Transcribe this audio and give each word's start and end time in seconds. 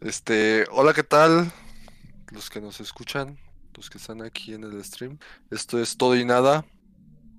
Este, 0.00 0.66
hola, 0.72 0.92
¿qué 0.92 1.02
tal? 1.02 1.50
Los 2.30 2.50
que 2.50 2.60
nos 2.60 2.80
escuchan, 2.80 3.38
los 3.74 3.88
que 3.88 3.96
están 3.96 4.20
aquí 4.20 4.52
en 4.52 4.62
el 4.62 4.84
stream. 4.84 5.18
Esto 5.50 5.80
es 5.80 5.96
Todo 5.96 6.14
y 6.16 6.24
Nada. 6.24 6.66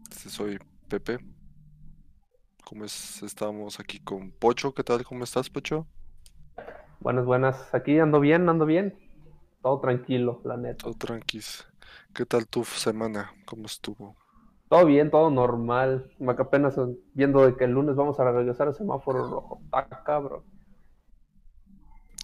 Este, 0.10 0.30
soy 0.30 0.58
Pepe. 0.90 1.20
¿Cómo 2.66 2.84
es? 2.84 3.22
Estamos 3.22 3.80
aquí 3.80 4.00
con 4.00 4.32
Pocho. 4.32 4.74
¿Qué 4.74 4.84
tal? 4.84 5.06
¿Cómo 5.06 5.24
estás, 5.24 5.52
Pocho? 5.52 5.86
Buenas, 7.00 7.26
buenas. 7.26 7.74
Aquí 7.76 8.00
ando 8.00 8.20
bien, 8.20 8.50
ando 8.50 8.66
bien. 8.66 8.98
Todo 9.62 9.80
tranquilo, 9.80 10.42
la 10.44 10.58
neta. 10.58 10.84
Todo 10.84 10.96
tranquis. 10.96 11.64
¿Qué 12.12 12.26
tal 12.26 12.48
tu 12.48 12.64
semana? 12.64 13.34
¿Cómo 13.46 13.68
estuvo? 13.68 14.16
Todo 14.68 14.84
bien, 14.88 15.12
todo 15.12 15.30
normal. 15.30 16.12
Apenas 16.40 16.76
viendo 17.14 17.46
de 17.46 17.56
que 17.56 17.66
el 17.66 17.72
lunes 17.72 17.96
vamos 17.96 18.20
a 18.20 18.32
regresar 18.32 18.68
al 18.68 18.74
semáforo 18.74 19.30
rojo. 19.30 19.62
Está 19.66 20.04
cabrón. 20.04 20.57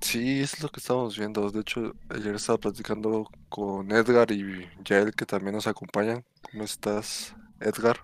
Sí, 0.03 0.41
es 0.41 0.61
lo 0.61 0.69
que 0.69 0.79
estamos 0.81 1.17
viendo. 1.17 1.49
De 1.49 1.61
hecho, 1.61 1.93
ayer 2.09 2.35
estaba 2.35 2.59
platicando 2.59 3.29
con 3.49 3.91
Edgar 3.91 4.31
y 4.31 4.69
Yael, 4.83 5.15
que 5.15 5.25
también 5.25 5.55
nos 5.55 5.67
acompañan. 5.67 6.25
¿Cómo 6.51 6.63
estás, 6.63 7.35
Edgar? 7.59 7.99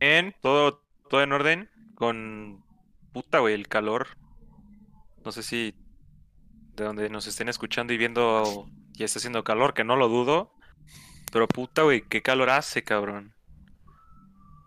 Bien, 0.00 0.34
todo, 0.40 0.82
todo 1.08 1.22
en 1.22 1.32
orden. 1.32 1.70
Con 1.94 2.64
puta, 3.12 3.40
güey, 3.40 3.54
el 3.54 3.68
calor. 3.68 4.08
No 5.24 5.32
sé 5.32 5.42
si 5.42 5.74
de 6.76 6.84
donde 6.84 7.10
nos 7.10 7.26
estén 7.26 7.48
escuchando 7.48 7.92
y 7.92 7.98
viendo 7.98 8.66
ya 8.92 9.04
está 9.06 9.18
haciendo 9.18 9.44
calor, 9.44 9.74
que 9.74 9.84
no 9.84 9.96
lo 9.96 10.08
dudo. 10.08 10.52
Pero 11.32 11.48
puta, 11.48 11.82
güey, 11.84 12.02
qué 12.08 12.22
calor 12.22 12.50
hace, 12.50 12.84
cabrón. 12.84 13.34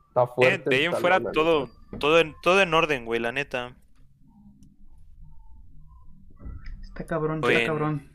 Está 0.10 0.28
Eh, 0.40 0.60
fuerte. 0.60 0.70
de 0.70 0.76
ahí 0.78 0.86
en 0.86 0.92
calor, 0.92 1.02
fuera 1.02 1.20
la 1.22 1.32
todo, 1.32 1.70
todo, 2.00 2.20
en, 2.20 2.36
todo 2.42 2.62
en 2.62 2.74
orden, 2.74 3.06
güey, 3.06 3.20
la 3.20 3.32
neta. 3.32 3.76
Está 6.94 7.06
cabrón, 7.08 7.42
Bueno. 7.42 7.58
está 7.58 7.72
cabrón. 7.72 8.10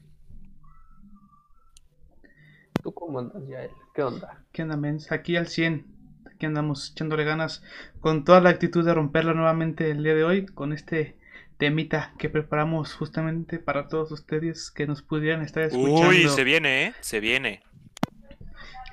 ¿Tú 2.82 2.94
cómo 2.94 3.18
andas, 3.18 3.42
Yael? 3.48 3.70
¿Qué 3.92 4.02
onda? 4.02 4.44
¿Qué 4.52 4.62
onda, 4.62 4.76
mens? 4.76 5.10
Aquí 5.10 5.36
al 5.36 5.48
100. 5.48 5.84
Aquí 6.32 6.46
andamos 6.46 6.92
echándole 6.92 7.24
ganas 7.24 7.64
con 7.98 8.24
toda 8.24 8.40
la 8.40 8.50
actitud 8.50 8.84
de 8.84 8.94
romperla 8.94 9.34
nuevamente 9.34 9.90
el 9.90 10.04
día 10.04 10.14
de 10.14 10.22
hoy 10.22 10.46
con 10.46 10.72
este 10.72 11.18
temita 11.56 12.14
que 12.18 12.28
preparamos 12.30 12.94
justamente 12.94 13.58
para 13.58 13.88
todos 13.88 14.12
ustedes 14.12 14.70
que 14.70 14.86
nos 14.86 15.02
pudieran 15.02 15.42
estar 15.42 15.64
escuchando. 15.64 16.08
Uy, 16.10 16.28
se 16.28 16.44
viene, 16.44 16.86
¿eh? 16.86 16.94
Se 17.00 17.18
viene. 17.18 17.64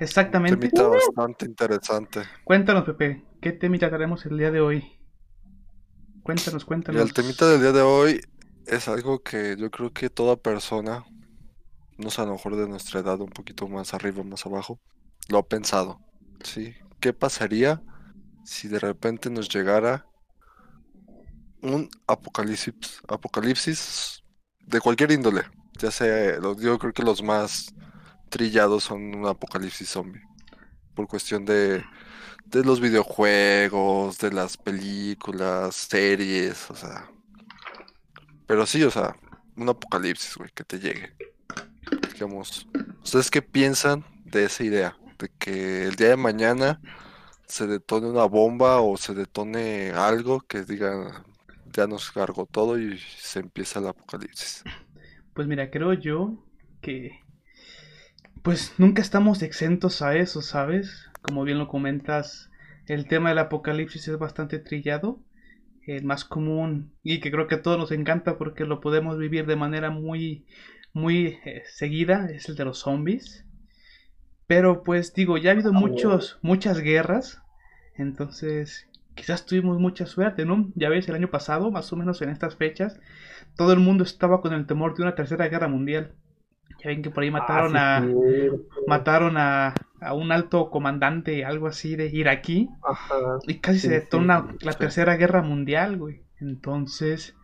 Exactamente. 0.00 0.56
Temita 0.68 0.88
bastante 0.88 1.46
interesante. 1.46 2.22
Cuéntanos, 2.42 2.82
Pepe, 2.84 3.22
¿qué 3.40 3.52
temita 3.52 3.88
traemos 3.88 4.26
el 4.26 4.36
día 4.36 4.50
de 4.50 4.60
hoy? 4.60 4.84
Cuéntanos, 6.24 6.64
Y 6.64 6.66
cuéntanos. 6.66 7.00
el 7.00 7.14
temita 7.14 7.46
del 7.48 7.60
día 7.60 7.70
de 7.72 7.82
hoy 7.82 8.20
es 8.66 8.88
algo 8.88 9.22
que 9.22 9.56
yo 9.58 9.70
creo 9.70 9.92
que 9.92 10.10
toda 10.10 10.36
persona, 10.36 11.04
no 11.98 12.10
sé, 12.10 12.22
a 12.22 12.26
lo 12.26 12.32
mejor 12.32 12.56
de 12.56 12.68
nuestra 12.68 13.00
edad, 13.00 13.20
un 13.20 13.30
poquito 13.30 13.68
más 13.68 13.94
arriba, 13.94 14.22
más 14.24 14.46
abajo, 14.46 14.80
lo 15.28 15.38
ha 15.38 15.46
pensado. 15.48 16.00
¿Sí? 16.44 16.74
¿Qué 17.00 17.12
pasaría 17.12 17.82
si 18.44 18.68
de 18.68 18.78
repente 18.78 19.30
nos 19.30 19.48
llegara 19.48 20.06
un 21.62 21.88
apocalipsis, 22.06 22.74
apocalipsis 23.08 24.22
de 24.60 24.80
cualquier 24.80 25.12
índole? 25.12 25.44
Ya 25.78 25.90
sea, 25.90 26.38
yo 26.40 26.78
creo 26.78 26.92
que 26.92 27.02
los 27.02 27.22
más 27.22 27.74
trillados 28.30 28.84
son 28.84 29.14
un 29.14 29.26
apocalipsis 29.26 29.88
zombie. 29.90 30.22
Por 30.94 31.08
cuestión 31.08 31.44
de, 31.44 31.84
de 32.46 32.64
los 32.64 32.80
videojuegos, 32.80 34.18
de 34.18 34.32
las 34.32 34.56
películas, 34.56 35.76
series, 35.76 36.70
o 36.70 36.74
sea. 36.76 37.08
Pero 38.46 38.66
sí, 38.66 38.82
o 38.82 38.90
sea, 38.90 39.16
un 39.56 39.68
apocalipsis, 39.68 40.36
güey, 40.36 40.50
que 40.54 40.64
te 40.64 40.78
llegue. 40.78 41.14
Digamos, 42.12 42.66
¿ustedes 43.02 43.30
qué 43.30 43.42
piensan 43.42 44.04
de 44.24 44.44
esa 44.44 44.64
idea? 44.64 44.96
De 45.18 45.30
que 45.38 45.84
el 45.84 45.96
día 45.96 46.08
de 46.10 46.16
mañana 46.16 46.80
se 47.46 47.66
detone 47.66 48.08
una 48.08 48.24
bomba 48.24 48.80
o 48.80 48.96
se 48.96 49.14
detone 49.14 49.90
algo 49.92 50.40
que 50.40 50.62
diga, 50.62 51.24
ya 51.72 51.86
nos 51.86 52.10
cargó 52.10 52.46
todo 52.46 52.78
y 52.78 52.98
se 52.98 53.40
empieza 53.40 53.78
el 53.78 53.88
apocalipsis. 53.88 54.64
Pues 55.34 55.46
mira, 55.46 55.70
creo 55.70 55.92
yo 55.92 56.42
que 56.80 57.20
pues 58.42 58.74
nunca 58.78 59.02
estamos 59.02 59.42
exentos 59.42 60.02
a 60.02 60.16
eso, 60.16 60.40
¿sabes? 60.40 61.10
Como 61.20 61.44
bien 61.44 61.58
lo 61.58 61.68
comentas, 61.68 62.50
el 62.86 63.08
tema 63.08 63.30
del 63.30 63.38
apocalipsis 63.38 64.06
es 64.08 64.18
bastante 64.18 64.58
trillado, 64.58 65.20
el 65.86 66.04
más 66.04 66.24
común 66.24 66.92
y 67.02 67.20
que 67.20 67.30
creo 67.30 67.46
que 67.46 67.56
a 67.56 67.62
todos 67.62 67.78
nos 67.78 67.92
encanta 67.92 68.38
porque 68.38 68.64
lo 68.64 68.80
podemos 68.80 69.18
vivir 69.18 69.46
de 69.46 69.56
manera 69.56 69.90
muy 69.90 70.46
muy 70.92 71.38
eh, 71.44 71.62
seguida 71.66 72.28
es 72.30 72.48
el 72.48 72.56
de 72.56 72.64
los 72.64 72.78
zombies. 72.78 73.44
Pero 74.46 74.82
pues 74.82 75.12
digo, 75.12 75.38
ya 75.38 75.50
ha 75.50 75.52
habido 75.52 75.72
muchos 75.72 76.38
muchas 76.42 76.80
guerras, 76.80 77.42
entonces 77.96 78.88
quizás 79.14 79.44
tuvimos 79.46 79.80
mucha 79.80 80.06
suerte, 80.06 80.44
¿no? 80.44 80.70
Ya 80.74 80.88
ves, 80.88 81.08
el 81.08 81.16
año 81.16 81.30
pasado, 81.30 81.70
más 81.70 81.92
o 81.92 81.96
menos 81.96 82.22
en 82.22 82.28
estas 82.28 82.56
fechas, 82.56 83.00
todo 83.56 83.72
el 83.72 83.80
mundo 83.80 84.04
estaba 84.04 84.40
con 84.40 84.52
el 84.52 84.66
temor 84.66 84.94
de 84.94 85.02
una 85.02 85.14
tercera 85.14 85.48
guerra 85.48 85.68
mundial. 85.68 86.12
Ya 86.86 86.90
ven 86.92 87.02
que 87.02 87.10
por 87.10 87.24
ahí 87.24 87.32
mataron 87.32 87.76
Ah, 87.76 87.80
a 87.80 88.00
sí, 88.00 88.12
cierto. 88.12 88.80
mataron 88.86 89.36
a, 89.38 89.88
a 90.00 90.14
un 90.14 90.30
alto 90.30 90.70
comandante, 90.70 91.44
algo 91.44 91.66
así 91.66 91.96
de 91.96 92.06
iraquí, 92.06 92.68
Ajá. 92.82 93.40
y 93.48 93.58
casi 93.60 93.80
Sí, 93.80 93.88
se 93.88 93.94
detona 93.94 94.46
sí, 94.52 94.58
la 94.60 94.72
sí. 94.72 94.78
tercera 94.78 95.16
guerra 95.16 95.42
mundial, 95.42 95.96
güey. 95.98 96.22
Entonces, 96.40 97.34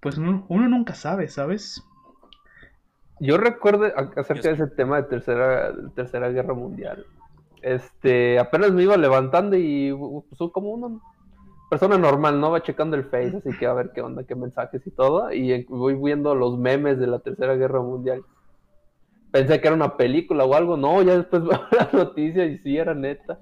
pues 0.00 0.16
uno, 0.18 0.46
uno 0.48 0.68
nunca 0.70 0.94
sabe, 0.94 1.28
¿sabes? 1.28 1.82
Yo 3.20 3.36
recuerdo 3.36 3.86
a- 3.86 4.12
acerca 4.16 4.48
de 4.48 4.54
ese 4.54 4.66
tema 4.68 4.96
de 5.02 5.08
tercera, 5.08 5.74
tercera 5.94 6.28
guerra 6.30 6.54
mundial. 6.54 7.06
Este, 7.62 8.38
apenas 8.38 8.72
me 8.72 8.84
iba 8.84 8.96
levantando 8.96 9.56
y 9.56 9.92
pues, 9.94 10.38
soy 10.38 10.50
como 10.52 10.70
una 10.70 11.00
persona 11.70 11.98
normal, 11.98 12.40
¿no? 12.40 12.50
Va 12.52 12.62
checando 12.62 12.96
el 12.96 13.04
Face, 13.04 13.36
así 13.38 13.50
que 13.58 13.66
a 13.66 13.74
ver 13.74 13.92
qué 13.94 14.02
onda, 14.02 14.24
qué 14.24 14.34
mensajes 14.36 14.86
y 14.86 14.90
todo. 14.92 15.32
Y 15.32 15.64
voy 15.66 15.94
viendo 15.94 16.34
los 16.34 16.58
memes 16.58 16.98
de 17.00 17.06
la 17.08 17.20
tercera 17.20 17.56
guerra 17.56 17.82
mundial. 17.82 18.24
Pensé 19.30 19.60
que 19.60 19.66
era 19.68 19.76
una 19.76 19.96
película 19.96 20.44
o 20.44 20.54
algo, 20.54 20.76
no, 20.76 21.02
ya 21.02 21.16
después 21.16 21.42
veo 21.44 21.66
la 21.70 21.90
noticia 21.92 22.44
y 22.46 22.58
sí, 22.58 22.76
era 22.76 22.94
neta. 22.94 23.38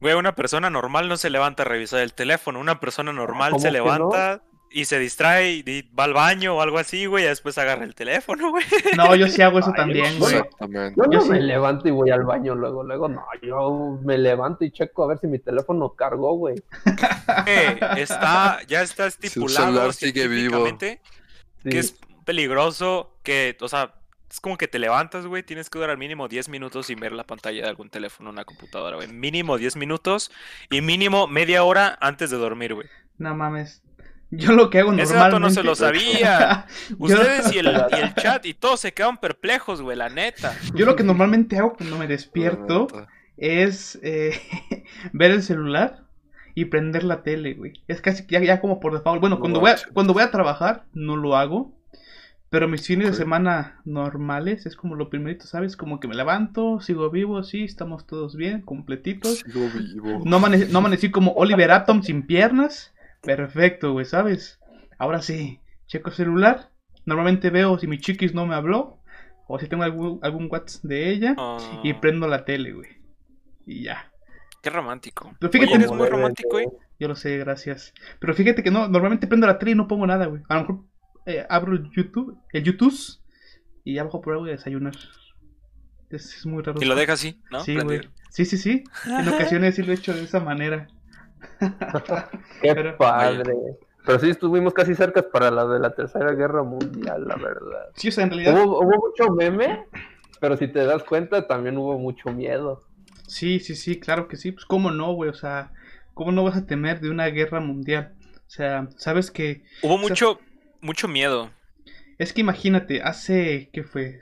Güey, 0.00 0.14
una 0.14 0.34
persona 0.34 0.68
normal 0.68 1.08
no 1.08 1.16
se 1.16 1.30
levanta 1.30 1.62
a 1.62 1.66
revisar 1.66 2.00
el 2.00 2.12
teléfono. 2.12 2.60
Una 2.60 2.80
persona 2.80 3.12
normal 3.12 3.52
¿Cómo 3.52 3.62
se 3.62 3.68
no? 3.68 3.72
levanta 3.72 4.42
y 4.70 4.84
se 4.84 4.98
distrae 4.98 5.62
y 5.64 5.82
va 5.98 6.04
al 6.04 6.12
baño 6.12 6.56
o 6.56 6.60
algo 6.60 6.78
así, 6.78 7.06
güey, 7.06 7.24
y 7.24 7.28
después 7.28 7.56
agarra 7.56 7.84
el 7.84 7.94
teléfono, 7.94 8.50
güey. 8.52 8.64
No, 8.96 9.14
yo 9.14 9.28
sí 9.28 9.40
hago 9.40 9.58
eso 9.58 9.70
Ay, 9.70 9.76
también, 9.76 10.18
güey. 10.18 10.34
Exactamente. 10.34 11.00
Yo 11.00 11.06
no 11.06 11.12
Yo 11.12 11.20
sí. 11.22 11.30
me 11.30 11.40
levanto 11.40 11.88
y 11.88 11.92
voy 11.92 12.10
al 12.10 12.24
baño 12.24 12.54
luego, 12.54 12.82
luego, 12.82 13.08
no, 13.08 13.24
yo 13.42 13.98
me 14.02 14.18
levanto 14.18 14.64
y 14.64 14.70
checo 14.70 15.04
a 15.04 15.06
ver 15.08 15.18
si 15.18 15.28
mi 15.28 15.38
teléfono 15.38 15.94
cargó, 15.94 16.34
güey. 16.34 16.56
Eh, 17.46 17.78
está, 17.96 18.60
ya 18.66 18.82
está 18.82 19.06
estipulado 19.06 19.66
celular 19.66 19.92
sigue 19.92 20.26
vivo. 20.26 20.66
Sí. 20.78 20.98
que 21.62 21.78
es 21.78 21.96
peligroso 22.24 23.18
que, 23.22 23.56
o 23.60 23.68
sea, 23.68 23.94
es 24.36 24.40
como 24.40 24.58
que 24.58 24.68
te 24.68 24.78
levantas, 24.78 25.26
güey, 25.26 25.42
tienes 25.42 25.70
que 25.70 25.78
durar 25.78 25.96
mínimo 25.96 26.28
10 26.28 26.50
minutos 26.50 26.86
sin 26.88 27.00
ver 27.00 27.12
la 27.12 27.24
pantalla 27.24 27.62
de 27.62 27.68
algún 27.70 27.88
teléfono 27.88 28.28
o 28.28 28.32
una 28.34 28.44
computadora, 28.44 28.96
güey. 28.96 29.08
Mínimo 29.08 29.56
10 29.56 29.76
minutos 29.76 30.30
y 30.68 30.82
mínimo 30.82 31.26
media 31.26 31.64
hora 31.64 31.96
antes 32.02 32.28
de 32.28 32.36
dormir, 32.36 32.74
güey. 32.74 32.86
No 33.16 33.34
mames. 33.34 33.82
Yo 34.30 34.52
lo 34.52 34.68
que 34.68 34.80
hago 34.80 34.92
Ese 34.92 35.14
normalmente... 35.14 35.24
dato 35.24 35.40
no 35.40 35.48
se 35.48 35.62
lo 35.62 35.74
sabía. 35.74 36.66
Yo- 36.90 36.96
Ustedes 36.98 37.50
y 37.54 37.60
el, 37.60 37.66
y 37.66 37.94
el 37.94 38.14
chat 38.14 38.44
y 38.44 38.52
todos 38.52 38.80
se 38.80 38.92
quedan 38.92 39.16
perplejos, 39.16 39.80
güey, 39.80 39.96
la 39.96 40.10
neta. 40.10 40.54
Yo 40.74 40.84
lo 40.84 40.96
que 40.96 41.02
normalmente 41.02 41.56
hago 41.56 41.72
cuando 41.74 41.96
me 41.96 42.06
despierto 42.06 42.88
es 43.38 43.98
eh, 44.02 44.38
ver 45.14 45.30
el 45.30 45.42
celular 45.42 46.02
y 46.54 46.66
prender 46.66 47.04
la 47.04 47.22
tele, 47.22 47.54
güey. 47.54 47.72
Es 47.88 48.02
casi 48.02 48.26
ya, 48.28 48.40
ya 48.40 48.60
como 48.60 48.80
por 48.80 48.92
default. 48.92 49.20
Bueno, 49.22 49.36
No 49.36 49.40
cuando 49.40 49.60
voy, 49.60 49.70
a, 49.70 49.72
manches. 49.74 49.90
cuando 49.94 50.12
voy 50.12 50.24
a 50.24 50.30
trabajar 50.30 50.84
no 50.92 51.16
lo 51.16 51.36
hago. 51.36 51.74
Pero 52.48 52.68
mis 52.68 52.86
fines 52.86 53.10
de 53.10 53.14
semana 53.16 53.80
normales 53.84 54.66
es 54.66 54.76
como 54.76 54.94
lo 54.94 55.10
primerito, 55.10 55.46
¿sabes? 55.46 55.76
Como 55.76 55.98
que 55.98 56.06
me 56.08 56.14
levanto, 56.14 56.80
sigo 56.80 57.10
vivo, 57.10 57.42
sí, 57.42 57.64
estamos 57.64 58.06
todos 58.06 58.36
bien, 58.36 58.62
completitos. 58.62 59.40
Sigo 59.40 59.66
vivo. 59.68 60.22
No, 60.24 60.38
amane- 60.38 60.68
no 60.70 60.78
amanecí 60.78 61.10
como 61.10 61.32
Oliver 61.32 61.72
Atom 61.72 62.02
sin 62.02 62.24
piernas. 62.26 62.94
Perfecto, 63.22 63.92
güey, 63.92 64.04
¿sabes? 64.06 64.60
Ahora 64.98 65.22
sí, 65.22 65.60
checo 65.86 66.10
celular. 66.12 66.70
Normalmente 67.04 67.50
veo 67.50 67.78
si 67.78 67.88
mi 67.88 67.98
chiquis 67.98 68.32
no 68.34 68.46
me 68.46 68.54
habló. 68.54 69.00
O 69.48 69.58
si 69.58 69.68
tengo 69.68 69.82
algún, 69.84 70.18
algún 70.22 70.48
WhatsApp 70.50 70.84
de 70.84 71.10
ella. 71.10 71.34
Ah, 71.38 71.80
Y 71.84 71.94
prendo 71.94 72.26
la 72.28 72.44
tele, 72.44 72.72
güey. 72.72 72.88
Y 73.66 73.84
ya. 73.84 74.12
Qué 74.62 74.70
romántico. 74.70 75.32
Pero 75.38 75.52
fíjate- 75.52 75.72
Oye, 75.74 75.84
eres 75.84 75.92
muy 75.92 76.08
romántico, 76.08 76.48
güey. 76.50 76.66
Yo 76.98 77.08
lo 77.08 77.14
sé, 77.16 77.36
gracias. 77.38 77.92
Pero 78.18 78.34
fíjate 78.34 78.62
que 78.62 78.70
no, 78.70 78.88
normalmente 78.88 79.26
prendo 79.26 79.46
la 79.46 79.58
tele 79.58 79.72
y 79.72 79.74
no 79.74 79.86
pongo 79.86 80.06
nada, 80.06 80.26
güey. 80.26 80.42
A 80.48 80.54
lo 80.54 80.60
mejor 80.62 80.84
eh, 81.26 81.44
abro 81.48 81.72
el 81.74 81.90
YouTube, 81.90 82.38
el 82.52 82.62
YouTube, 82.64 82.94
y 83.84 83.98
abajo 83.98 84.20
por 84.20 84.32
algo 84.34 84.44
de 84.46 84.52
desayunar. 84.52 84.94
Es, 86.10 86.34
es 86.36 86.46
muy 86.46 86.62
raro. 86.62 86.80
Y 86.80 86.84
lo 86.84 86.94
deja 86.94 87.14
así, 87.14 87.40
¿no? 87.50 87.60
Sí, 87.60 87.76
güey. 87.78 88.00
Sí, 88.30 88.44
sí, 88.44 88.56
sí. 88.56 88.84
En 89.06 89.28
ocasiones 89.28 89.74
sí 89.74 89.82
lo 89.82 89.92
he 89.92 89.96
hecho 89.96 90.14
de 90.14 90.22
esa 90.24 90.40
manera. 90.40 90.88
Qué 92.62 92.74
Pero- 92.74 92.96
padre. 92.96 93.54
Pero 94.04 94.20
sí 94.20 94.30
estuvimos 94.30 94.72
casi 94.72 94.94
cerca 94.94 95.20
para 95.32 95.50
la 95.50 95.66
de 95.66 95.80
la 95.80 95.92
Tercera 95.92 96.32
Guerra 96.32 96.62
Mundial, 96.62 97.26
la 97.26 97.34
verdad. 97.34 97.90
Sí, 97.96 98.08
o 98.08 98.12
sea, 98.12 98.22
en 98.22 98.30
realidad. 98.30 98.54
Hubo, 98.64 98.78
hubo 98.80 99.08
mucho 99.08 99.32
meme, 99.32 99.84
pero 100.40 100.56
si 100.56 100.68
te 100.68 100.84
das 100.84 101.02
cuenta, 101.02 101.48
también 101.48 101.76
hubo 101.76 101.98
mucho 101.98 102.30
miedo. 102.30 102.82
Sí, 103.26 103.58
sí, 103.58 103.74
sí, 103.74 103.98
claro 103.98 104.28
que 104.28 104.36
sí. 104.36 104.52
Pues, 104.52 104.64
¿cómo 104.64 104.92
no, 104.92 105.12
güey? 105.14 105.30
O 105.30 105.34
sea, 105.34 105.72
¿cómo 106.14 106.30
no 106.30 106.44
vas 106.44 106.56
a 106.56 106.66
temer 106.66 107.00
de 107.00 107.10
una 107.10 107.26
guerra 107.26 107.58
mundial? 107.58 108.14
O 108.46 108.50
sea, 108.50 108.86
sabes 108.96 109.32
que. 109.32 109.64
Hubo 109.82 109.98
mucho, 109.98 110.38
mucho 110.80 111.08
miedo. 111.08 111.50
Es 112.18 112.32
que 112.32 112.40
imagínate, 112.40 113.02
hace. 113.02 113.70
¿Qué 113.72 113.82
fue? 113.84 114.20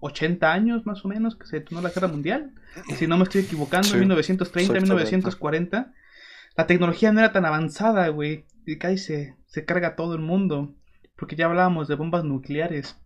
80 0.00 0.52
años 0.52 0.86
más 0.86 1.04
o 1.04 1.08
menos 1.08 1.34
que 1.36 1.46
se 1.46 1.58
detonó 1.58 1.80
la 1.80 1.90
guerra 1.90 2.08
mundial. 2.08 2.52
Si 2.96 3.06
no 3.06 3.16
me 3.16 3.24
estoy 3.24 3.40
equivocando, 3.42 3.88
Sí, 3.88 3.94
en 3.94 4.00
1930, 4.00 4.78
exactamente. 4.78 4.84
1940. 4.84 5.92
La 6.56 6.66
tecnología 6.66 7.12
no 7.12 7.20
era 7.20 7.32
tan 7.32 7.44
avanzada, 7.44 8.08
güey. 8.08 8.44
Y 8.66 8.78
cae 8.78 8.98
se, 8.98 9.34
se 9.46 9.64
carga 9.64 9.96
todo 9.96 10.14
el 10.14 10.20
mundo. 10.20 10.74
Porque 11.16 11.34
ya 11.34 11.46
hablábamos 11.46 11.88
de 11.88 11.96
bombas 11.96 12.24
nucleares. 12.24 12.96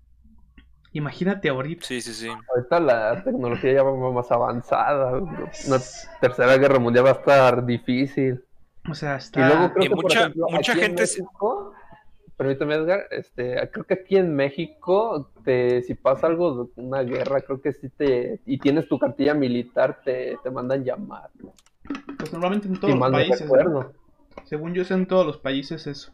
Imagínate 0.92 1.48
ahorita. 1.48 1.86
Sí, 1.86 2.02
sí, 2.02 2.12
sí. 2.12 2.28
Ahorita 2.28 2.78
la 2.78 3.24
tecnología 3.24 3.72
ya 3.72 3.82
va 3.82 4.12
más 4.12 4.30
avanzada. 4.30 5.18
Una 5.18 5.78
tercera 6.20 6.58
guerra 6.58 6.78
mundial 6.78 7.06
va 7.06 7.10
a 7.10 7.14
estar 7.14 7.64
difícil. 7.64 8.44
O 8.90 8.94
sea, 8.94 9.14
Y 9.14 9.18
está. 9.18 9.48
luego 9.48 9.72
creo 9.72 9.84
Y 9.84 9.88
que, 9.88 9.94
por 9.94 10.04
mucha- 10.04 10.20
ejemplo, 10.20 10.46
mucha 10.50 10.72
aquí 10.72 10.80
en 10.80 10.86
gente 10.86 11.06
se- 11.06 11.22
México, 11.22 11.74
permíteme 12.36 12.74
Edgar, 12.74 13.06
este, 13.10 13.70
creo 13.70 13.84
que 13.86 13.94
aquí 13.94 14.16
en 14.16 14.34
México, 14.34 15.30
te, 15.44 15.82
si 15.82 15.94
pasa 15.94 16.26
algo, 16.26 16.64
de 16.64 16.82
una 16.82 17.02
guerra, 17.02 17.40
creo 17.42 17.60
que 17.60 17.72
sí 17.72 17.88
te, 17.90 18.40
y 18.44 18.58
tienes 18.58 18.88
tu 18.88 18.98
cartilla 18.98 19.34
militar, 19.34 20.00
te, 20.04 20.36
te 20.42 20.50
mandan 20.50 20.82
llamar. 20.84 21.30
Pues 22.18 22.32
normalmente 22.32 22.68
en 22.68 22.78
todos 22.80 22.94
los 22.98 23.10
países. 23.10 23.48
Según 24.44 24.74
yo 24.74 24.84
sé, 24.84 24.94
en 24.94 25.06
todos 25.06 25.26
los 25.26 25.38
países 25.38 25.86
eso. 25.86 26.12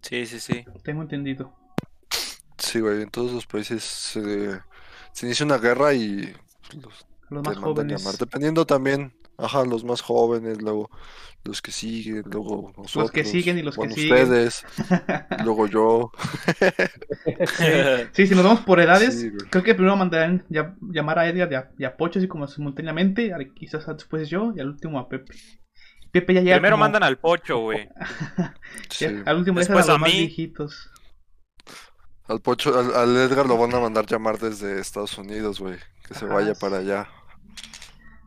Sí, 0.00 0.26
sí, 0.26 0.38
sí. 0.38 0.64
Tengo 0.82 1.02
entendido. 1.02 1.52
Sí, 2.58 2.80
güey, 2.80 3.02
en 3.02 3.10
todos 3.10 3.32
los 3.32 3.46
países 3.46 3.82
se, 3.82 4.60
se 5.12 5.26
inicia 5.26 5.46
una 5.46 5.58
guerra 5.58 5.94
y 5.94 6.34
los 6.80 7.06
Los 7.30 7.42
te 7.42 7.48
más 7.50 7.56
mandan 7.56 7.62
jóvenes. 7.62 8.02
llamar. 8.02 8.18
Dependiendo 8.18 8.66
también, 8.66 9.12
ajá, 9.38 9.64
los 9.64 9.84
más 9.84 10.00
jóvenes, 10.00 10.60
luego 10.62 10.90
los 11.44 11.60
que 11.60 11.72
siguen, 11.72 12.22
luego 12.30 12.72
nosotros. 12.76 13.10
siguen 13.28 13.58
y 13.58 13.62
los 13.62 13.76
que 13.76 13.90
siguen. 13.90 14.14
ustedes, 14.22 14.64
luego 15.44 15.66
yo. 15.66 16.10
Sí, 18.12 18.26
si 18.26 18.34
nos 18.34 18.44
vamos 18.44 18.60
por 18.60 18.80
edades, 18.80 19.20
Sí, 19.20 19.30
creo 19.50 19.62
que 19.62 19.74
primero 19.74 19.96
mandarán 19.96 20.44
ya- 20.48 20.74
llamar 20.80 21.18
a 21.18 21.28
Edgar 21.28 21.50
y 21.52 21.54
a, 21.54 21.70
y 21.78 21.84
a 21.84 21.96
Pocho 21.96 22.18
así 22.18 22.28
como 22.28 22.46
simultáneamente, 22.46 23.32
quizás 23.54 23.86
después 23.86 24.28
yo 24.28 24.52
y 24.56 24.60
al 24.60 24.68
último 24.68 24.98
a 24.98 25.08
Pepe. 25.08 25.34
Pepe 26.12 26.34
ya 26.34 26.40
llega 26.40 26.56
Primero 26.56 26.74
como- 26.76 26.84
mandan 26.84 27.02
al 27.02 27.18
pocho, 27.18 27.58
güey. 27.58 27.88
Sí. 28.90 29.06
al 29.26 29.36
último 29.36 29.58
dejan 29.58 29.74
Después 29.76 29.88
a 29.88 29.92
los 29.92 30.00
más 30.00 30.10
mí. 30.12 30.18
viejitos. 30.20 30.90
Al 32.26 32.40
Pocho, 32.40 32.78
al, 32.78 32.94
al 32.94 33.16
Edgar 33.18 33.44
lo 33.46 33.58
van 33.58 33.74
a 33.74 33.80
mandar 33.80 34.06
llamar 34.06 34.38
desde 34.38 34.80
Estados 34.80 35.18
Unidos, 35.18 35.60
güey. 35.60 35.76
Que 36.08 36.14
se 36.14 36.24
Ajá, 36.24 36.34
vaya 36.34 36.54
sí. 36.54 36.60
para 36.60 36.78
allá. 36.78 37.06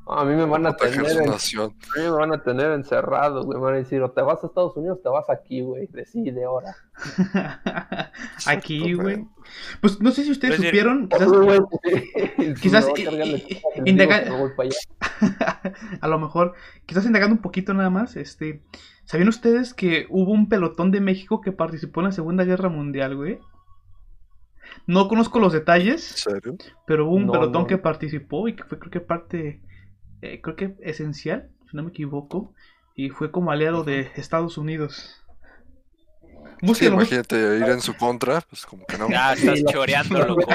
A 0.10 0.24
mí 0.24 0.36
me 0.36 0.46
van 0.46 0.66
a 0.66 0.76
tener, 0.76 1.00
en- 1.00 1.30
a 1.30 1.36
mí 1.36 2.02
me 2.02 2.10
van 2.10 2.34
a 2.34 2.42
tener 2.42 2.72
encerrado, 2.72 3.44
güey. 3.44 3.58
Me 3.60 3.66
van 3.66 3.74
a 3.74 3.78
decir, 3.78 4.02
o 4.02 4.12
te 4.12 4.22
vas 4.22 4.42
a 4.44 4.48
Estados 4.48 4.76
Unidos 4.78 5.00
o 5.00 5.02
te 5.02 5.10
vas 5.10 5.30
aquí, 5.30 5.62
güey. 5.62 5.88
Decide 5.88 6.46
ahora. 6.46 6.76
Aquí, 8.48 8.94
güey. 8.94 9.26
Pues 9.82 10.00
no 10.02 10.12
sé 10.12 10.24
si 10.24 10.32
ustedes 10.32 10.56
supieron, 10.58 11.10
quizás, 11.10 11.28
Güey, 11.32 11.60
quizás 12.62 12.88
a 16.02 16.08
lo 16.08 16.20
mejor, 16.20 16.54
quizás 16.86 17.06
indagando 17.06 17.36
un 17.36 17.42
poquito 17.42 17.74
nada 17.74 17.90
más, 17.90 18.16
este, 18.16 18.62
¿sabían 19.06 19.30
ustedes 19.30 19.74
que 19.74 20.06
hubo 20.10 20.32
un 20.32 20.50
pelotón 20.50 20.92
de 20.92 21.02
México 21.02 21.42
que 21.42 21.52
participó 21.52 22.02
en 22.02 22.06
la 22.08 22.12
Segunda 22.12 22.44
Guerra 22.44 22.70
Mundial, 22.70 23.16
güey? 23.16 23.40
No 24.86 25.08
conozco 25.08 25.40
los 25.40 25.54
¿En 25.54 25.60
detalles, 25.60 26.04
serio? 26.04 26.56
pero 26.86 27.08
hubo 27.08 27.16
un 27.16 27.26
No, 27.28 27.32
pelotón 27.34 27.64
no. 27.64 27.68
que 27.68 27.78
participó 27.78 28.48
y 28.48 28.56
que 28.56 28.64
fue 28.64 28.80
creo 28.80 28.92
que 28.92 29.00
parte, 29.02 29.62
eh, 30.22 30.42
creo 30.42 30.56
que 30.56 30.76
esencial, 30.82 31.50
si 31.70 31.78
no 31.78 31.84
me 31.84 31.90
equivoco, 31.90 32.54
y 32.96 33.10
fue 33.10 33.32
como 33.32 33.52
aliado 33.52 33.84
de 33.84 34.12
Estados 34.16 34.58
Unidos. 34.58 35.24
Sí, 36.74 36.88
imagínate 36.88 37.36
ir 37.58 37.64
en 37.64 37.82
su 37.82 37.96
contra, 37.96 38.42
pues 38.42 38.66
como 38.66 38.86
que 38.86 38.98
no. 38.98 39.10
Ya 39.10 39.34
estás 39.34 39.64
choreando, 39.72 40.26
loco. 40.26 40.52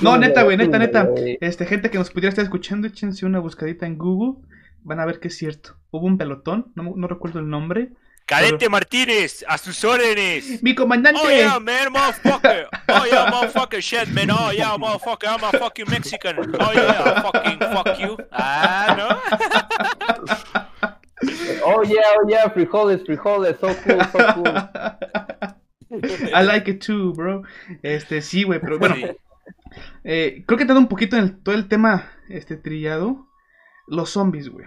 No, 0.00 0.16
neta, 0.16 0.42
güey, 0.42 0.56
neta, 0.56 0.78
neta. 0.78 1.08
Este, 1.40 1.66
gente 1.66 1.90
que 1.90 1.98
nos 1.98 2.10
pudiera 2.10 2.30
estar 2.30 2.44
escuchando, 2.44 2.86
échense 2.86 3.26
una 3.26 3.38
buscadita 3.38 3.86
en 3.86 3.98
Google. 3.98 4.42
Van 4.82 5.00
a 5.00 5.04
ver 5.04 5.20
que 5.20 5.28
es 5.28 5.36
cierto. 5.36 5.76
Hubo 5.90 6.06
un 6.06 6.16
pelotón, 6.16 6.72
no, 6.74 6.94
no 6.96 7.08
recuerdo 7.08 7.40
el 7.40 7.50
nombre. 7.50 7.90
Cadete 8.28 8.68
Martínez, 8.68 9.42
a 9.48 9.56
sus 9.56 9.82
órdenes. 9.84 10.62
¡Mi 10.62 10.74
comandante! 10.74 11.18
Oh 11.24 11.30
yeah, 11.30 11.58
man, 11.58 11.90
motherfucker. 11.92 12.68
Oh 12.88 13.04
yeah, 13.10 13.30
motherfucker, 13.30 13.80
shit, 13.80 14.08
man. 14.08 14.30
Oh 14.30 14.50
yeah, 14.52 14.76
motherfucker, 14.76 15.26
I'm 15.28 15.42
a 15.42 15.50
fucking 15.58 15.86
Mexican. 15.90 16.36
Oh 16.60 16.72
yeah, 16.74 17.22
fucking 17.22 17.58
fuck 17.58 17.98
you. 17.98 18.16
Ah, 18.32 18.94
¿no? 18.98 20.68
Oh 21.64 21.82
yeah, 21.82 22.02
oh 22.16 22.28
yeah, 22.28 22.48
frijoles, 22.52 23.04
frijoles, 23.04 23.58
so 23.58 23.74
cool, 23.82 24.00
so 24.12 24.18
cool. 24.34 24.46
I 26.34 26.42
like 26.44 26.68
it 26.70 26.80
too, 26.80 27.12
bro. 27.14 27.42
Este, 27.82 28.22
sí, 28.22 28.44
güey, 28.44 28.60
pero 28.60 28.78
bueno. 28.78 28.94
Sí. 28.94 29.06
eh, 30.04 30.44
creo 30.46 30.56
que 30.56 30.62
entrando 30.62 30.80
un 30.80 30.88
poquito 30.88 31.16
en 31.16 31.24
el- 31.24 31.42
todo 31.42 31.54
el 31.56 31.66
tema 31.68 32.12
este, 32.28 32.56
trillado. 32.56 33.26
Los 33.88 34.10
zombies, 34.10 34.48
güey. 34.48 34.66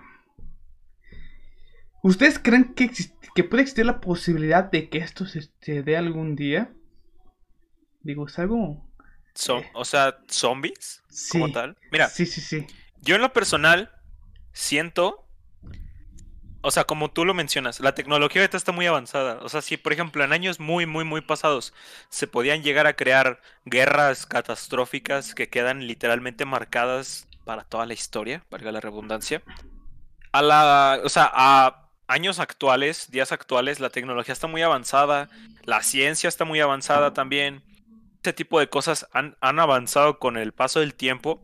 ¿Ustedes 2.03 2.39
creen 2.39 2.73
que, 2.73 2.91
que 3.35 3.43
puede 3.43 3.63
existir 3.63 3.85
la 3.85 4.01
posibilidad 4.01 4.69
de 4.71 4.89
que 4.89 4.99
esto 4.99 5.25
se, 5.25 5.49
se 5.61 5.83
dé 5.83 5.97
algún 5.97 6.35
día? 6.35 6.73
Digo, 8.01 8.27
es 8.27 8.37
algo... 8.39 8.83
Son- 9.33 9.63
o 9.73 9.85
sea, 9.85 10.17
zombies 10.27 11.03
Sí. 11.09 11.31
como 11.39 11.51
tal. 11.51 11.77
Mira, 11.91 12.09
Sí, 12.09 12.25
sí, 12.25 12.41
sí. 12.41 12.65
yo 13.01 13.15
en 13.15 13.21
lo 13.21 13.31
personal 13.33 13.91
siento, 14.53 15.25
o 16.63 16.69
sea, 16.71 16.83
como 16.83 17.09
tú 17.11 17.25
lo 17.25 17.33
mencionas, 17.33 17.79
la 17.79 17.95
tecnología 17.95 18.41
ahorita 18.41 18.57
está 18.57 18.71
muy 18.71 18.85
avanzada. 18.85 19.39
O 19.41 19.49
sea, 19.49 19.61
si 19.61 19.77
por 19.77 19.93
ejemplo 19.93 20.23
en 20.23 20.33
años 20.33 20.59
muy, 20.59 20.85
muy, 20.85 21.03
muy 21.03 21.21
pasados 21.21 21.73
se 22.09 22.27
podían 22.27 22.61
llegar 22.61 22.85
a 22.87 22.95
crear 22.95 23.41
guerras 23.65 24.25
catastróficas 24.25 25.33
que 25.33 25.49
quedan 25.49 25.87
literalmente 25.87 26.45
marcadas 26.45 27.27
para 27.45 27.63
toda 27.63 27.85
la 27.85 27.93
historia, 27.93 28.43
valga 28.51 28.71
la 28.71 28.79
redundancia. 28.79 29.41
A 30.31 30.41
la, 30.41 30.99
o 31.03 31.09
sea, 31.09 31.29
a 31.33 31.80
años 32.11 32.39
actuales, 32.39 33.09
días 33.09 33.31
actuales, 33.31 33.79
la 33.79 33.89
tecnología 33.89 34.33
está 34.33 34.47
muy 34.47 34.61
avanzada, 34.61 35.29
la 35.63 35.81
ciencia 35.81 36.27
está 36.27 36.43
muy 36.43 36.59
avanzada 36.59 37.13
también. 37.13 37.63
Ese 38.21 38.33
tipo 38.33 38.59
de 38.59 38.69
cosas 38.69 39.07
han, 39.13 39.37
han 39.39 39.59
avanzado 39.59 40.19
con 40.19 40.35
el 40.37 40.51
paso 40.51 40.81
del 40.81 40.93
tiempo. 40.93 41.41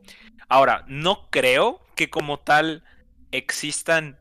Ahora, 0.50 0.84
no 0.88 1.30
creo 1.30 1.82
que 1.96 2.10
como 2.10 2.40
tal 2.40 2.84
existan... 3.32 4.20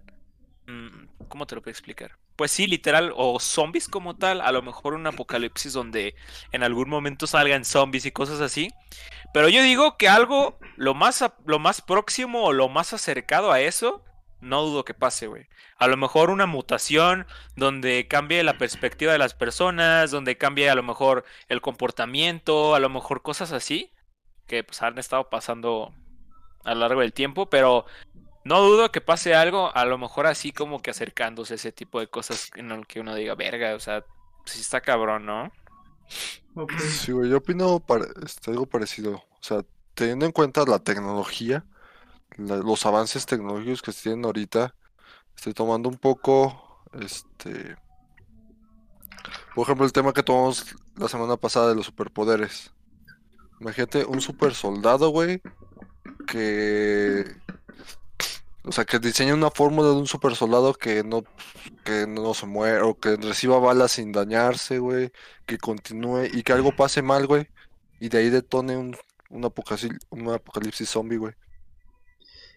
mm, 0.66 1.26
¿Cómo 1.28 1.46
te 1.48 1.56
lo 1.56 1.62
puedo 1.62 1.72
explicar? 1.72 2.12
Pues 2.36 2.52
sí, 2.52 2.68
literal, 2.68 3.12
o 3.16 3.40
zombies 3.40 3.88
como 3.88 4.16
tal, 4.16 4.40
a 4.40 4.52
lo 4.52 4.62
mejor 4.62 4.94
un 4.94 5.06
apocalipsis 5.06 5.72
donde 5.72 6.14
en 6.52 6.62
algún 6.62 6.88
momento 6.88 7.26
salgan 7.26 7.64
zombies 7.64 8.06
y 8.06 8.12
cosas 8.12 8.40
así. 8.40 8.70
Pero 9.34 9.48
yo 9.48 9.62
digo 9.62 9.96
que 9.96 10.08
algo 10.08 10.58
lo 10.76 10.94
más, 10.94 11.24
lo 11.44 11.58
más 11.58 11.80
próximo 11.80 12.44
o 12.44 12.52
lo 12.52 12.68
más 12.68 12.92
acercado 12.92 13.50
a 13.50 13.60
eso, 13.60 14.04
no 14.40 14.62
dudo 14.62 14.84
que 14.84 14.94
pase, 14.94 15.26
güey. 15.26 15.46
A 15.78 15.88
lo 15.88 15.96
mejor 15.96 16.30
una 16.30 16.46
mutación 16.46 17.26
donde 17.56 18.06
cambie 18.08 18.42
la 18.42 18.58
perspectiva 18.58 19.12
de 19.12 19.18
las 19.18 19.34
personas, 19.34 20.10
donde 20.10 20.38
cambie 20.38 20.70
a 20.70 20.74
lo 20.74 20.82
mejor 20.82 21.24
el 21.48 21.60
comportamiento, 21.60 22.74
a 22.74 22.80
lo 22.80 22.88
mejor 22.88 23.22
cosas 23.22 23.52
así, 23.52 23.92
que 24.46 24.64
pues 24.64 24.82
han 24.82 24.98
estado 24.98 25.28
pasando 25.28 25.92
a 26.64 26.74
lo 26.74 26.80
largo 26.80 27.00
del 27.00 27.12
tiempo, 27.12 27.50
pero 27.50 27.86
no 28.44 28.60
dudo 28.60 28.92
que 28.92 29.00
pase 29.00 29.34
algo, 29.34 29.74
a 29.74 29.84
lo 29.84 29.98
mejor 29.98 30.26
así 30.26 30.52
como 30.52 30.80
que 30.80 30.90
acercándose 30.90 31.54
a 31.54 31.56
ese 31.56 31.72
tipo 31.72 32.00
de 32.00 32.06
cosas 32.08 32.50
en 32.54 32.70
el 32.70 32.86
que 32.86 33.00
uno 33.00 33.14
diga, 33.14 33.34
verga, 33.34 33.74
o 33.74 33.80
sea, 33.80 34.04
sí 34.44 34.60
está 34.60 34.80
cabrón, 34.80 35.26
¿no? 35.26 35.52
Sí, 36.78 37.12
güey, 37.12 37.28
yo 37.28 37.38
opino 37.38 37.80
pare- 37.80 38.06
este, 38.24 38.50
algo 38.52 38.66
parecido. 38.66 39.16
O 39.16 39.42
sea, 39.42 39.64
teniendo 39.94 40.26
en 40.26 40.32
cuenta 40.32 40.64
la 40.64 40.78
tecnología, 40.78 41.64
los 42.36 42.86
avances 42.86 43.26
tecnológicos 43.26 43.82
que 43.82 43.92
se 43.92 44.04
tienen 44.04 44.24
ahorita, 44.24 44.74
estoy 45.34 45.54
tomando 45.54 45.88
un 45.88 45.96
poco, 45.96 46.82
este, 47.00 47.76
por 49.54 49.64
ejemplo, 49.64 49.86
el 49.86 49.92
tema 49.92 50.12
que 50.12 50.22
tomamos 50.22 50.74
la 50.96 51.08
semana 51.08 51.36
pasada 51.36 51.68
de 51.68 51.74
los 51.74 51.86
superpoderes. 51.86 52.72
Imagínate 53.60 54.04
un 54.04 54.20
super 54.20 54.54
soldado, 54.54 55.08
güey, 55.08 55.40
que, 56.26 57.24
o 58.64 58.72
sea, 58.72 58.84
que 58.84 58.98
diseña 58.98 59.34
una 59.34 59.50
fórmula 59.50 59.88
de 59.88 59.94
un 59.94 60.06
super 60.06 60.34
soldado 60.36 60.74
que 60.74 61.02
no, 61.02 61.24
que 61.84 62.06
no 62.06 62.34
se 62.34 62.46
muere, 62.46 62.82
o 62.82 62.98
que 62.98 63.16
reciba 63.16 63.58
balas 63.58 63.92
sin 63.92 64.12
dañarse, 64.12 64.78
güey 64.78 65.10
que 65.46 65.58
continúe 65.58 66.26
y 66.32 66.42
que 66.42 66.52
algo 66.52 66.72
pase 66.74 67.02
mal, 67.02 67.26
güey. 67.26 67.48
Y 68.00 68.08
de 68.08 68.18
ahí 68.18 68.30
detone 68.30 68.76
un, 68.76 68.96
un, 69.30 69.44
apocalipsis, 69.44 69.92
un 70.10 70.28
apocalipsis 70.28 70.90
zombie, 70.90 71.16
güey. 71.16 71.34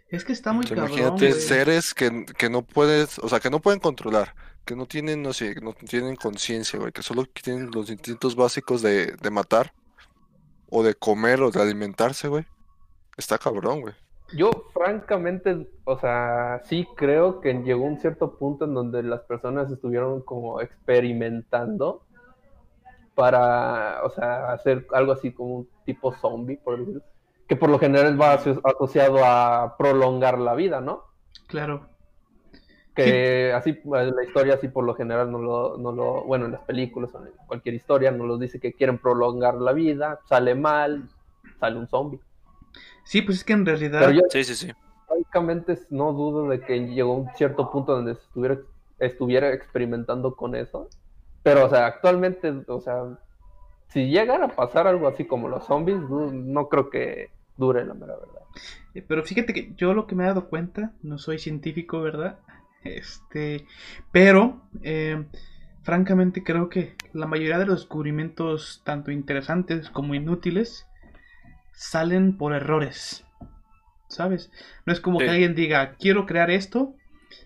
Es 0.10 0.26
que 0.26 0.34
está 0.34 0.54
muy 0.54 0.66
sea, 0.66 0.76
cabrón, 0.76 0.92
imagínate 0.92 1.30
güey. 1.30 1.42
seres 1.42 1.94
que, 1.94 2.26
que 2.38 2.50
no 2.50 2.64
puedes, 2.64 3.20
o 3.20 3.30
sea, 3.30 3.40
que 3.40 3.50
no 3.50 3.60
pueden 3.60 3.80
controlar, 3.80 4.34
que 4.66 4.76
no 4.76 4.86
tienen, 4.86 5.22
no 5.22 5.34
sé, 5.34 5.54
que 5.54 5.62
no 5.62 5.74
tienen 5.74 6.16
conciencia, 6.16 6.80
güey, 6.80 6.92
que 6.92 7.04
solo 7.04 7.26
tienen 7.26 7.70
los 7.72 7.90
instintos 7.90 8.36
básicos 8.36 8.82
de, 8.82 9.16
de 9.22 9.30
matar, 9.30 9.74
o 10.70 10.84
de 10.84 10.96
comer, 10.96 11.42
o 11.42 11.52
de 11.52 11.62
alimentarse, 11.62 12.28
güey. 12.28 12.46
Está 13.18 13.38
cabrón, 13.38 13.82
güey. 13.82 13.94
Yo, 14.34 14.52
francamente, 14.74 15.68
o 15.86 16.00
sea, 16.00 16.62
sí 16.66 16.88
creo 16.96 17.42
que 17.42 17.54
llegó 17.54 17.84
un 17.84 18.00
cierto 18.00 18.38
punto 18.38 18.66
en 18.66 18.76
donde 18.76 19.02
las 19.02 19.22
personas 19.22 19.72
estuvieron 19.72 20.22
como 20.22 20.62
experimentando 20.62 22.04
para, 23.16 24.02
o 24.04 24.10
sea, 24.12 24.52
hacer 24.52 24.86
algo 24.94 25.14
así 25.14 25.32
como 25.32 25.58
un 25.58 25.70
tipo 25.84 26.14
zombie, 26.14 26.58
por 26.58 26.78
decirlo, 26.78 27.02
que 27.50 27.56
por 27.56 27.70
lo 27.72 27.80
general 27.80 28.22
va 28.22 28.34
aso- 28.38 28.62
asociado 28.64 29.26
a 29.26 29.76
prolongar 29.76 30.38
la 30.38 30.54
vida, 30.54 30.80
¿no? 30.82 31.06
Claro. 31.48 31.90
Que 32.96 33.52
así, 33.54 33.72
eh, 33.72 33.82
la 34.16 34.24
historia 34.24 34.54
así 34.54 34.68
por 34.68 34.84
lo 34.84 34.94
general 34.94 35.32
no 35.32 35.40
lo, 35.40 35.78
no 35.78 35.92
lo, 35.92 36.24
bueno, 36.26 36.46
en 36.46 36.52
las 36.52 36.62
películas 36.62 37.14
o 37.16 37.26
en 37.26 37.32
cualquier 37.48 37.74
historia 37.74 38.12
nos 38.12 38.28
los 38.28 38.40
dice 38.40 38.60
que 38.60 38.74
quieren 38.74 39.00
prolongar 39.00 39.56
la 39.56 39.74
vida, 39.74 40.20
sale 40.26 40.54
mal, 40.54 41.10
sale 41.60 41.78
un 41.80 41.88
zombie. 41.88 42.20
Sí, 43.04 43.24
pues 43.24 43.40
es 43.40 43.44
que 43.44 43.54
en 43.54 43.66
realidad. 43.66 44.00
Pero 44.02 44.12
yo 44.12 44.22
Sí, 44.30 44.44
sí, 44.44 44.54
sí. 44.54 44.72
francamente 45.08 45.80
no 45.90 46.14
dudo 46.14 46.50
de 46.50 46.62
que 46.62 46.88
llegó 46.88 47.16
un 47.16 47.30
cierto 47.36 47.72
punto 47.72 47.94
donde 47.94 48.14
se 48.14 48.22
estuviera, 48.22 48.58
estuviera 49.00 49.54
experimentando 49.54 50.36
con 50.36 50.54
eso. 50.54 50.88
Pero, 51.42 51.66
o 51.66 51.70
sea, 51.70 51.88
actualmente, 51.88 52.54
o 52.68 52.80
sea, 52.80 53.06
si 53.88 54.08
llegara 54.08 54.46
a 54.46 54.56
pasar 54.56 54.86
algo 54.86 55.08
así 55.08 55.26
como 55.26 55.48
los 55.48 55.66
zombies, 55.66 55.98
no 56.00 56.70
creo 56.70 56.92
que 56.92 57.39
dure 57.60 57.86
la 57.86 57.94
mera 57.94 58.16
verdad. 58.16 58.42
Eh, 58.96 59.04
Pero 59.08 59.24
fíjate 59.24 59.54
que 59.54 59.74
yo 59.76 59.94
lo 59.94 60.08
que 60.08 60.16
me 60.16 60.24
he 60.24 60.28
dado 60.28 60.50
cuenta, 60.50 60.94
no 61.04 61.18
soy 61.20 61.38
científico, 61.40 62.02
¿verdad? 62.02 62.40
Este, 62.86 63.68
pero 64.14 64.62
eh, 64.84 65.26
francamente 65.84 66.46
creo 66.46 66.70
que 66.70 66.96
la 67.12 67.28
mayoría 67.28 67.60
de 67.60 67.66
los 67.66 67.82
descubrimientos, 67.82 68.82
tanto 68.86 69.12
interesantes 69.12 69.90
como 69.90 70.16
inútiles, 70.16 70.88
salen 71.74 72.38
por 72.38 72.54
errores. 72.54 73.26
¿Sabes? 74.08 74.50
No 74.86 74.94
es 74.94 75.02
como 75.02 75.20
Sí. 75.20 75.26
que 75.26 75.32
alguien 75.32 75.56
diga, 75.56 75.96
quiero 75.96 76.26
crear 76.26 76.50
esto, 76.50 76.96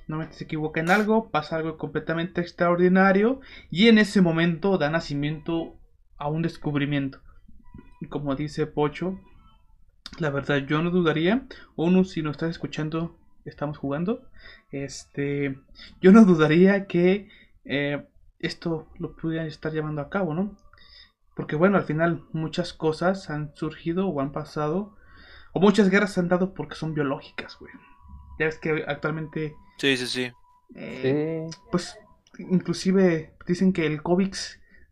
normalmente 0.07 0.37
se 0.37 0.43
equivoca 0.43 0.79
en 0.79 0.91
algo, 0.91 1.31
pasa 1.31 1.55
algo 1.55 1.77
completamente 1.77 2.39
extraordinario 2.39 3.41
y 3.71 3.87
en 3.87 3.97
ese 3.97 4.21
momento 4.21 4.77
da 4.77 4.91
nacimiento 4.91 5.79
a 6.17 6.29
un 6.29 6.43
descubrimiento. 6.43 7.21
Y 7.99 8.05
Como 8.07 8.35
dice 8.35 8.67
Pocho, 8.67 9.19
la 10.19 10.29
verdad 10.29 10.57
yo 10.67 10.81
no 10.81 10.91
dudaría, 10.91 11.47
uno 11.75 12.03
si 12.03 12.21
nos 12.21 12.31
estás 12.33 12.51
escuchando, 12.51 13.17
estamos 13.45 13.77
jugando, 13.77 14.27
este, 14.71 15.59
yo 16.01 16.11
no 16.11 16.25
dudaría 16.25 16.85
que 16.87 17.29
eh, 17.65 18.05
esto 18.39 18.87
lo 18.99 19.15
pudieran 19.15 19.47
estar 19.47 19.71
llevando 19.71 20.01
a 20.01 20.09
cabo, 20.09 20.33
¿no? 20.33 20.55
Porque 21.35 21.55
bueno, 21.55 21.77
al 21.77 21.83
final 21.83 22.23
muchas 22.31 22.73
cosas 22.73 23.29
han 23.29 23.55
surgido 23.55 24.07
o 24.07 24.21
han 24.21 24.31
pasado, 24.31 24.95
o 25.53 25.59
muchas 25.59 25.89
guerras 25.89 26.13
se 26.13 26.19
han 26.19 26.27
dado 26.29 26.53
porque 26.53 26.75
son 26.75 26.93
biológicas, 26.93 27.57
güey. 27.59 27.73
Ya 28.39 28.45
ves 28.45 28.57
que 28.59 28.83
actualmente, 28.87 29.55
Sí, 29.77 29.97
sí, 29.97 30.07
sí. 30.07 30.31
eh, 30.75 31.47
Sí. 31.51 31.57
pues, 31.71 31.97
inclusive 32.37 33.33
dicen 33.47 33.73
que 33.73 33.85
el 33.85 34.01
COVID 34.01 34.33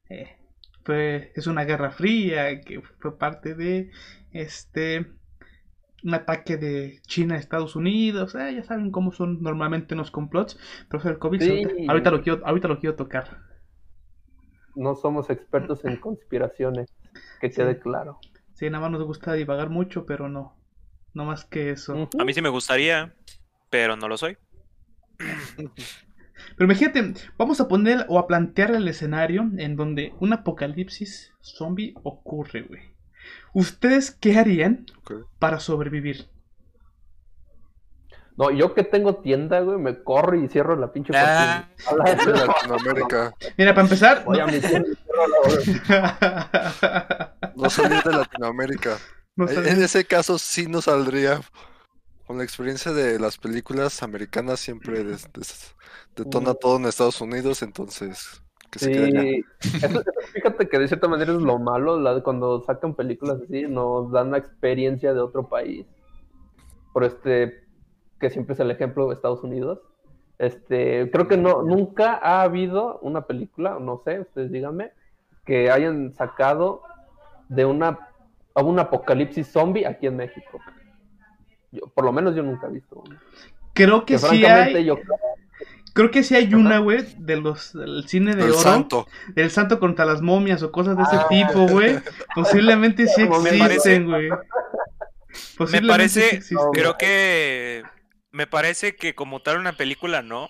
eh, 0.10 0.38
fue, 0.84 1.32
es 1.36 1.48
una 1.48 1.64
guerra 1.64 1.92
fría, 1.92 2.62
que 2.62 2.82
fue 3.00 3.18
parte 3.18 3.56
de 3.56 3.92
este 4.32 5.12
un 6.04 6.14
ataque 6.16 6.58
de 6.58 7.00
China 7.06 7.36
a 7.36 7.38
Estados 7.38 7.76
Unidos, 7.76 8.34
eh, 8.34 8.56
ya 8.56 8.64
saben 8.64 8.90
cómo 8.92 9.12
son 9.12 9.42
normalmente 9.44 9.96
los 9.96 10.10
complots, 10.10 10.58
pero 10.90 11.04
del 11.04 11.20
COVID 11.20 11.42
Sí. 11.42 11.50
ahorita, 11.50 11.92
ahorita 11.92 12.12
lo 12.12 12.22
quiero, 12.24 12.42
ahorita 12.48 12.68
lo 12.68 12.80
quiero 12.80 12.96
tocar. 12.96 13.38
No 14.76 14.96
somos 14.96 15.30
expertos 15.30 15.86
en 15.86 15.98
conspiraciones, 16.02 16.90
que 17.40 17.52
quede 17.52 17.80
claro. 17.80 18.20
Sí, 18.54 18.70
nada 18.70 18.82
más 18.82 18.92
nos 18.92 19.04
gusta 19.04 19.34
divagar 19.34 19.70
mucho, 19.70 20.06
pero 20.06 20.28
no, 20.28 20.56
no 21.14 21.26
más 21.26 21.46
que 21.46 21.70
eso. 21.72 22.10
A 22.20 22.26
mí 22.26 22.34
sí 22.34 22.42
me 22.42 22.50
gustaría, 22.50 23.14
pero 23.70 23.96
no 23.96 24.08
lo 24.08 24.18
soy. 24.18 24.38
Pero 26.58 26.66
imagínate, 26.66 27.14
vamos 27.38 27.62
a 27.62 27.68
poner 27.68 28.06
o 28.10 28.18
a 28.18 28.26
plantear 28.26 28.74
el 28.74 28.88
escenario 28.88 29.48
en 29.58 29.76
donde 29.76 30.14
un 30.20 30.34
apocalipsis 30.34 31.34
zombie 31.42 31.94
ocurre, 32.02 32.64
güey. 32.64 32.82
¿Ustedes 33.54 34.12
qué 34.12 34.38
harían 34.38 34.86
para 35.40 35.60
sobrevivir? 35.60 36.30
No, 38.38 38.50
yo 38.50 38.74
que 38.74 38.84
tengo 38.84 39.18
tienda, 39.18 39.60
güey, 39.60 39.78
me 39.78 40.04
corro 40.04 40.36
y 40.42 40.48
cierro 40.48 40.76
la 40.78 40.92
pinche 40.92 41.12
Ah. 41.16 41.68
cortina. 41.86 42.26
De 42.26 42.48
Latinoamérica. 42.48 43.36
Mira, 43.58 43.74
para 43.74 43.84
empezar, 43.84 44.24
Voy 44.24 44.40
a 44.40 44.46
mi 44.48 44.60
tienda 44.60 44.90
y 44.90 44.96
cierro 44.96 45.28
la- 45.90 47.36
No 47.56 47.70
salir 47.70 48.02
de 48.04 48.12
Latinoamérica. 48.14 48.98
no 49.36 49.50
En 49.50 49.84
ese 49.84 50.06
caso 50.06 50.38
sí 50.40 50.66
no 50.68 50.82
saldría. 50.82 51.42
Con 52.26 52.38
la 52.38 52.46
experiencia 52.46 52.94
de 52.94 53.20
las 53.20 53.38
películas 53.38 54.02
americanas 54.04 54.62
siempre 54.62 55.04
des- 55.04 55.28
des- 55.34 55.76
detona 56.16 56.54
todo 56.54 56.78
en 56.78 56.86
Estados 56.86 57.20
Unidos, 57.20 57.62
entonces 57.62 58.42
que 58.72 58.80
se 58.80 58.92
quede 58.92 59.06
allá. 59.06 59.22
Sí, 59.22 59.46
eso- 59.86 60.04
fíjate 60.34 60.68
que 60.70 60.80
de 60.80 60.88
cierta 60.88 61.08
manera 61.08 61.32
es 61.34 61.42
lo 61.42 61.60
malo, 61.60 62.00
la- 62.00 62.24
cuando 62.24 62.62
sacan 62.64 62.96
películas 62.96 63.40
así, 63.44 63.64
nos 63.68 64.12
dan 64.12 64.32
la 64.32 64.38
experiencia 64.38 65.14
de 65.14 65.20
otro 65.20 65.48
país. 65.48 65.86
Por 66.94 67.04
este, 67.04 67.64
que 68.20 68.30
siempre 68.30 68.54
es 68.54 68.60
el 68.60 68.72
ejemplo 68.72 69.08
de 69.08 69.16
Estados 69.16 69.44
Unidos. 69.44 69.80
Este, 70.40 71.10
creo 71.12 71.28
que 71.28 71.38
no, 71.38 71.62
nunca 71.62 72.14
ha 72.22 72.42
habido 72.42 72.98
una 73.02 73.28
película, 73.28 73.78
no 73.80 74.02
sé, 74.04 74.22
ustedes 74.22 74.52
díganme, 74.52 74.92
que 75.46 75.70
hayan 75.70 76.14
sacado 76.14 76.82
de 77.50 77.66
una, 77.66 78.08
a 78.56 78.64
un 78.64 78.80
apocalipsis 78.80 79.48
zombie 79.48 79.86
aquí 79.86 80.08
en 80.08 80.16
México. 80.18 80.60
Yo, 81.72 81.82
por 81.94 82.06
lo 82.06 82.12
menos 82.12 82.36
yo 82.36 82.44
nunca 82.44 82.68
he 82.68 82.72
visto 82.72 83.04
una. 83.06 83.22
Creo 83.74 84.02
que 84.02 84.14
Que 84.16 84.20
sí 84.20 84.26
francamente 84.26 84.78
hay, 84.80 84.86
yo 84.86 84.96
creo 84.96 85.18
que 86.12 86.24
sí 86.24 86.36
hay 86.36 86.54
una, 86.54 86.80
güey, 86.80 87.06
de 87.18 87.36
los 87.38 87.74
del 87.74 88.08
cine 88.08 88.36
de 88.36 88.44
El 88.46 88.52
oro, 88.52 88.60
santo. 88.60 89.08
del 89.36 89.52
santo 89.52 89.80
contra 89.80 90.06
las 90.06 90.22
momias 90.22 90.64
o 90.64 90.72
cosas 90.72 90.96
de 90.98 91.04
ese 91.04 91.16
Ah. 91.18 91.26
tipo, 91.30 91.68
güey. 91.68 92.00
Posiblemente 92.36 93.08
sí 93.08 93.24
existen, 93.24 94.06
güey. 94.08 94.30
Me 94.30 94.38
Posiblemente 95.58 95.88
parece, 95.90 96.30
sí 96.30 96.36
existen. 96.38 96.72
creo 96.74 96.98
que 96.98 97.84
me 98.32 98.48
parece 98.48 98.96
que 98.96 99.16
como 99.16 99.42
tal 99.42 99.58
una 99.58 99.74
película 99.74 100.22
no. 100.22 100.50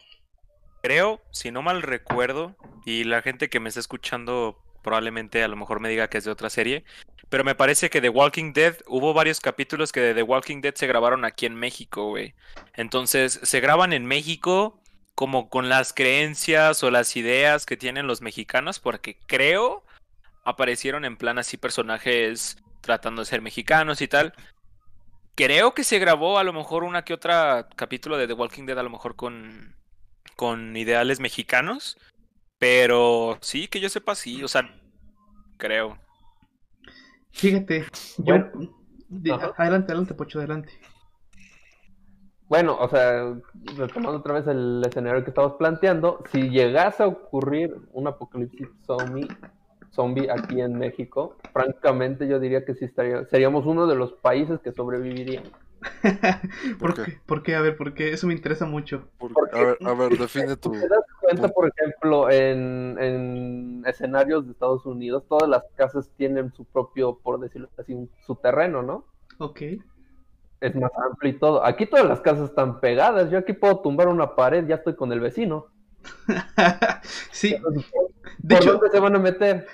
Creo, 0.83 1.21
si 1.31 1.51
no 1.51 1.61
mal 1.61 1.83
recuerdo, 1.83 2.55
y 2.85 3.03
la 3.03 3.21
gente 3.21 3.49
que 3.49 3.59
me 3.59 3.69
está 3.69 3.79
escuchando 3.79 4.57
probablemente 4.83 5.43
a 5.43 5.47
lo 5.47 5.55
mejor 5.55 5.79
me 5.79 5.89
diga 5.89 6.07
que 6.09 6.17
es 6.17 6.23
de 6.23 6.31
otra 6.31 6.49
serie, 6.49 6.83
pero 7.29 7.43
me 7.43 7.53
parece 7.53 7.91
que 7.91 8.01
The 8.01 8.09
Walking 8.09 8.51
Dead 8.53 8.75
hubo 8.87 9.13
varios 9.13 9.39
capítulos 9.39 9.91
que 9.91 9.99
de 9.99 10.15
The 10.15 10.23
Walking 10.23 10.61
Dead 10.61 10.73
se 10.73 10.87
grabaron 10.87 11.23
aquí 11.23 11.45
en 11.45 11.53
México, 11.53 12.09
güey. 12.09 12.33
Entonces, 12.73 13.39
se 13.43 13.59
graban 13.59 13.93
en 13.93 14.05
México 14.07 14.81
como 15.21 15.49
con 15.49 15.69
las 15.69 15.93
creencias 15.93 16.83
o 16.83 16.89
las 16.89 17.15
ideas 17.15 17.67
que 17.67 17.77
tienen 17.77 18.07
los 18.07 18.21
mexicanos, 18.23 18.79
porque 18.79 19.19
creo 19.27 19.83
aparecieron 20.43 21.05
en 21.05 21.15
plan 21.15 21.37
así 21.37 21.57
personajes 21.57 22.57
tratando 22.81 23.21
de 23.21 23.27
ser 23.27 23.39
mexicanos 23.39 24.01
y 24.01 24.07
tal. 24.07 24.33
Creo 25.35 25.75
que 25.75 25.83
se 25.83 25.99
grabó 25.99 26.39
a 26.39 26.43
lo 26.43 26.53
mejor 26.53 26.83
una 26.83 27.03
que 27.03 27.13
otra 27.13 27.69
capítulo 27.75 28.17
de 28.17 28.25
The 28.25 28.33
Walking 28.33 28.65
Dead, 28.65 28.79
a 28.79 28.81
lo 28.81 28.89
mejor 28.89 29.15
con, 29.15 29.75
con 30.35 30.75
ideales 30.75 31.19
mexicanos. 31.19 31.99
Pero 32.57 33.37
sí, 33.41 33.67
que 33.67 33.79
yo 33.79 33.89
sepa, 33.89 34.15
sí, 34.15 34.43
o 34.43 34.47
sea, 34.47 34.73
creo. 35.57 35.99
Fíjate, 37.31 37.85
yo... 38.17 38.23
Bueno. 38.23 38.51
de- 39.07 39.33
Ajá. 39.33 39.53
adelante, 39.55 39.91
adelante, 39.91 40.15
Pocho, 40.15 40.39
adelante. 40.39 40.73
Bueno, 42.51 42.75
o 42.77 42.89
sea, 42.89 43.33
retomando 43.77 44.17
otra 44.19 44.33
vez 44.33 44.45
el 44.47 44.83
escenario 44.85 45.23
que 45.23 45.29
estamos 45.29 45.53
planteando, 45.53 46.21
si 46.33 46.49
llegase 46.49 47.01
a 47.01 47.07
ocurrir 47.07 47.73
un 47.93 48.07
apocalipsis 48.07 48.67
zombie, 48.85 49.29
zombie 49.91 50.29
aquí 50.29 50.59
en 50.59 50.77
México, 50.77 51.37
francamente 51.53 52.27
yo 52.27 52.41
diría 52.41 52.65
que 52.65 52.75
sí 52.75 52.83
estaría, 52.83 53.23
seríamos 53.27 53.65
uno 53.65 53.87
de 53.87 53.95
los 53.95 54.11
países 54.11 54.59
que 54.59 54.73
sobrevivirían. 54.73 55.45
¿Por, 56.77 56.93
¿Por 56.93 57.05
qué? 57.05 57.17
¿Por 57.25 57.41
qué? 57.43 57.55
A 57.55 57.61
ver, 57.61 57.77
porque 57.77 58.11
eso 58.11 58.27
me 58.27 58.33
interesa 58.33 58.65
mucho. 58.65 59.07
Porque- 59.17 59.33
Porque- 59.33 59.57
a 59.57 59.63
ver, 59.63 59.77
a 59.85 59.93
ver, 59.93 60.17
define 60.17 60.57
tu. 60.57 60.71
¿Te 60.73 60.89
das 60.89 61.05
cuenta, 61.21 61.47
por 61.47 61.71
ejemplo, 61.73 62.29
en, 62.29 62.97
en 62.99 63.83
escenarios 63.87 64.45
de 64.45 64.51
Estados 64.51 64.85
Unidos, 64.85 65.23
todas 65.29 65.47
las 65.47 65.63
casas 65.75 66.11
tienen 66.17 66.51
su 66.51 66.65
propio, 66.65 67.17
por 67.23 67.39
decirlo 67.39 67.69
así, 67.77 67.95
su 68.27 68.35
terreno, 68.35 68.81
¿no? 68.83 69.05
Ok. 69.37 69.61
Es 70.61 70.75
más 70.75 70.91
amplio 70.95 71.33
y 71.33 71.39
todo. 71.39 71.65
Aquí 71.65 71.87
todas 71.87 72.05
las 72.05 72.21
casas 72.21 72.49
están 72.49 72.79
pegadas. 72.79 73.31
Yo 73.31 73.39
aquí 73.39 73.53
puedo 73.53 73.81
tumbar 73.81 74.07
una 74.07 74.35
pared, 74.35 74.65
ya 74.67 74.75
estoy 74.75 74.95
con 74.95 75.11
el 75.11 75.19
vecino. 75.19 75.67
sí, 77.31 77.55
de 78.39 78.55
¿Por 78.55 78.63
hecho, 78.63 78.73
dónde 78.73 78.89
se 78.89 78.99
van 78.99 79.15
a 79.15 79.19
meter? 79.19 79.67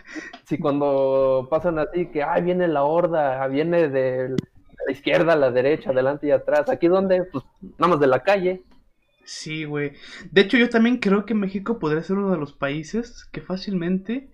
Si 0.46 0.58
cuando 0.58 1.48
pasan 1.50 1.80
así, 1.80 2.08
que 2.08 2.24
ay, 2.24 2.42
viene 2.42 2.68
la 2.68 2.84
horda, 2.84 3.46
viene 3.48 3.88
de 3.90 4.30
la 4.30 4.92
izquierda 4.92 5.34
a 5.34 5.38
la 5.38 5.52
derecha, 5.52 5.92
adelante 5.92 6.28
y 6.28 6.32
atrás. 6.32 6.70
¿Aquí 6.70 6.88
dónde? 6.88 7.24
Pues 7.26 7.44
nada 7.78 7.92
más 7.92 8.00
de 8.00 8.08
la 8.08 8.24
calle. 8.24 8.64
Sí, 9.26 9.66
güey. 9.66 9.92
De 10.32 10.42
hecho, 10.42 10.58
yo 10.58 10.70
también 10.70 10.98
creo 10.98 11.26
que 11.26 11.34
México 11.34 11.80
podría 11.80 12.02
ser 12.02 12.18
uno 12.18 12.32
de 12.32 12.38
los 12.38 12.54
países 12.54 13.26
que 13.26 13.42
fácilmente 13.42 14.30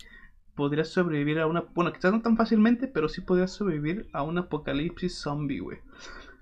podría 0.56 0.84
sobrevivir 0.84 1.40
a 1.40 1.48
una... 1.48 1.62
Bueno, 1.74 1.92
quizás 1.92 2.12
no 2.12 2.22
tan 2.22 2.38
fácilmente, 2.38 2.88
pero 2.88 3.10
sí 3.10 3.22
podría 3.22 3.48
sobrevivir 3.48 4.08
a 4.14 4.22
un 4.22 4.38
apocalipsis 4.38 5.16
zombie, 5.20 5.62
güey. 5.62 5.80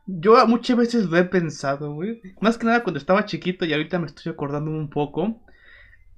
Yo 0.06 0.46
muchas 0.48 0.78
veces 0.78 1.06
lo 1.06 1.18
he 1.18 1.24
pensado, 1.24 1.94
güey. 1.94 2.22
Más 2.42 2.58
que 2.58 2.66
nada 2.66 2.84
cuando 2.84 2.98
estaba 2.98 3.26
chiquito 3.26 3.66
y 3.66 3.74
ahorita 3.74 4.00
me 4.00 4.08
estoy 4.08 4.32
acordando 4.32 4.72
un 4.72 4.90
poco. 4.90 5.42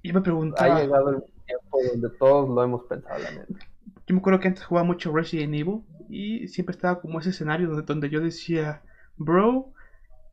Y 0.01 0.11
me 0.11 0.19
Ha 0.19 0.23
preguntaba... 0.23 0.81
llegado 0.81 1.09
el 1.09 1.23
tiempo 1.45 1.79
donde 1.91 2.09
todos 2.17 2.49
lo 2.49 2.63
hemos 2.63 2.83
pensado, 2.85 3.19
la 3.19 3.31
neta. 3.31 3.65
Yo 4.07 4.15
me 4.15 4.19
acuerdo 4.19 4.39
que 4.39 4.49
antes 4.49 4.65
jugaba 4.65 4.85
mucho 4.85 5.13
Resident 5.13 5.53
Evil 5.53 5.81
y 6.09 6.47
siempre 6.47 6.75
estaba 6.75 6.99
como 6.99 7.19
ese 7.19 7.29
escenario 7.29 7.67
donde, 7.67 7.83
donde 7.83 8.09
yo 8.09 8.19
decía, 8.19 8.81
bro, 9.17 9.73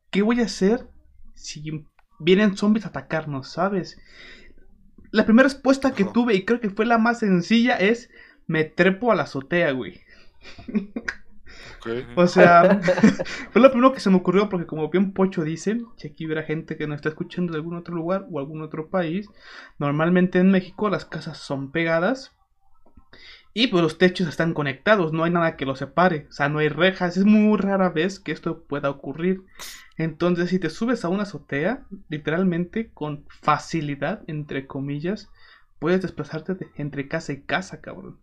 ¿qué 0.09 0.21
voy 0.21 0.41
a 0.41 0.45
hacer 0.45 0.87
si 1.33 1.85
vienen 2.19 2.57
zombies 2.57 2.85
a 2.85 2.89
atacarnos, 2.89 3.49
sabes? 3.49 3.97
La 5.11 5.25
primera 5.25 5.47
respuesta 5.47 5.91
que 5.91 6.05
tuve, 6.05 6.35
y 6.35 6.45
creo 6.45 6.59
que 6.59 6.69
fue 6.69 6.85
la 6.85 6.97
más 6.97 7.19
sencilla, 7.19 7.75
es 7.75 8.09
me 8.47 8.63
trepo 8.65 9.11
a 9.11 9.15
la 9.15 9.23
azotea, 9.23 9.71
güey. 9.71 10.01
O 12.15 12.27
sea, 12.27 12.79
fue 13.51 13.61
lo 13.61 13.71
primero 13.71 13.93
que 13.93 13.99
se 13.99 14.09
me 14.09 14.17
ocurrió 14.17 14.49
porque 14.49 14.65
como 14.67 14.89
bien 14.89 15.13
Pocho 15.13 15.43
dice, 15.43 15.77
si 15.97 16.07
aquí 16.07 16.25
hubiera 16.25 16.43
gente 16.43 16.77
que 16.77 16.87
nos 16.87 16.97
está 16.97 17.09
escuchando 17.09 17.53
de 17.53 17.57
algún 17.59 17.75
otro 17.77 17.95
lugar 17.95 18.25
o 18.31 18.39
algún 18.39 18.61
otro 18.61 18.89
país, 18.89 19.29
normalmente 19.79 20.39
en 20.39 20.51
México 20.51 20.89
las 20.89 21.05
casas 21.05 21.37
son 21.37 21.71
pegadas 21.71 22.33
y 23.53 23.67
pues 23.67 23.83
los 23.83 23.97
techos 23.97 24.27
están 24.27 24.53
conectados, 24.53 25.11
no 25.11 25.23
hay 25.23 25.31
nada 25.31 25.57
que 25.57 25.65
los 25.65 25.79
separe, 25.79 26.27
o 26.29 26.31
sea, 26.31 26.49
no 26.49 26.59
hay 26.59 26.69
rejas, 26.69 27.17
es 27.17 27.25
muy 27.25 27.57
rara 27.57 27.89
vez 27.89 28.19
que 28.19 28.31
esto 28.31 28.63
pueda 28.63 28.89
ocurrir. 28.89 29.41
Entonces, 29.97 30.49
si 30.49 30.59
te 30.59 30.69
subes 30.69 31.03
a 31.03 31.09
una 31.09 31.23
azotea, 31.23 31.85
literalmente 32.09 32.91
con 32.93 33.25
facilidad, 33.29 34.23
entre 34.27 34.67
comillas, 34.67 35.29
puedes 35.79 36.01
desplazarte 36.01 36.55
de- 36.55 36.71
entre 36.75 37.07
casa 37.07 37.33
y 37.33 37.41
casa, 37.41 37.81
cabrón. 37.81 38.19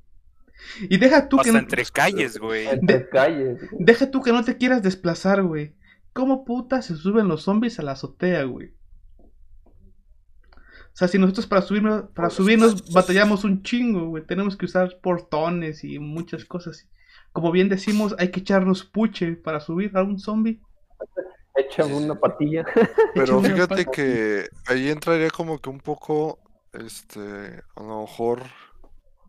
Y 0.82 0.96
deja 0.98 1.28
tú 1.28 1.36
que 1.36 1.42
Hasta 1.42 1.52
no- 1.52 1.58
entre 1.58 1.84
calles, 1.86 2.38
güey. 2.38 2.66
Entre 2.66 3.08
calles. 3.08 3.58
güey. 3.70 3.84
Deja 3.84 4.10
tú 4.10 4.22
que 4.22 4.32
no 4.32 4.44
te 4.44 4.56
quieras 4.56 4.82
desplazar, 4.82 5.42
güey. 5.42 5.74
¿Cómo 6.12 6.44
puta 6.44 6.82
se 6.82 6.96
suben 6.96 7.28
los 7.28 7.42
zombies 7.42 7.78
a 7.78 7.82
la 7.82 7.92
azotea, 7.92 8.44
güey? 8.44 8.74
O 10.50 10.96
sea, 10.98 11.06
si 11.06 11.16
nosotros 11.18 11.46
para 11.46 11.62
subirnos, 11.62 12.10
para 12.12 12.28
subirnos 12.28 12.92
batallamos 12.92 13.44
un 13.44 13.62
chingo, 13.62 14.08
güey. 14.08 14.26
Tenemos 14.26 14.56
que 14.56 14.64
usar 14.66 14.98
portones 15.00 15.84
y 15.84 15.98
muchas 16.00 16.44
cosas. 16.44 16.88
Como 17.32 17.52
bien 17.52 17.68
decimos, 17.68 18.16
hay 18.18 18.30
que 18.32 18.40
echarnos 18.40 18.84
puche 18.84 19.36
para 19.36 19.60
subir 19.60 19.96
a 19.96 20.02
un 20.02 20.18
zombie. 20.18 20.60
Échame 21.54 21.94
una 21.94 22.14
patilla. 22.18 22.64
Pero 23.14 23.40
fíjate 23.40 23.84
que 23.86 24.48
ahí 24.66 24.88
entraría 24.88 25.30
como 25.30 25.60
que 25.60 25.70
un 25.70 25.78
poco, 25.78 26.40
este, 26.72 27.62
a 27.76 27.82
lo 27.82 28.00
mejor 28.02 28.42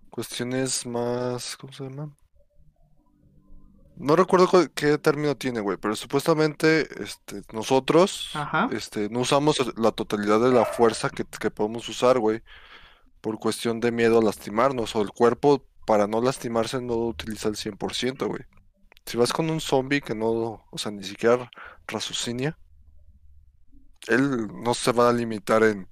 cuestiones 0.10 0.86
más, 0.86 1.58
¿cómo 1.58 1.74
se 1.74 1.84
llama? 1.86 2.16
No 3.96 4.16
recuerdo 4.16 4.48
cu- 4.48 4.70
qué 4.74 4.98
término 4.98 5.36
tiene, 5.36 5.60
güey, 5.60 5.78
pero 5.78 5.96
supuestamente, 5.96 6.88
este, 7.04 7.42
nosotros, 7.52 8.30
Ajá. 8.34 8.70
este, 8.72 9.10
no 9.10 9.20
usamos 9.22 9.58
la 9.78 9.92
totalidad 9.92 10.40
de 10.40 10.52
la 10.54 10.66
fuerza 10.66 11.10
que, 11.10 11.26
que 11.26 11.52
podemos 11.52 11.88
usar, 11.90 12.18
güey, 12.20 12.42
por 13.22 13.40
cuestión 13.40 13.80
de 13.82 13.92
miedo 13.92 14.20
a 14.20 14.24
lastimarnos, 14.24 14.96
o 14.96 15.02
el 15.02 15.12
cuerpo 15.12 15.66
para 15.86 16.08
no 16.08 16.22
lastimarse 16.22 16.82
no 16.82 16.96
utiliza 16.98 17.50
el 17.50 17.58
100%, 17.58 18.28
güey. 18.28 18.44
Si 19.06 19.18
vas 19.18 19.34
con 19.34 19.50
un 19.50 19.62
zombie 19.62 20.02
que 20.02 20.16
no, 20.16 20.66
o 20.72 20.78
sea, 20.78 20.92
ni 20.92 21.04
siquiera 21.04 21.52
raciocinia, 21.88 22.58
él 24.08 24.48
no 24.64 24.74
se 24.74 24.92
va 24.92 25.10
a 25.10 25.14
limitar 25.14 25.64
en, 25.64 25.88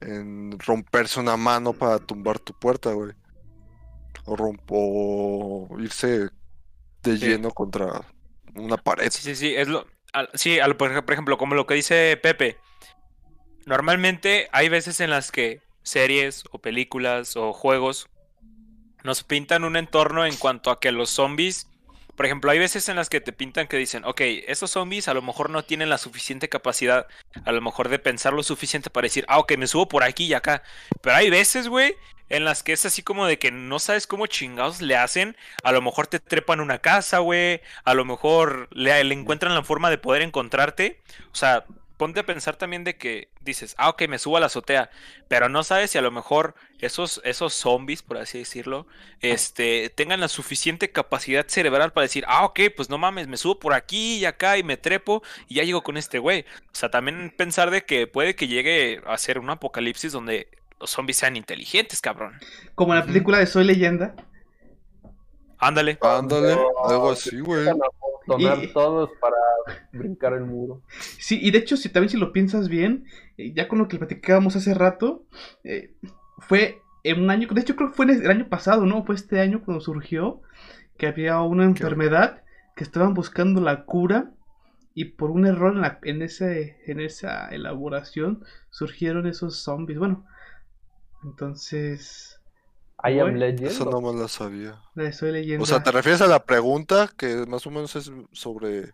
en 0.00 0.58
romperse 0.60 1.20
una 1.20 1.36
mano 1.36 1.72
para 1.74 1.98
tumbar 1.98 2.38
tu 2.38 2.54
puerta, 2.54 2.92
güey. 2.92 3.12
O, 4.24 4.36
romp- 4.36 4.60
o 4.68 5.68
irse 5.80 6.30
de 7.02 7.16
Sí. 7.18 7.26
lleno 7.26 7.50
contra 7.50 7.86
una 8.54 8.76
pared. 8.76 9.10
Sí, 9.10 9.22
sí, 9.22 9.34
sí, 9.34 9.54
es 9.56 9.68
lo... 9.68 9.86
al- 10.12 10.30
sí, 10.34 10.60
al- 10.60 10.76
por 10.76 10.92
ejemplo, 10.92 11.38
como 11.38 11.54
lo 11.54 11.66
que 11.66 11.74
dice 11.74 12.16
Pepe. 12.22 12.58
Normalmente 13.66 14.48
hay 14.52 14.68
veces 14.68 15.00
en 15.00 15.10
las 15.10 15.30
que 15.32 15.60
series 15.82 16.44
o 16.52 16.58
películas 16.58 17.36
o 17.36 17.52
juegos 17.52 18.08
nos 19.04 19.24
pintan 19.24 19.64
un 19.64 19.76
entorno 19.76 20.24
en 20.26 20.36
cuanto 20.36 20.70
a 20.70 20.78
que 20.80 20.92
los 20.92 21.10
zombies... 21.10 21.68
Por 22.22 22.26
ejemplo, 22.26 22.52
hay 22.52 22.60
veces 22.60 22.88
en 22.88 22.94
las 22.94 23.10
que 23.10 23.20
te 23.20 23.32
pintan 23.32 23.66
que 23.66 23.76
dicen, 23.76 24.04
ok, 24.04 24.20
estos 24.46 24.70
zombies 24.70 25.08
a 25.08 25.12
lo 25.12 25.22
mejor 25.22 25.50
no 25.50 25.64
tienen 25.64 25.88
la 25.88 25.98
suficiente 25.98 26.48
capacidad, 26.48 27.08
a 27.44 27.50
lo 27.50 27.60
mejor 27.60 27.88
de 27.88 27.98
pensar 27.98 28.32
lo 28.32 28.44
suficiente 28.44 28.90
para 28.90 29.06
decir, 29.06 29.24
ah, 29.26 29.40
ok, 29.40 29.56
me 29.56 29.66
subo 29.66 29.88
por 29.88 30.04
aquí 30.04 30.26
y 30.26 30.34
acá. 30.34 30.62
Pero 31.00 31.16
hay 31.16 31.30
veces, 31.30 31.66
güey, 31.66 31.96
en 32.28 32.44
las 32.44 32.62
que 32.62 32.74
es 32.74 32.86
así 32.86 33.02
como 33.02 33.26
de 33.26 33.40
que 33.40 33.50
no 33.50 33.80
sabes 33.80 34.06
cómo 34.06 34.28
chingados 34.28 34.80
le 34.80 34.96
hacen. 34.96 35.36
A 35.64 35.72
lo 35.72 35.82
mejor 35.82 36.06
te 36.06 36.20
trepan 36.20 36.60
una 36.60 36.78
casa, 36.78 37.18
güey. 37.18 37.60
A 37.82 37.92
lo 37.92 38.04
mejor 38.04 38.68
le, 38.70 39.02
le 39.02 39.14
encuentran 39.14 39.52
la 39.56 39.64
forma 39.64 39.90
de 39.90 39.98
poder 39.98 40.22
encontrarte. 40.22 41.02
O 41.32 41.34
sea, 41.34 41.64
ponte 42.02 42.18
a 42.18 42.26
pensar 42.26 42.56
también 42.56 42.82
de 42.82 42.96
que 42.96 43.28
dices, 43.42 43.76
ah, 43.78 43.88
ok, 43.90 44.08
me 44.08 44.18
subo 44.18 44.36
a 44.36 44.40
la 44.40 44.46
azotea. 44.46 44.90
Pero 45.28 45.48
no 45.48 45.62
sabes 45.62 45.92
si 45.92 45.98
a 45.98 46.02
lo 46.02 46.10
mejor 46.10 46.56
esos, 46.80 47.20
esos 47.22 47.54
zombies, 47.54 48.02
por 48.02 48.18
así 48.18 48.38
decirlo, 48.38 48.88
este, 49.20 49.88
tengan 49.88 50.18
la 50.18 50.26
suficiente 50.26 50.90
capacidad 50.90 51.46
cerebral 51.46 51.92
para 51.92 52.02
decir, 52.02 52.24
ah, 52.26 52.44
ok, 52.44 52.58
pues 52.76 52.90
no 52.90 52.98
mames, 52.98 53.28
me 53.28 53.36
subo 53.36 53.60
por 53.60 53.72
aquí 53.72 54.16
y 54.16 54.24
acá 54.24 54.58
y 54.58 54.64
me 54.64 54.76
trepo 54.76 55.22
y 55.46 55.54
ya 55.54 55.62
llego 55.62 55.84
con 55.84 55.96
este 55.96 56.18
güey. 56.18 56.40
O 56.40 56.74
sea, 56.74 56.90
también 56.90 57.32
pensar 57.36 57.70
de 57.70 57.84
que 57.84 58.08
puede 58.08 58.34
que 58.34 58.48
llegue 58.48 59.00
a 59.06 59.16
ser 59.16 59.38
un 59.38 59.50
apocalipsis 59.50 60.10
donde 60.10 60.48
los 60.80 60.90
zombies 60.90 61.18
sean 61.18 61.36
inteligentes, 61.36 62.00
cabrón. 62.00 62.32
Como 62.74 62.94
en 62.94 62.98
la 62.98 63.06
película 63.06 63.38
de 63.38 63.46
Soy 63.46 63.62
Leyenda. 63.62 64.16
Ándale. 65.56 65.98
Ándale, 66.00 66.56
No, 66.56 66.68
algo 66.84 67.12
así, 67.12 67.38
güey. 67.38 67.68
Y- 68.38 68.72
todos 68.72 69.10
para 69.20 69.36
brincar 69.92 70.32
el 70.34 70.44
muro. 70.44 70.82
Sí, 71.18 71.38
y 71.40 71.50
de 71.50 71.58
hecho, 71.58 71.76
si 71.76 71.88
también 71.88 72.10
si 72.10 72.16
lo 72.16 72.32
piensas 72.32 72.68
bien, 72.68 73.04
eh, 73.36 73.52
ya 73.54 73.68
con 73.68 73.78
lo 73.78 73.88
que 73.88 73.98
platicábamos 73.98 74.56
hace 74.56 74.74
rato, 74.74 75.24
eh, 75.64 75.94
fue 76.38 76.80
en 77.04 77.20
un 77.22 77.30
año, 77.30 77.48
de 77.48 77.60
hecho 77.60 77.76
creo 77.76 77.90
que 77.90 77.96
fue 77.96 78.04
en 78.06 78.22
el 78.22 78.30
año 78.30 78.48
pasado, 78.48 78.86
¿no? 78.86 79.04
Fue 79.04 79.14
este 79.14 79.40
año 79.40 79.62
cuando 79.64 79.80
surgió 79.80 80.42
que 80.98 81.06
había 81.06 81.40
una 81.40 81.64
enfermedad 81.64 82.42
que 82.76 82.84
estaban 82.84 83.14
buscando 83.14 83.60
la 83.60 83.84
cura 83.84 84.30
y 84.94 85.06
por 85.06 85.30
un 85.30 85.46
error 85.46 85.72
en, 85.74 85.80
la- 85.80 85.98
en, 86.02 86.22
ese, 86.22 86.78
en 86.86 87.00
esa 87.00 87.48
elaboración 87.48 88.44
surgieron 88.70 89.26
esos 89.26 89.62
zombies. 89.62 89.98
Bueno, 89.98 90.26
entonces, 91.24 92.40
I 93.04 93.18
am 93.18 93.34
Legend. 93.34 93.64
Eso 93.70 93.84
no 93.84 94.00
me 94.00 94.18
la 94.18 94.28
sabía. 94.28 94.80
la 94.94 95.12
Soy 95.12 95.32
Leyenda. 95.32 95.62
O 95.62 95.66
sea, 95.66 95.82
¿te 95.82 95.90
refieres 95.90 96.22
a 96.22 96.26
la 96.26 96.44
pregunta 96.44 97.10
que 97.16 97.44
más 97.46 97.66
o 97.66 97.70
menos 97.70 97.96
es 97.96 98.10
sobre, 98.32 98.92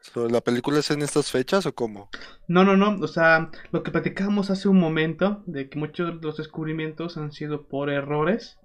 sobre 0.00 0.32
la 0.32 0.40
película 0.40 0.78
es 0.78 0.90
en 0.90 1.02
estas 1.02 1.30
fechas 1.30 1.66
o 1.66 1.74
cómo? 1.74 2.08
No, 2.46 2.64
no, 2.64 2.76
no. 2.76 2.96
O 3.02 3.08
sea, 3.08 3.50
lo 3.72 3.82
que 3.82 3.90
platicábamos 3.90 4.50
hace 4.50 4.68
un 4.68 4.78
momento, 4.78 5.42
de 5.46 5.68
que 5.68 5.78
muchos 5.78 6.20
de 6.20 6.26
los 6.26 6.36
descubrimientos 6.36 7.16
han 7.16 7.32
sido 7.32 7.66
por 7.66 7.90
errores. 7.90 8.58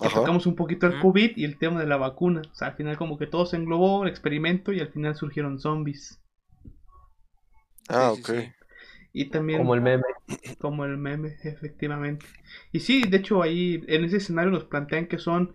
Que 0.00 0.08
tocamos 0.08 0.46
un 0.46 0.54
poquito 0.54 0.86
el. 0.86 1.00
COVID 1.00 1.36
y 1.36 1.44
el 1.44 1.58
tema 1.58 1.80
de 1.80 1.86
la 1.86 1.96
vacuna. 1.96 2.42
O 2.50 2.54
sea, 2.54 2.68
al 2.68 2.74
final 2.76 2.96
como 2.98 3.16
que 3.18 3.26
todo 3.26 3.46
se 3.46 3.56
englobó, 3.56 4.02
el 4.02 4.10
experimento, 4.10 4.72
y 4.72 4.80
al 4.80 4.92
final 4.92 5.16
surgieron 5.16 5.58
zombies. 5.58 6.20
Ah, 7.88 8.12
Sí, 8.14 8.20
ok. 8.20 8.26
sí, 8.26 8.36
sí. 8.42 8.52
Y 9.20 9.30
también 9.30 9.58
Como 9.58 9.74
el 9.74 9.80
meme. 9.80 10.04
como 10.60 10.84
el 10.84 10.96
meme, 10.96 11.36
efectivamente. 11.42 12.24
Y 12.70 12.78
sí, 12.80 13.02
de 13.02 13.16
hecho 13.16 13.42
ahí 13.42 13.82
en 13.88 14.04
ese 14.04 14.18
escenario 14.18 14.52
nos 14.52 14.64
plantean 14.64 15.06
que 15.08 15.18
son 15.18 15.54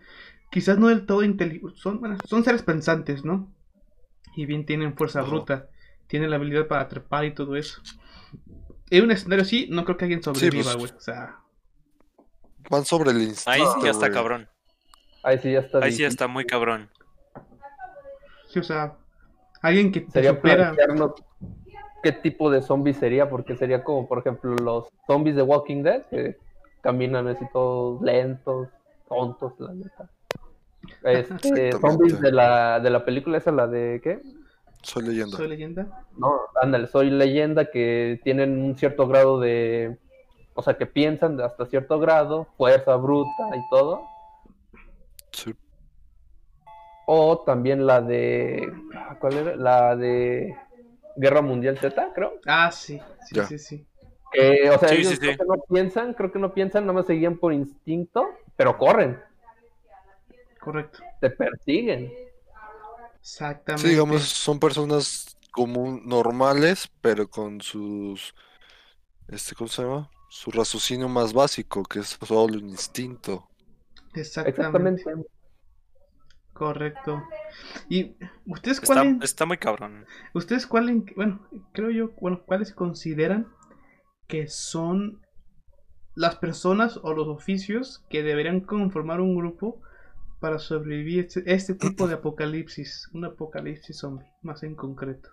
quizás 0.52 0.78
no 0.78 0.90
del 0.90 1.06
todo 1.06 1.24
inteligentes, 1.24 1.80
son, 1.80 2.00
bueno, 2.02 2.18
son 2.28 2.44
seres 2.44 2.62
pensantes, 2.62 3.24
¿no? 3.24 3.50
Y 4.36 4.46
bien 4.46 4.66
tienen 4.66 4.96
fuerza 4.98 5.22
bruta, 5.22 5.70
tienen 6.08 6.30
la 6.30 6.36
habilidad 6.36 6.68
para 6.68 6.90
trepar 6.90 7.24
y 7.24 7.34
todo 7.34 7.56
eso. 7.56 7.82
En 8.90 9.06
un 9.06 9.12
escenario 9.12 9.44
así, 9.44 9.68
no 9.72 9.86
creo 9.86 9.96
que 9.98 10.06
alguien 10.06 10.22
sobreviva, 10.22 10.64
pues, 10.74 10.76
güey. 10.76 10.92
O 10.92 11.00
sea, 11.00 11.40
Van 12.70 12.84
sobre 12.86 13.12
el 13.12 13.22
instinto. 13.22 13.50
Ahí 13.52 13.62
sí 13.62 13.86
ya 13.86 13.92
está 13.92 14.12
cabrón. 14.12 14.50
Ahí 15.24 15.38
sí 15.40 15.54
ya 15.54 15.60
está. 15.60 15.80
Ahí 15.80 15.92
sí 15.94 16.02
ya 16.02 16.08
está 16.10 16.28
muy 16.28 16.46
cabrón. 16.46 16.90
sí, 18.50 18.60
o 18.60 18.64
sea, 18.64 18.98
alguien 19.62 19.92
que 19.94 20.02
te 20.02 20.12
Sería 20.12 20.32
supera. 20.32 20.74
plantearnos 20.74 21.12
qué 22.04 22.12
tipo 22.12 22.52
de 22.52 22.62
zombie 22.62 22.94
sería, 22.94 23.30
porque 23.30 23.56
sería 23.56 23.84
como, 23.84 24.08
por 24.08 24.20
ejemplo, 24.20 24.54
los 24.56 24.90
zombies 25.08 25.36
de 25.38 25.42
Walking 25.42 25.84
Dead, 25.84 26.04
que 26.08 26.38
caminan 26.82 27.28
así 27.30 27.46
todos 27.54 28.02
lentos, 28.02 28.68
tontos, 29.08 29.54
la 29.58 29.74
neta. 29.74 30.10
Este, 31.04 31.72
zombies 31.72 32.20
de 32.20 32.32
la, 32.32 32.82
de 32.82 32.90
la 32.90 33.06
película 33.06 33.38
esa, 33.38 33.52
la 33.52 33.68
de 33.68 34.02
¿qué? 34.04 34.22
Soy 34.82 35.04
leyenda. 35.04 35.38
Soy 35.38 35.48
leyenda. 35.48 36.06
No, 36.18 36.42
ándale, 36.62 36.88
soy 36.88 37.10
leyenda 37.10 37.72
que 37.72 38.20
tienen 38.22 38.62
un 38.62 38.76
cierto 38.76 39.08
grado 39.08 39.40
de, 39.40 39.98
o 40.56 40.62
sea, 40.62 40.74
que 40.74 40.86
piensan 40.86 41.40
hasta 41.40 41.66
cierto 41.68 42.00
grado, 42.00 42.48
fuerza 42.58 42.98
bruta 42.98 43.56
y 43.56 43.70
todo. 43.70 44.02
Sí. 45.32 45.56
O 47.08 47.40
también 47.40 47.86
la 47.86 48.02
de, 48.02 48.70
¿cuál 49.22 49.34
era? 49.34 49.56
La 49.56 49.96
de 49.96 50.54
Guerra 51.16 51.42
Mundial 51.42 51.78
Z, 51.78 52.12
creo. 52.14 52.34
Ah, 52.46 52.72
sí, 52.72 53.00
sí, 53.28 53.36
Ya. 53.36 53.48
sí, 53.48 53.60
sí. 53.60 53.86
O 54.72 54.80
sea, 54.80 54.90
Sí, 54.90 54.96
ellos 54.96 55.10
sí, 55.12 55.18
creo 55.18 55.32
sí. 55.34 55.38
que 55.38 55.46
no 55.46 55.64
piensan, 55.70 56.14
creo 56.14 56.32
que 56.32 56.40
no 56.40 56.54
piensan, 56.54 56.84
nada 56.86 56.94
más 56.94 57.06
seguían 57.06 57.38
por 57.38 57.54
instinto, 57.54 58.28
pero 58.56 58.78
corren, 58.78 59.20
Correcto. 60.60 61.00
te 61.20 61.30
persiguen. 61.30 62.12
Exactamente. 63.20 63.88
Sí, 63.88 63.90
digamos, 63.90 64.24
son 64.24 64.60
personas 64.60 65.38
como 65.52 66.00
normales, 66.04 66.90
pero 67.02 67.30
con 67.30 67.62
sus, 67.62 68.34
este, 69.28 69.56
¿cómo 69.56 69.68
se 69.68 69.84
llama? 69.84 70.10
Su 70.30 70.52
raciocinio 70.52 71.08
más 71.10 71.34
básico, 71.34 71.84
que 71.84 72.00
es 72.00 72.18
solo 72.26 72.58
un 72.58 72.70
instinto. 72.70 73.48
Exactamente. 74.16 75.02
Exactamente. 75.02 75.33
Correcto. 76.54 77.24
¿Y 77.90 78.16
ustedes 78.46 78.78
Está, 78.82 78.94
cuáles, 78.94 79.24
está 79.24 79.46
muy 79.46 79.58
cabrón. 79.58 80.06
ustedes 80.34 80.68
cuáles, 80.68 81.04
bueno, 81.16 81.48
creo 81.74 81.90
yo, 81.90 82.12
bueno, 82.22 82.44
cuáles 82.46 82.74
consideran 82.74 83.48
que 84.28 84.48
son 84.48 85.22
las 86.16 86.36
personas 86.36 86.98
o 87.02 87.14
los 87.14 87.28
oficios 87.28 88.06
que 88.10 88.22
deberían 88.24 88.62
conformar 88.62 89.20
un 89.20 89.36
grupo 89.36 89.82
para 90.40 90.60
sobrevivir 90.60 91.26
este, 91.26 91.44
este 91.52 91.74
tipo 91.74 92.08
de 92.08 92.16
apocalipsis, 92.16 93.10
un 93.14 93.26
apocalipsis 93.26 93.98
zombie, 93.98 94.28
más 94.42 94.62
en 94.64 94.76
concreto? 94.76 95.30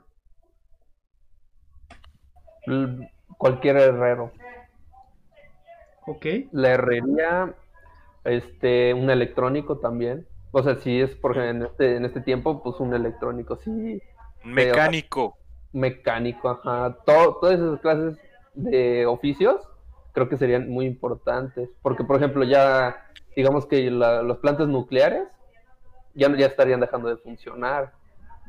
L- 2.66 3.10
Cualquier 3.38 3.76
herrero. 3.76 4.32
¿Ok? 6.06 6.26
La 6.52 6.70
herrería, 6.70 7.54
este, 8.24 8.94
un 8.94 9.10
electrónico 9.10 9.78
también. 9.78 10.26
O 10.52 10.62
sea, 10.62 10.76
si 10.76 11.00
es, 11.00 11.14
por 11.14 11.36
ejemplo, 11.36 11.50
en 11.66 11.70
este, 11.70 11.96
en 11.96 12.04
este 12.04 12.20
tiempo, 12.20 12.62
pues 12.62 12.80
un 12.80 12.92
electrónico, 12.94 13.56
sí, 13.56 14.02
mecánico. 14.42 15.36
mecánico, 15.72 16.48
ajá. 16.48 16.96
Todo, 17.06 17.36
todas 17.36 17.60
esas 17.60 17.80
clases 17.80 18.18
de 18.54 19.06
oficios 19.06 19.60
creo 20.12 20.28
que 20.28 20.36
serían 20.36 20.68
muy 20.68 20.86
importantes. 20.86 21.70
Porque, 21.82 22.02
por 22.02 22.16
ejemplo, 22.16 22.42
ya, 22.42 23.06
digamos 23.36 23.66
que 23.66 23.90
la- 23.90 24.22
las 24.22 24.38
plantas 24.38 24.66
nucleares 24.68 25.28
ya, 26.14 26.34
ya 26.36 26.46
estarían 26.46 26.80
dejando 26.80 27.08
de 27.08 27.16
funcionar, 27.18 27.92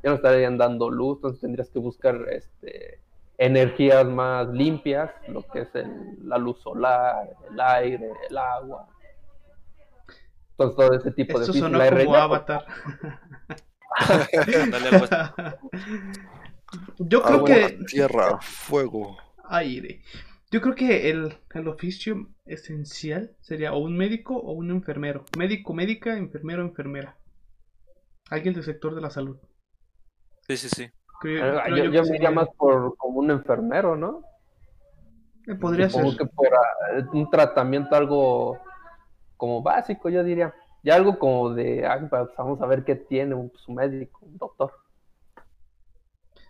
ya 0.04 0.10
no 0.10 0.16
estarían 0.16 0.58
dando 0.58 0.90
luz, 0.90 1.18
entonces 1.18 1.42
tendrías 1.42 1.70
que 1.70 1.78
buscar 1.78 2.18
este, 2.32 3.00
energías 3.38 4.06
más 4.08 4.48
limpias, 4.48 5.12
lo 5.28 5.44
que 5.44 5.62
es 5.62 5.76
el- 5.76 6.18
la 6.28 6.40
luz 6.40 6.60
solar, 6.62 7.30
el 7.52 7.60
aire, 7.60 8.12
el 8.28 8.38
agua. 8.38 8.88
Entonces, 10.64 10.76
todo 10.88 10.98
ese 11.00 11.12
tipo 11.12 11.38
de 11.40 11.46
Esto 11.46 11.52
oficios. 11.52 11.58
sonó 11.72 11.78
La 11.78 11.86
como 11.90 11.98
herrería, 11.98 12.24
Avatar. 12.24 12.66
Pues. 13.98 15.10
Yo 17.00 17.22
creo 17.22 17.36
Agua, 17.38 17.48
que 17.48 17.78
tierra, 17.88 18.38
fuego. 18.42 19.18
aire. 19.50 20.02
Yo 20.52 20.62
creo 20.62 20.76
que 20.76 21.10
el, 21.10 21.38
el 21.54 21.68
oficio 21.68 22.28
esencial 22.46 23.36
sería 23.42 23.74
o 23.74 23.80
un 23.80 23.98
médico 23.98 24.36
o 24.38 24.52
un 24.54 24.70
enfermero. 24.72 25.26
Médico, 25.38 25.74
médica, 25.74 26.18
enfermero, 26.18 26.62
enfermera. 26.62 27.18
Alguien 28.30 28.54
del 28.54 28.64
sector 28.64 28.96
de 28.96 29.02
la 29.02 29.10
salud. 29.10 29.38
Sí, 30.48 30.58
sí, 30.58 30.70
sí. 30.70 30.90
Creo- 31.22 31.62
creo 31.64 31.78
yo, 31.78 31.84
yo 31.86 31.92
yo 31.92 32.02
me 32.02 32.08
sería- 32.08 32.32
más 32.32 32.48
por 32.58 32.96
como 32.98 33.20
un 33.20 33.32
enfermero, 33.32 33.96
¿no? 33.96 34.24
eh, 35.48 35.56
Podría 35.56 35.90
ser. 35.90 36.02
Supongo 36.02 36.18
que 36.18 36.26
por 36.34 36.48
ah, 36.48 37.10
un 37.14 37.30
tratamiento 37.30 37.96
algo 37.96 38.60
como 39.42 39.64
básico, 39.64 40.08
yo 40.08 40.24
diría. 40.24 40.54
Ya 40.84 40.94
algo 40.94 41.18
como 41.18 41.50
de, 41.50 41.84
ah, 41.84 41.98
pues, 42.08 42.28
vamos 42.38 42.62
a 42.62 42.68
ver 42.68 42.84
qué 42.84 42.94
tiene 42.94 43.34
un, 43.34 43.52
su 43.56 43.72
médico, 43.72 44.20
un 44.22 44.38
doctor. 44.38 44.72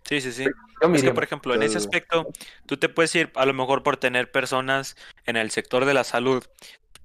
Sí, 0.04 0.19
sí, 0.19 0.34
sí. 0.34 0.45
Yo 0.82 0.89
me 0.89 0.97
Es 0.97 1.04
que, 1.04 1.13
por 1.13 1.23
ejemplo, 1.23 1.56
en 1.56 1.63
ese 1.63 1.77
aspecto, 1.77 2.27
tú 2.65 2.75
te 2.75 2.89
puedes 2.89 3.15
ir 3.15 3.32
a 3.36 3.45
lo 3.45 3.54
mejor 3.54 3.82
por 3.82 3.95
tener 3.95 4.30
personas 4.30 4.97
en 5.25 5.38
el 5.38 5.51
sector 5.51 5.86
de 5.86 5.93
la 5.93 6.04
salud, 6.04 6.43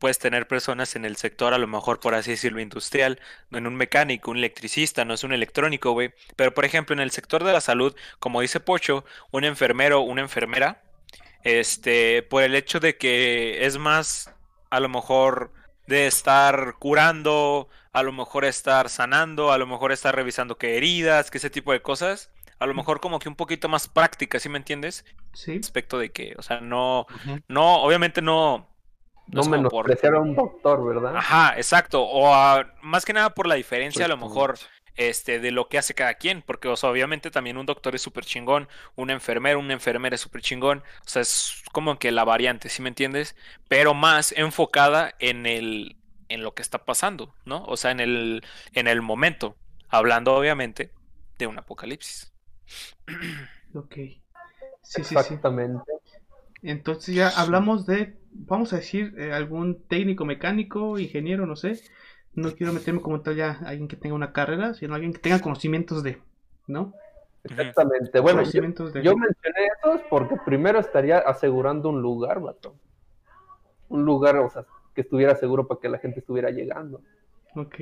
puedes 0.01 0.19
tener 0.19 0.49
personas 0.49 0.97
en 0.97 1.05
el 1.05 1.15
sector, 1.15 1.55
a 1.55 1.59
lo 1.59 1.69
mejor 1.69 2.01
por 2.01 2.17
así 2.17 2.33
decirlo, 2.33 2.61
industrial, 2.61 3.21
no 3.51 3.59
en 3.59 3.69
un 3.69 3.77
mecánico, 3.77 4.33
un 4.33 4.39
electricista, 4.39 5.05
no 5.05 5.15
es 5.15 5.23
un 5.23 5.33
electrónico, 5.33 5.93
güey. 5.93 6.15
Pero, 6.35 6.53
por 6.53 6.65
ejemplo, 6.65 6.95
en 6.95 7.01
el 7.01 7.13
sector 7.13 7.45
de 7.45 7.53
la 7.53 7.61
salud, 7.61 7.95
como 8.19 8.41
dice 8.41 8.59
Pocho, 8.59 9.05
un 9.31 9.45
enfermero, 9.45 10.01
una 10.01 10.23
enfermera, 10.23 10.83
este, 11.45 12.25
por 12.25 12.43
el 12.43 12.57
hecho 12.57 12.81
de 12.81 12.97
que 12.97 13.67
es 13.67 13.79
más, 13.79 14.35
a 14.71 14.81
lo 14.81 14.89
mejor, 14.89 15.53
de 15.87 16.07
estar 16.07 16.75
curando, 16.79 17.69
a 17.93 18.03
lo 18.03 18.13
mejor 18.13 18.45
estar 18.45 18.89
sanando, 18.89 19.53
a 19.53 19.59
lo 19.59 19.67
mejor 19.67 19.93
estar 19.93 20.15
revisando 20.15 20.59
que 20.59 20.77
heridas, 20.77 21.31
que 21.31 21.39
ese 21.39 21.51
tipo 21.51 21.73
de 21.73 21.83
cosas 21.83 22.31
a 22.59 22.65
lo 22.65 22.73
mejor 22.73 23.01
como 23.01 23.19
que 23.19 23.29
un 23.29 23.37
poquito 23.37 23.69
más 23.69 23.87
práctica, 23.87 24.41
¿sí 24.41 24.49
me 24.49 24.57
entiendes? 24.57 25.05
Sí. 25.35 25.59
Respecto 25.59 25.99
de 25.99 26.11
que, 26.11 26.35
o 26.39 26.43
sea, 26.43 26.61
no, 26.61 27.07
no, 27.49 27.83
obviamente 27.83 28.23
no. 28.23 28.67
No 29.27 29.43
por- 29.43 29.51
menospreciar 29.51 30.15
a 30.15 30.21
un 30.21 30.35
doctor, 30.35 30.83
¿verdad? 30.87 31.17
Ajá, 31.17 31.55
exacto. 31.59 32.03
O 32.03 32.33
a- 32.33 32.73
más 32.81 33.05
que 33.05 33.13
nada 33.13 33.31
por 33.35 33.47
la 33.47 33.57
diferencia, 33.57 34.07
a 34.07 34.09
lo 34.09 34.17
mejor, 34.17 34.53
Exactamente. 34.53 34.76
Este, 34.97 35.41
de 35.41 35.51
lo 35.51 35.69
que 35.69 35.79
hace 35.79 35.95
cada 35.95 36.15
quien. 36.15 36.43
Porque, 36.43 36.69
o 36.69 36.77
sea, 36.77 36.91
obviamente 36.91 37.31
también 37.31 37.57
un 37.57 37.67
doctor 37.67 37.95
es 37.95 38.03
súper 38.03 38.25
chingón, 38.25 38.69
un 38.97 39.11
enfermero, 39.11 39.59
una 39.61 39.75
enfermera 39.75 40.15
es 40.15 40.21
súper 40.21 40.43
chingón. 40.43 40.83
O 41.05 41.09
sea, 41.09 41.23
es 41.23 41.63
como 41.73 41.99
que 41.99 42.11
la 42.13 42.25
variante, 42.25 42.69
¿sí 42.69 42.83
me 42.83 42.89
entiendes? 42.89 43.37
Pero 43.69 43.95
más 43.95 44.33
enfocada 44.33 45.15
en 45.19 45.47
el, 45.47 45.97
en 46.29 46.43
lo 46.43 46.55
que 46.55 46.63
está 46.63 46.85
pasando, 46.85 47.35
¿no? 47.45 47.65
O 47.65 47.77
sea, 47.77 47.91
en 47.91 48.01
el, 48.01 48.45
en 48.73 48.87
el 48.89 49.03
momento. 49.03 49.57
Hablando, 49.89 50.35
obviamente, 50.35 50.91
de 51.39 51.47
un 51.47 51.59
apocalipsis. 51.59 52.33
Ok. 53.75 53.95
Sí, 53.95 55.05
sí, 55.05 55.05
sí. 55.05 55.15
Exactamente. 55.15 55.93
Entonces 56.63 57.15
ya 57.15 57.29
hablamos 57.29 57.87
de, 57.87 58.17
vamos 58.31 58.73
a 58.73 58.77
decir, 58.77 59.15
eh, 59.19 59.33
algún 59.33 59.83
técnico 59.87 60.25
mecánico, 60.25 60.99
ingeniero, 60.99 61.47
no 61.47 61.57
sé. 61.57 61.81
No 62.37 62.53
quiero 62.53 62.73
meterme 62.73 63.01
como 63.01 63.23
tal 63.23 63.35
ya 63.35 63.59
alguien 63.65 63.89
que 63.89 63.97
tenga 63.97 64.15
una 64.15 64.33
carrera, 64.33 64.75
sino 64.75 64.95
alguien 64.95 65.13
que 65.13 65.19
tenga 65.19 65.41
conocimientos 65.41 66.03
de, 66.03 66.21
¿no? 66.67 66.93
Exactamente. 67.45 68.21
Bueno, 68.21 68.41
yo, 68.41 68.45
conocimientos 68.45 68.93
de. 68.93 69.03
yo 69.03 69.17
mencioné 69.17 69.69
esos 69.79 70.03
porque 70.11 70.37
primero 70.45 70.79
estaría 70.79 71.19
asegurando 71.19 71.89
un 71.89 72.03
lugar, 72.03 72.41
vato. 72.41 72.77
Un 73.89 74.05
lugar, 74.05 74.37
o 74.37 74.51
sea, 74.51 74.67
que 74.95 75.01
estuviera 75.01 75.35
seguro 75.37 75.67
para 75.67 75.81
que 75.81 75.89
la 75.89 75.99
gente 75.99 76.21
estuviera 76.21 76.51
llegando. 76.51 77.01
Ok. 77.55 77.75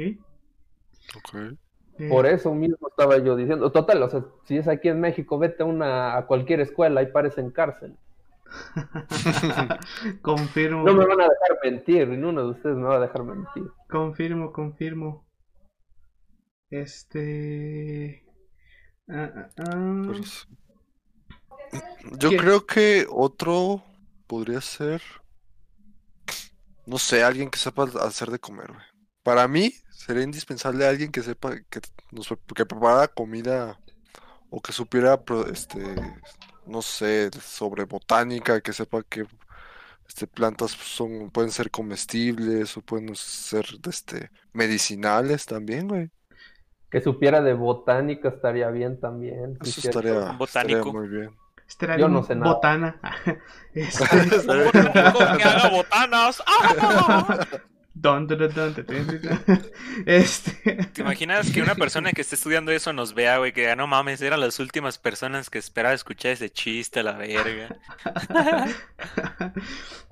Ok. 1.17 1.35
Eh, 1.99 2.09
Por 2.09 2.27
eso 2.27 2.55
mismo 2.55 2.89
estaba 2.89 3.19
yo 3.19 3.37
diciendo, 3.37 3.71
total, 3.73 4.03
o 4.03 4.09
sea, 4.09 4.25
si 4.45 4.57
es 4.57 4.69
aquí 4.69 4.89
en 4.89 5.01
México, 5.01 5.39
vete 5.39 5.63
a 5.63 5.67
una 5.67 6.17
a 6.17 6.27
cualquier 6.27 6.61
escuela 6.61 7.03
y 7.03 7.07
pares 7.07 7.39
en 7.39 7.51
cárcel. 7.51 7.97
confirmo, 10.23 10.85
No 10.85 10.95
me 10.95 11.07
van 11.07 11.21
a 11.21 11.25
dejar 11.25 11.59
mentir, 11.63 12.09
ninguno 12.09 12.43
de 12.43 12.51
ustedes 12.51 12.77
me 12.77 12.85
va 12.85 12.97
a 12.97 13.01
dejar 13.01 13.25
mentir. 13.25 13.65
confirmo, 13.89 14.53
confirmo. 14.53 15.25
Este. 16.71 18.25
ah, 19.09 19.31
ah, 19.35 19.49
ah. 19.59 20.13
Sí. 20.23 20.49
Yo 22.19 22.31
¿Qué? 22.31 22.37
creo 22.37 22.67
que 22.67 23.07
otro 23.11 23.83
podría 24.27 24.61
ser, 24.61 25.03
no 26.87 26.99
sé, 26.99 27.23
alguien 27.23 27.51
que 27.51 27.59
sepa 27.59 27.85
hacer 28.01 28.31
de 28.31 28.39
comer, 28.39 28.69
güey. 28.69 28.85
Para 29.23 29.49
mí 29.49 29.73
sería 29.91 30.23
indispensable 30.23 30.87
alguien 30.87 31.11
que 31.11 31.23
sepa 31.23 31.57
que 31.71 31.81
nos 32.13 32.29
que 32.29 32.67
preparara 32.67 33.09
comida 33.09 33.81
o 34.51 34.61
que 34.61 34.73
supiera, 34.73 35.19
este, 35.51 35.83
no 36.67 36.83
sé, 36.83 37.31
sobre 37.41 37.85
botánica, 37.85 38.61
que 38.61 38.73
sepa 38.73 39.03
que 39.03 39.27
este, 40.09 40.27
plantas 40.27 40.73
son, 40.73 41.31
pueden 41.31 41.51
ser 41.51 41.71
comestibles 41.71 42.77
o 42.77 42.83
pueden 42.83 43.15
ser, 43.17 43.67
este, 43.89 44.31
medicinales 44.53 45.47
también, 45.47 45.89
güey. 45.89 46.11
Que 46.91 47.01
supiera 47.01 47.43
de 47.43 47.55
botánica 47.55 48.29
estaría 48.29 48.71
bien 48.71 49.01
también. 49.01 49.59
Eso 49.63 49.81
estaría, 49.89 50.13
estaría 50.13 50.33
botánico. 50.39 50.93
muy 50.93 51.09
bien. 51.09 51.31
Este 51.67 51.87
Yo 51.99 52.09
no 52.09 52.23
sé 52.23 52.35
nada. 52.35 52.55
botana. 52.55 53.01
Este, 53.75 54.05
Un 54.05 54.29
botánico 54.73 55.37
que 55.37 55.45
haga 55.45 55.71
botanas. 55.71 56.43
¡Ah! 56.47 57.47
Dun, 57.95 58.27
dun, 58.27 58.39
dun. 58.53 58.75
Este. 60.07 60.75
¿Te 60.93 61.03
imaginas 61.03 61.53
que 61.53 61.63
una 61.63 61.77
persona 61.77 62.13
que 62.13 62.23
esté 62.23 62.35
estudiando 62.35 62.73
eso 62.73 62.93
nos 62.93 63.15
vea, 63.15 63.39
güey? 63.39 63.53
Que 63.53 63.63
diga, 63.63 63.77
no 63.77 63.87
mames, 63.87 64.21
eran 64.21 64.41
las 64.41 64.59
últimas 64.59 64.99
personas 64.99 65.49
que 65.49 65.59
esperaba 65.59 65.95
escuchar 65.95 66.33
ese 66.33 66.51
chiste, 66.51 67.01
a 67.01 67.03
la 67.05 67.13
verga. 67.13 67.77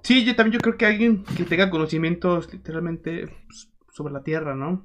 Sí, 0.03 0.25
yo 0.25 0.35
también 0.35 0.55
yo 0.55 0.61
creo 0.61 0.77
que 0.77 0.85
alguien 0.87 1.25
que 1.25 1.45
tenga 1.45 1.71
conocimientos 1.71 2.53
literalmente 2.53 3.29
pues, 3.47 3.71
sobre 3.93 4.13
la 4.13 4.25
tierra, 4.25 4.57
¿no? 4.57 4.85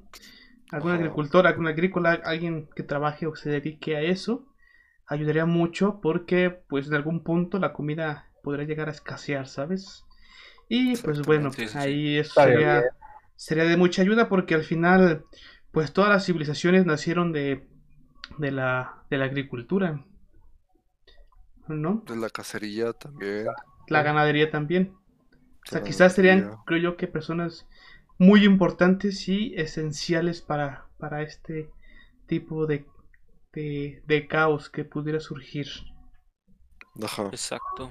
Algún 0.70 0.92
agricultor, 0.92 1.46
algún 1.46 1.66
agrícola, 1.66 2.20
alguien 2.24 2.68
que 2.76 2.84
trabaje 2.84 3.26
o 3.26 3.34
se 3.34 3.50
dedique 3.50 3.96
a 3.96 4.02
eso, 4.02 4.46
ayudaría 5.08 5.44
mucho 5.44 6.00
porque 6.00 6.50
pues 6.50 6.86
en 6.86 6.94
algún 6.94 7.24
punto 7.24 7.58
la 7.58 7.72
comida 7.72 8.30
podría 8.44 8.66
llegar 8.66 8.88
a 8.88 8.92
escasear, 8.92 9.48
¿sabes? 9.48 10.04
Y 10.68 10.96
pues 10.98 11.22
bueno, 11.22 11.50
Sí, 11.50 11.66
sí, 11.68 11.78
sí. 11.78 11.78
ahí 11.78 12.18
eso 12.18 12.40
sería, 12.42 12.84
sería 13.36 13.64
de 13.64 13.76
mucha 13.76 14.02
ayuda 14.02 14.28
porque 14.28 14.54
al 14.54 14.64
final 14.64 15.24
pues 15.72 15.92
todas 15.92 16.10
las 16.10 16.26
civilizaciones 16.26 16.86
nacieron 16.86 17.32
de, 17.32 17.66
de, 18.38 18.50
la, 18.52 19.04
de 19.10 19.18
la 19.18 19.26
agricultura. 19.26 20.04
¿no? 21.68 22.02
De 22.06 22.16
la 22.16 22.28
cacería 22.30 22.92
también. 22.92 23.46
La 23.88 24.02
ganadería 24.02 24.50
también. 24.50 24.94
O 25.66 25.70
sea, 25.70 25.82
quizás 25.82 26.14
serían, 26.14 26.50
creo 26.66 26.80
yo, 26.80 26.96
que 26.96 27.08
personas 27.08 27.66
muy 28.18 28.44
importantes 28.44 29.28
y 29.28 29.54
esenciales 29.56 30.42
para, 30.42 30.86
para 30.98 31.22
este 31.22 31.70
tipo 32.26 32.66
de, 32.66 32.86
de, 33.52 34.02
de 34.06 34.26
caos 34.28 34.70
que 34.70 34.84
pudiera 34.84 35.20
surgir. 35.20 35.68
Ajá. 37.02 37.28
Exacto. 37.32 37.88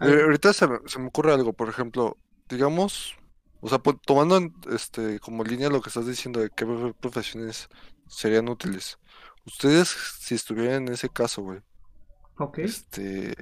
Eh, 0.00 0.22
ahorita 0.22 0.52
se 0.52 0.66
me, 0.68 0.78
se 0.86 0.98
me 0.98 1.06
ocurre 1.08 1.32
algo, 1.32 1.52
por 1.52 1.68
ejemplo, 1.68 2.18
digamos, 2.48 3.14
o 3.60 3.68
sea, 3.68 3.78
pues, 3.78 3.96
tomando 4.04 4.40
este 4.70 5.20
como 5.20 5.44
línea 5.44 5.70
lo 5.70 5.80
que 5.80 5.88
estás 5.88 6.06
diciendo 6.06 6.40
de 6.40 6.50
qué 6.54 6.66
pro- 6.66 6.94
profesiones 6.94 7.68
serían 8.06 8.48
útiles. 8.48 8.98
Ustedes, 9.46 9.88
si 10.20 10.34
estuvieran 10.34 10.86
en 10.88 10.94
ese 10.94 11.08
caso, 11.10 11.42
güey, 11.42 11.60
este, 12.60 13.34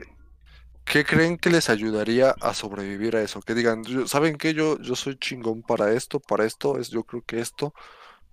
¿qué 0.85 1.05
creen 1.05 1.39
que 1.39 1.51
les 1.51 1.71
ayudaría 1.71 2.33
a 2.41 2.55
sobrevivir 2.55 3.17
a 3.17 3.23
eso? 3.23 3.41
Que 3.43 3.55
digan, 3.55 3.85
"Yo- 3.85 4.07
¿saben 4.09 4.37
qué? 4.39 4.55
Yo, 4.55 4.79
yo 4.81 4.97
soy 4.97 5.17
chingón 5.19 5.63
para 5.65 5.93
esto, 5.93 6.21
para 6.21 6.45
esto, 6.47 6.79
es, 6.79 6.91
yo 6.91 7.05
creo 7.05 7.23
que 7.27 7.41
esto 7.41 7.75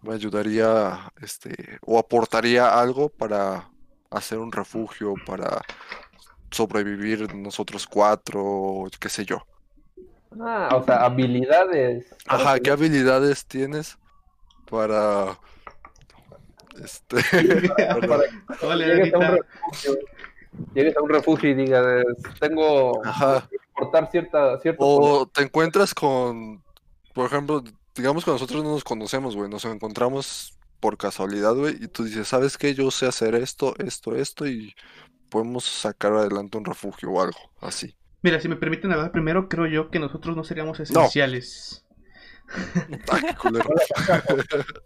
me 0.01 0.13
ayudaría, 0.15 1.11
este, 1.21 1.79
o 1.83 1.99
aportaría 1.99 2.79
algo 2.79 3.09
para 3.09 3.71
hacer 4.11 4.39
un 4.39 4.51
refugio, 4.51 5.19
para 5.25 5.65
sobrevivir 6.51 7.33
nosotros 7.35 7.87
cuatro, 7.87 8.85
qué 8.99 9.09
sé 9.09 9.25
yo. 9.25 9.45
Ah, 10.39 10.69
o 10.75 10.83
sea, 10.83 11.05
habilidades. 11.05 12.05
Ajá, 12.27 12.59
¿qué 12.59 12.71
habilidades 12.71 13.45
tienes 13.45 13.97
para 14.69 15.37
este 16.83 17.17
para 18.61 18.75
llegues 18.75 19.13
a 19.13 19.17
un 19.17 19.27
refugio, 19.27 19.99
llegues 20.73 20.97
a 20.97 21.01
un 21.01 21.09
refugio 21.09 21.49
y 21.49 21.53
digas, 21.55 22.05
tengo 22.39 23.05
Ajá. 23.05 23.47
que 23.49 23.57
aportar 23.73 24.11
cierta, 24.11 24.59
cierto 24.59 24.85
o 24.85 25.27
te 25.27 25.41
encuentras 25.41 25.93
con 25.93 26.63
por 27.13 27.25
ejemplo, 27.25 27.63
digamos 27.95 28.23
que 28.23 28.31
nosotros 28.31 28.63
no 28.63 28.71
nos 28.71 28.83
conocemos, 28.83 29.35
güey, 29.35 29.49
nos 29.49 29.65
encontramos 29.65 30.57
por 30.79 30.97
casualidad, 30.97 31.53
güey, 31.53 31.75
y 31.83 31.87
tú 31.87 32.05
dices, 32.05 32.27
¿sabes 32.27 32.57
qué? 32.57 32.73
Yo 32.73 32.91
sé 32.91 33.07
hacer 33.07 33.35
esto, 33.35 33.75
esto, 33.79 34.15
esto 34.15 34.47
y 34.47 34.73
podemos 35.29 35.65
sacar 35.65 36.13
adelante 36.13 36.57
un 36.57 36.65
refugio 36.65 37.11
o 37.11 37.21
algo 37.21 37.39
así. 37.61 37.95
Mira, 38.21 38.39
si 38.41 38.49
me 38.49 38.55
permiten 38.57 38.91
hablar 38.91 39.11
primero, 39.11 39.47
creo 39.49 39.65
yo 39.67 39.89
que 39.89 39.99
nosotros 39.99 40.35
no 40.35 40.43
seríamos 40.43 40.79
esenciales. 40.79 41.85
Ay, 43.09 43.23
qué. 43.41 43.49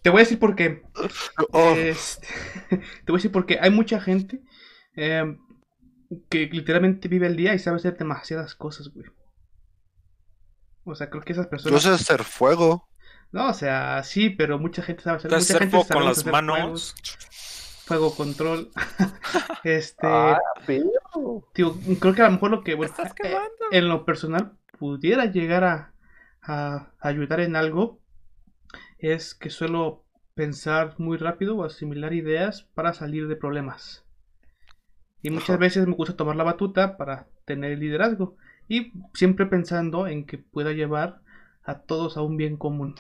Te 0.02 0.10
voy 0.10 0.20
a 0.20 0.24
decir 0.24 0.40
por 0.40 0.56
qué. 0.56 0.84
Oh, 1.52 1.74
Este, 1.76 2.28
te 2.70 3.12
voy 3.12 3.16
a 3.16 3.20
decir 3.20 3.32
porque 3.32 3.58
hay 3.62 3.72
mucha 3.72 4.00
gente 4.02 4.42
eh, 4.96 5.38
que 6.30 6.48
literalmente 6.48 7.08
vive 7.08 7.28
el 7.28 7.36
día 7.36 7.54
y 7.54 7.60
sabe 7.60 7.78
hacer 7.78 7.98
demasiadas 7.98 8.56
cosas, 8.56 8.90
güey. 8.90 9.08
O 10.86 10.96
sea, 10.96 11.10
creo 11.10 11.24
que 11.24 11.34
esas 11.34 11.46
yo 11.46 11.50
personas. 11.50 11.82
sé 11.82 11.90
hacer 11.90 12.24
fuego. 12.24 12.88
No, 13.32 13.50
o 13.50 13.54
sea, 13.54 14.04
sí, 14.04 14.30
pero 14.30 14.60
mucha 14.60 14.84
gente 14.84 15.04
sabe 15.04 15.18
hacer. 15.18 15.32
¿Sabes 15.32 15.46
Mucha 15.50 15.54
hacer 15.56 15.70
gente 15.70 15.72
fuego 15.72 15.88
con 15.90 16.06
las 16.06 16.20
hacer 16.20 16.32
manos? 16.32 16.52
fuegos, 16.52 16.96
fuego 17.86 18.16
control. 18.16 18.72
este. 19.64 20.08
Ah. 20.08 20.40
Tío, 21.54 21.76
creo 22.00 22.14
que 22.16 22.22
a 22.22 22.26
lo 22.26 22.32
mejor 22.32 22.52
lo 22.52 22.64
que, 22.64 22.76
bueno, 22.76 22.92
estás 22.92 23.14
eh, 23.24 23.38
en 23.72 23.90
lo 23.90 24.06
personal 24.06 24.58
pudiera 24.80 25.26
llegar 25.26 25.64
a, 25.64 25.94
a 26.42 26.92
ayudar 27.00 27.40
en 27.40 27.56
algo 27.56 28.00
es 28.98 29.36
que 29.36 29.50
suelo 29.50 30.04
pensar 30.34 30.96
muy 30.98 31.18
rápido 31.18 31.58
o 31.58 31.64
asimilar 31.64 32.14
ideas 32.14 32.64
para 32.74 32.94
salir 32.94 33.28
de 33.28 33.36
problemas. 33.36 34.06
Y 35.22 35.30
muchas 35.30 35.52
Ajá. 35.52 35.58
veces 35.58 35.88
me 35.88 35.96
gusta 35.96 36.16
tomar 36.16 36.36
la 36.36 36.44
batuta 36.44 36.98
para 36.98 37.28
tener 37.46 37.72
el 37.72 37.80
liderazgo 37.80 38.36
y 38.68 38.94
siempre 39.14 39.46
pensando 39.46 40.08
en 40.08 40.26
que 40.26 40.38
pueda 40.38 40.72
llevar 40.72 41.22
a 41.64 41.80
todos 41.80 42.18
a 42.18 42.22
un 42.22 42.38
bien 42.38 42.58
común. 42.58 42.96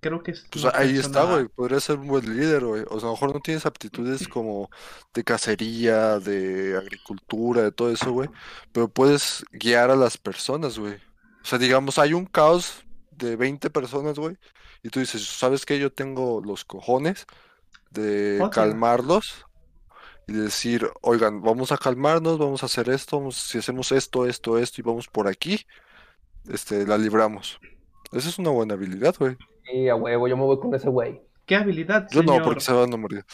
Creo 0.00 0.22
que 0.22 0.32
es 0.32 0.46
Pues 0.50 0.64
ahí 0.74 0.98
está, 0.98 1.24
güey. 1.24 1.48
Podría 1.48 1.80
ser 1.80 1.98
un 1.98 2.08
buen 2.08 2.24
líder, 2.36 2.64
güey. 2.64 2.84
O 2.88 2.98
sea, 3.00 3.08
a 3.08 3.12
lo 3.12 3.12
mejor 3.12 3.34
no 3.34 3.40
tienes 3.40 3.66
aptitudes 3.66 4.26
como 4.28 4.70
de 5.14 5.24
cacería, 5.24 6.18
de 6.18 6.76
agricultura, 6.76 7.62
de 7.62 7.72
todo 7.72 7.90
eso, 7.90 8.12
güey. 8.12 8.30
Pero 8.72 8.88
puedes 8.88 9.44
guiar 9.52 9.90
a 9.90 9.96
las 9.96 10.16
personas, 10.18 10.78
güey. 10.78 10.94
O 11.42 11.44
sea, 11.46 11.58
digamos, 11.58 11.98
hay 11.98 12.14
un 12.14 12.26
caos 12.26 12.84
de 13.10 13.36
20 13.36 13.70
personas, 13.70 14.18
güey. 14.18 14.36
Y 14.82 14.90
tú 14.90 15.00
dices, 15.00 15.22
¿sabes 15.26 15.66
qué? 15.66 15.78
Yo 15.78 15.92
tengo 15.92 16.42
los 16.44 16.64
cojones 16.64 17.26
de 17.90 18.40
Otra. 18.40 18.64
calmarlos 18.64 19.46
y 20.26 20.32
decir, 20.34 20.88
oigan, 21.02 21.42
vamos 21.42 21.72
a 21.72 21.78
calmarnos, 21.78 22.38
vamos 22.38 22.62
a 22.62 22.66
hacer 22.66 22.88
esto, 22.88 23.18
vamos, 23.18 23.36
si 23.36 23.58
hacemos 23.58 23.92
esto, 23.92 24.26
esto, 24.26 24.58
esto 24.58 24.80
y 24.80 24.84
vamos 24.84 25.08
por 25.08 25.26
aquí, 25.28 25.66
este, 26.48 26.86
la 26.86 26.98
libramos. 26.98 27.58
Esa 28.12 28.28
es 28.28 28.38
una 28.38 28.50
buena 28.50 28.74
habilidad, 28.74 29.14
güey. 29.18 29.36
Sí, 29.70 29.88
a 29.88 29.94
huevo, 29.94 30.28
yo 30.28 30.36
me 30.36 30.44
voy 30.44 30.58
con 30.58 30.74
ese 30.74 30.88
güey. 30.88 31.20
¿Qué 31.46 31.56
habilidad, 31.56 32.08
Yo 32.10 32.22
no, 32.22 32.40
porque 32.42 32.60
se 32.60 32.72
van 32.72 32.92
a 32.92 32.96
morir. 32.96 33.24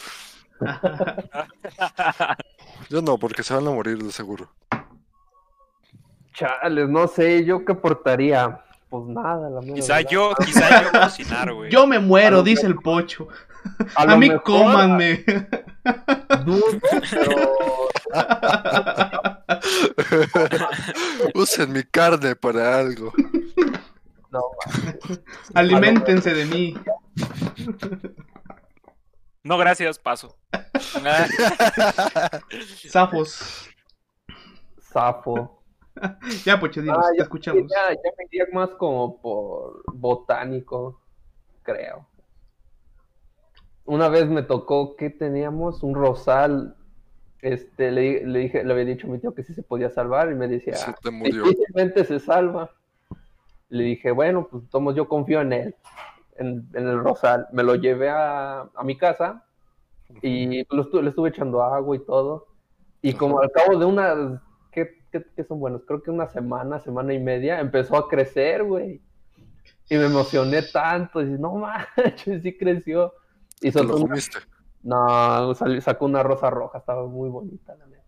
Yo 2.89 3.01
no, 3.01 3.17
porque 3.17 3.43
se 3.43 3.53
van 3.53 3.67
a 3.67 3.71
morir 3.71 4.01
de 4.01 4.11
seguro. 4.11 4.49
Chales, 6.33 6.89
no 6.89 7.07
sé, 7.07 7.43
yo 7.45 7.65
qué 7.65 7.73
aportaría. 7.73 8.61
Pues 8.89 9.05
nada, 9.07 9.49
la 9.49 9.61
mera 9.61 9.73
Quizá 9.73 9.95
verdad. 9.95 10.09
yo, 10.09 10.33
quizá 10.45 10.83
yo 10.83 10.91
cocinar, 11.01 11.53
güey. 11.53 11.71
Yo 11.71 11.85
me 11.85 11.99
muero, 11.99 12.41
dice 12.43 12.65
el 12.65 12.75
pocho. 12.75 13.27
A, 13.95 14.15
mí 14.15 14.29
mejor, 14.29 14.43
cómanme. 14.43 15.25
dudo, 16.45 16.63
pero 17.11 17.35
Usen 21.35 21.73
mi 21.73 21.83
carne 21.83 22.35
para 22.35 22.79
algo. 22.79 23.11
No, 24.37 25.15
Aliméntense 25.53 26.33
de 26.33 26.45
mí. 26.45 26.75
No, 29.43 29.57
gracias, 29.57 29.99
paso. 29.99 30.37
Zafos. 32.89 33.69
zafo. 34.81 35.53
Ya, 36.45 36.59
Pocho, 36.59 36.79
dinos, 36.81 36.99
Ah, 36.99 37.09
te 37.17 37.23
escuchamos. 37.23 37.63
Ya, 37.71 37.89
ya 37.91 38.11
me 38.19 38.25
iría 38.29 38.45
más 38.53 38.69
como 38.75 39.19
por 39.19 39.81
botánico, 39.95 41.01
creo. 41.63 42.07
Una 43.83 44.07
vez 44.07 44.27
me 44.27 44.43
tocó 44.43 44.95
que 44.95 45.09
teníamos 45.09 45.81
un 45.81 45.95
rosal. 45.95 46.75
Este, 47.41 47.89
le, 47.91 48.23
le 48.27 48.39
dije, 48.39 48.63
le 48.63 48.73
había 48.73 48.85
dicho 48.85 49.07
a 49.07 49.09
mi 49.09 49.17
tío 49.19 49.33
que 49.33 49.41
sí 49.43 49.55
se 49.55 49.63
podía 49.63 49.89
salvar 49.89 50.29
y 50.31 50.35
me 50.35 50.47
decía, 50.47 50.75
Se 50.75 50.93
te 51.01 51.09
murió. 51.09 51.43
difícilmente 51.45 52.05
se 52.05 52.19
salva. 52.19 52.69
Le 53.69 53.83
dije, 53.83 54.11
bueno, 54.11 54.47
pues 54.49 54.63
tomo, 54.69 54.93
yo 54.93 55.07
confío 55.07 55.41
en 55.41 55.53
él, 55.53 55.75
en, 56.37 56.67
en 56.73 56.87
el 56.87 56.99
rosal. 56.99 57.47
Me 57.51 57.63
lo 57.63 57.75
llevé 57.75 58.09
a, 58.09 58.61
a 58.61 58.83
mi 58.83 58.97
casa 58.97 59.43
y 60.21 60.59
lo 60.73 60.89
estu- 60.89 61.01
le 61.01 61.09
estuve 61.09 61.29
echando 61.29 61.61
agua 61.63 61.95
y 61.95 61.99
todo. 62.05 62.47
Y 63.01 63.13
como 63.13 63.39
al 63.41 63.51
cabo 63.51 63.77
de 63.77 63.85
unas, 63.85 64.39
¿qué, 64.71 64.97
qué, 65.11 65.25
qué 65.35 65.43
son 65.43 65.59
buenos? 65.59 65.81
Creo 65.85 66.01
que 66.01 66.11
una 66.11 66.27
semana, 66.29 66.79
semana 66.79 67.13
y 67.13 67.19
media, 67.19 67.59
empezó 67.59 67.97
a 67.97 68.07
crecer, 68.07 68.63
güey. 68.63 69.01
Y 69.89 69.95
me 69.97 70.05
emocioné 70.05 70.61
tanto. 70.63 71.21
Y 71.21 71.25
dije, 71.25 71.37
no 71.37 71.55
manches, 71.55 72.41
sí 72.43 72.57
creció. 72.57 73.13
Y 73.61 73.71
Te 73.71 73.83
lo 73.83 73.97
una- 73.97 74.15
no, 74.83 75.53
salió- 75.55 75.81
sacó 75.81 76.05
una 76.05 76.23
rosa 76.23 76.49
roja, 76.49 76.77
estaba 76.77 77.05
muy 77.05 77.29
bonita, 77.29 77.75
la 77.75 77.85
neta. 77.87 78.03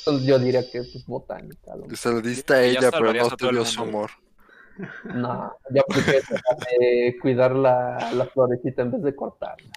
Entonces 0.00 0.26
yo 0.26 0.38
diría 0.38 0.62
que 0.70 0.82
pues 0.82 1.04
botánica. 1.06 1.74
lo- 1.76 1.94
se 1.96 2.10
lo 2.12 2.20
diste 2.20 2.54
a 2.54 2.62
ella, 2.62 2.90
pero 2.90 3.12
no 3.12 3.30
te 3.36 3.48
dio 3.48 3.64
su 3.64 3.80
amor. 3.82 4.10
No, 5.04 5.52
ya 5.70 5.82
prefiero 5.82 6.22
eh, 6.80 7.16
cuidar 7.20 7.52
la, 7.54 8.10
la 8.14 8.26
florecita 8.26 8.82
en 8.82 8.92
vez 8.92 9.02
de 9.02 9.14
cortarla. 9.14 9.70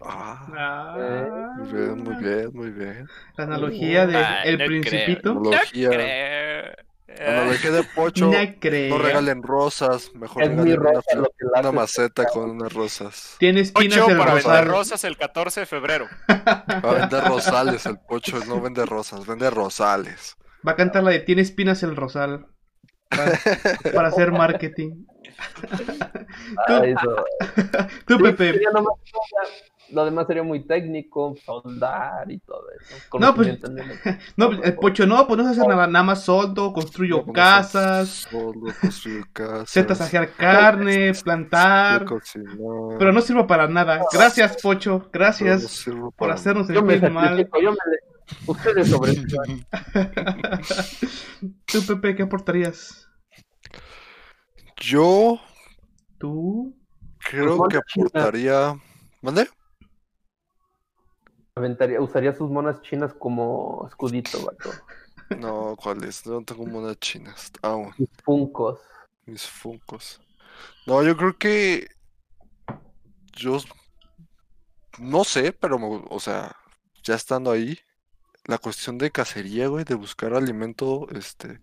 Ah, 0.00 0.46
Ah, 0.56 1.52
muy 1.56 1.66
bien, 1.72 2.04
muy 2.04 2.14
bien, 2.16 2.50
muy 2.52 2.70
bien. 2.70 3.08
La 3.36 3.44
analogía 3.44 4.06
de 4.06 4.14
El 4.44 4.58
no 4.58 4.66
Principito. 4.66 5.20
creo. 5.40 5.40
Analogía. 5.40 5.88
Creo. 5.90 6.64
Analogía 7.08 7.70
de 7.72 7.84
pocho. 7.84 8.30
No 8.30 8.96
No 8.96 8.98
regalen 8.98 9.42
rosas, 9.42 10.14
mejor 10.14 10.42
Es 10.42 10.48
regalen 10.50 10.78
una, 10.78 10.92
rosa 10.92 11.10
fla- 11.10 11.20
lo 11.22 11.28
que 11.36 11.44
la 11.44 11.50
una 11.50 11.68
hace 11.68 11.76
maceta 11.76 12.26
con 12.26 12.50
unas 12.50 12.72
rosas. 12.72 13.36
Tiene 13.38 13.60
espinas 13.60 13.98
Ocho 13.98 14.10
el 14.12 14.18
para 14.18 14.34
vender 14.34 14.68
rosas 14.68 15.04
el 15.04 15.16
14 15.16 15.60
de 15.60 15.66
febrero. 15.66 16.06
Va 16.28 16.90
a 16.90 16.94
vender 16.94 17.24
rosales 17.24 17.86
el 17.86 17.98
pocho, 17.98 18.38
no 18.46 18.60
vende 18.60 18.86
rosas, 18.86 19.26
vende 19.26 19.50
rosales. 19.50 20.36
Va 20.66 20.72
a 20.72 20.76
cantar 20.76 21.02
la 21.02 21.10
de 21.10 21.20
Tiene 21.20 21.42
espinas 21.42 21.82
el 21.82 21.96
rosal. 21.96 22.46
Para, 23.08 23.38
para 23.94 24.08
hacer 24.08 24.30
marketing. 24.32 25.04
Eso. 26.84 27.24
Tú, 28.06 28.16
Sí, 28.16 28.22
Pepe. 28.22 28.60
nomás- 28.72 28.94
lo 29.90 30.04
demás 30.04 30.26
sería 30.26 30.42
muy 30.42 30.66
técnico, 30.66 31.34
soldar 31.46 32.30
y 32.30 32.38
todo 32.40 32.62
eso. 32.78 33.18
No, 33.18 33.34
pues, 33.34 33.48
en 33.48 33.78
el- 33.78 34.18
No, 34.36 34.50
el 34.62 34.74
Pocho 34.74 35.06
no, 35.06 35.26
pues 35.26 35.38
no 35.38 35.44
sé 35.44 35.52
hacer 35.52 35.66
nada. 35.66 35.86
Nada 35.86 36.02
más 36.02 36.24
soldo, 36.24 36.74
construyo 36.74 37.24
No, 37.26 37.32
casas, 37.32 38.28
casas. 39.32 39.70
sé 39.70 39.82
tasajear 39.84 40.30
carne, 40.32 41.12
plantar. 41.24 42.04
Pero 42.98 43.12
no 43.12 43.20
sirvo 43.22 43.46
para 43.46 43.66
nada. 43.66 44.02
Gracias, 44.12 44.60
Pocho. 44.62 44.98
no 45.04 45.08
Gracias 45.10 45.86
por 46.16 46.30
hacernos 46.32 46.68
Yo 46.68 46.82
me 46.82 46.94
sentir 46.94 47.10
mal. 47.10 47.28
sacrifico, 47.30 47.60
yo 47.62 47.70
me, 47.72 47.78
Ustedes 48.46 48.88
sobrevivan. 48.90 49.66
Tú, 51.66 51.86
Pepe, 51.86 52.16
¿qué 52.16 52.22
aportarías? 52.22 53.06
Yo 54.80 55.40
Tú. 56.18 56.76
creo 57.18 57.56
monas 57.56 57.82
que 57.94 58.00
aportaría. 58.00 58.78
¿Mande? 59.22 59.48
Aventaría, 61.54 62.00
usaría 62.00 62.32
sus 62.32 62.50
monas 62.50 62.80
chinas 62.82 63.12
como 63.14 63.86
escudito, 63.88 64.44
vato. 64.44 64.70
No, 65.36 65.74
¿cuáles? 65.76 66.24
No 66.26 66.42
tengo 66.44 66.64
monas 66.66 66.96
chinas. 67.00 67.50
Ah, 67.62 67.74
bueno, 67.74 67.92
Sus 67.96 68.08
funcos. 68.24 68.80
mis 69.26 69.46
funcos. 69.46 70.20
No, 70.86 71.02
yo 71.02 71.16
creo 71.16 71.36
que. 71.36 71.88
Yo. 73.36 73.58
No 74.98 75.24
sé, 75.24 75.52
pero, 75.52 75.78
me- 75.78 76.04
o 76.08 76.20
sea, 76.20 76.54
ya 77.02 77.14
estando 77.14 77.50
ahí, 77.50 77.78
la 78.48 78.58
cuestión 78.58 78.98
de 78.98 79.12
cacería, 79.12 79.68
güey, 79.68 79.84
de 79.84 79.94
buscar 79.94 80.34
alimento, 80.34 81.06
este. 81.14 81.60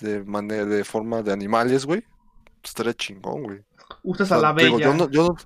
De 0.00 0.22
manera, 0.24 0.64
de 0.66 0.84
forma 0.84 1.22
de 1.22 1.32
animales, 1.32 1.86
güey. 1.86 2.00
pues, 2.02 2.70
Estaría 2.70 2.92
chingón, 2.94 3.42
güey. 3.44 3.64
Usas 4.02 4.30
O 4.32 4.34
a 4.34 4.38
la 4.38 4.52
digo, 4.54 4.76
bella. 4.76 4.88
yo 4.90 4.94
no, 4.94 5.08
yo 5.10 5.22
no. 5.28 5.36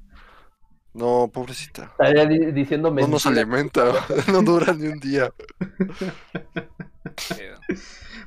No, 0.95 1.31
pobrecita. 1.31 1.85
Estaría 1.93 2.25
di- 2.25 2.53
diciendo 2.53 2.91
No 2.91 3.07
nos 3.07 3.27
alimenta, 3.27 3.85
no 4.33 4.41
dura 4.43 4.73
ni 4.73 4.87
un 4.89 4.99
día. 4.99 5.31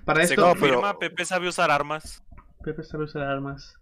Para 0.06 0.26
Se 0.26 0.34
esto, 0.34 0.42
No, 0.46 0.54
pero- 0.54 0.76
confirma, 0.76 1.00
Pepe 1.00 1.26
sabe 1.26 1.48
usar 1.48 1.72
armas. 1.72 2.24
Pepe 2.64 2.84
sabe 2.84 3.06
usar 3.06 3.24
armas. 3.24 3.76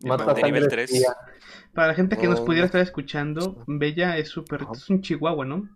Mata 0.00 0.32
de 0.34 0.42
nivel 0.44 0.62
sangre 0.64 0.76
tres. 0.86 0.90
fría. 0.90 1.08
Para 1.74 1.88
la 1.88 1.94
gente 1.94 2.16
que 2.16 2.28
nos 2.28 2.40
No, 2.40 2.44
pudiera 2.46 2.66
estar 2.66 2.80
escuchando, 2.80 3.64
Bella 3.66 4.16
es 4.16 4.28
súper. 4.28 4.64
Es 4.72 4.88
un 4.90 5.00
chihuahua, 5.02 5.44
¿no? 5.44 5.68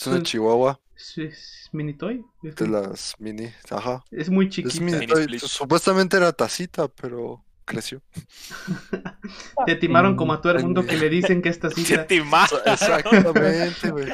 Es 0.00 0.06
una 0.06 0.22
chihuahua 0.22 0.80
Es, 0.96 1.18
es 1.18 1.68
mini 1.72 1.94
toy. 1.94 2.24
Es, 2.42 2.56
de 2.56 2.68
las 2.68 3.14
mini. 3.18 3.50
Ajá. 3.70 4.02
es 4.10 4.30
muy 4.30 4.46
Es 4.46 4.52
chiquita. 4.52 4.84
mini 4.84 4.98
Mini 5.06 5.06
toy. 5.06 5.38
Supuestamente 5.40 6.16
era 6.16 6.32
tacita, 6.32 6.88
pero 6.88 7.44
creció. 7.64 8.00
Te 9.66 9.74
timaron 9.76 10.16
como 10.16 10.32
a 10.32 10.40
todo 10.40 10.54
el 10.54 10.62
mundo 10.62 10.86
que 10.86 10.96
le 10.96 11.10
dicen 11.10 11.42
que 11.42 11.50
esta 11.50 11.68
Se 11.68 11.84
cita. 11.84 12.06
timaron. 12.08 12.60
Exactamente, 12.66 13.90
güey. 13.90 14.06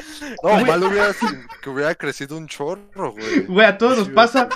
No, 0.43 0.65
mal 0.65 0.83
hubiera 0.83 1.15
que 1.61 1.69
hubiera 1.69 1.95
crecido 1.95 2.35
un 2.37 2.47
chorro, 2.47 3.13
güey. 3.13 3.45
Güey, 3.45 3.65
a 3.65 3.77
todos 3.77 3.97
nos 3.97 4.09
pasa. 4.09 4.49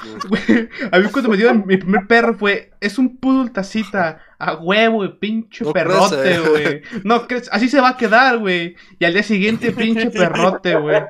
a 0.92 1.00
mí 1.00 1.08
cuando 1.12 1.30
me 1.30 1.38
dieron 1.38 1.64
mi 1.66 1.78
primer 1.78 2.08
perro 2.08 2.38
fue, 2.38 2.72
es 2.82 2.98
un 2.98 3.18
poodle 3.18 3.52
tacita, 3.52 4.22
a 4.38 4.56
huevo, 4.56 5.08
pinche 5.20 5.64
No 5.64 5.72
perrote, 5.72 6.40
güey. 6.40 6.82
No 7.04 7.26
crece, 7.28 7.50
así 7.54 7.70
se 7.70 7.80
va 7.80 7.90
a 7.90 7.98
quedar, 7.98 8.40
güey. 8.40 8.76
Y 9.00 9.06
al 9.06 9.14
día 9.14 9.24
siguiente, 9.24 9.72
pinche 9.72 10.12
perrote, 10.12 10.76
güey. 10.76 11.02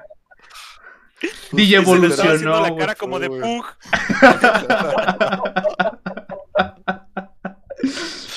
DJ 1.51 1.69
se 1.69 1.77
estaba 1.77 1.95
evolucionó, 1.97 2.31
haciendo 2.31 2.61
la 2.61 2.69
güey. 2.69 2.79
cara 2.79 2.95
como 2.95 3.19
de 3.19 3.27
güey. 3.27 3.41
pug. 3.41 3.65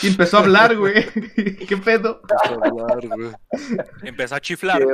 Y 0.03 0.09
empezó 0.09 0.39
a 0.39 0.41
hablar, 0.41 0.77
güey. 0.77 1.07
¿Qué 1.69 1.77
pedo? 1.77 2.21
Empezó 2.23 2.65
a 2.65 2.69
hablar, 2.69 3.09
güey. 3.09 3.31
Empezó 4.03 4.35
a 4.35 4.41
chiflar. 4.41 4.83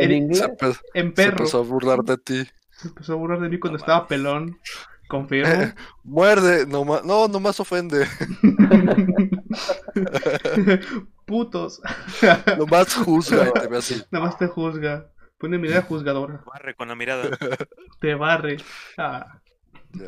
En 0.00 0.12
inglés, 0.12 0.38
Se, 0.38 0.44
En 0.94 1.08
se 1.08 1.12
perro. 1.12 1.38
empezó 1.38 1.58
a 1.58 1.62
burlar 1.62 1.98
de 2.04 2.16
ti. 2.18 2.46
Se 2.70 2.86
empezó 2.88 3.14
a 3.14 3.16
burlar 3.16 3.40
de 3.40 3.48
mí 3.48 3.58
cuando 3.58 3.78
No 3.78 3.82
estaba 3.82 4.06
pelón. 4.06 4.56
Confirmo. 5.08 5.72
Muerde, 6.04 6.66
nomás, 6.66 7.04
no, 7.04 7.26
nomás 7.26 7.58
ofende. 7.58 8.06
Putos. 11.26 11.80
Nomás 12.58 12.94
juzga 12.94 13.48
y 13.48 13.52
te 13.60 13.66
ve 13.66 13.78
así. 13.78 14.00
Nada 14.12 14.26
más 14.26 14.38
te 14.38 14.46
juzga. 14.46 15.08
Pone 15.38 15.58
mirada 15.58 15.82
juzgadora. 15.82 16.42
Barre 16.44 16.74
con 16.74 16.88
la 16.88 16.94
mirada. 16.94 17.28
Te 18.00 18.14
barre. 18.14 18.56
Ah. 18.96 19.40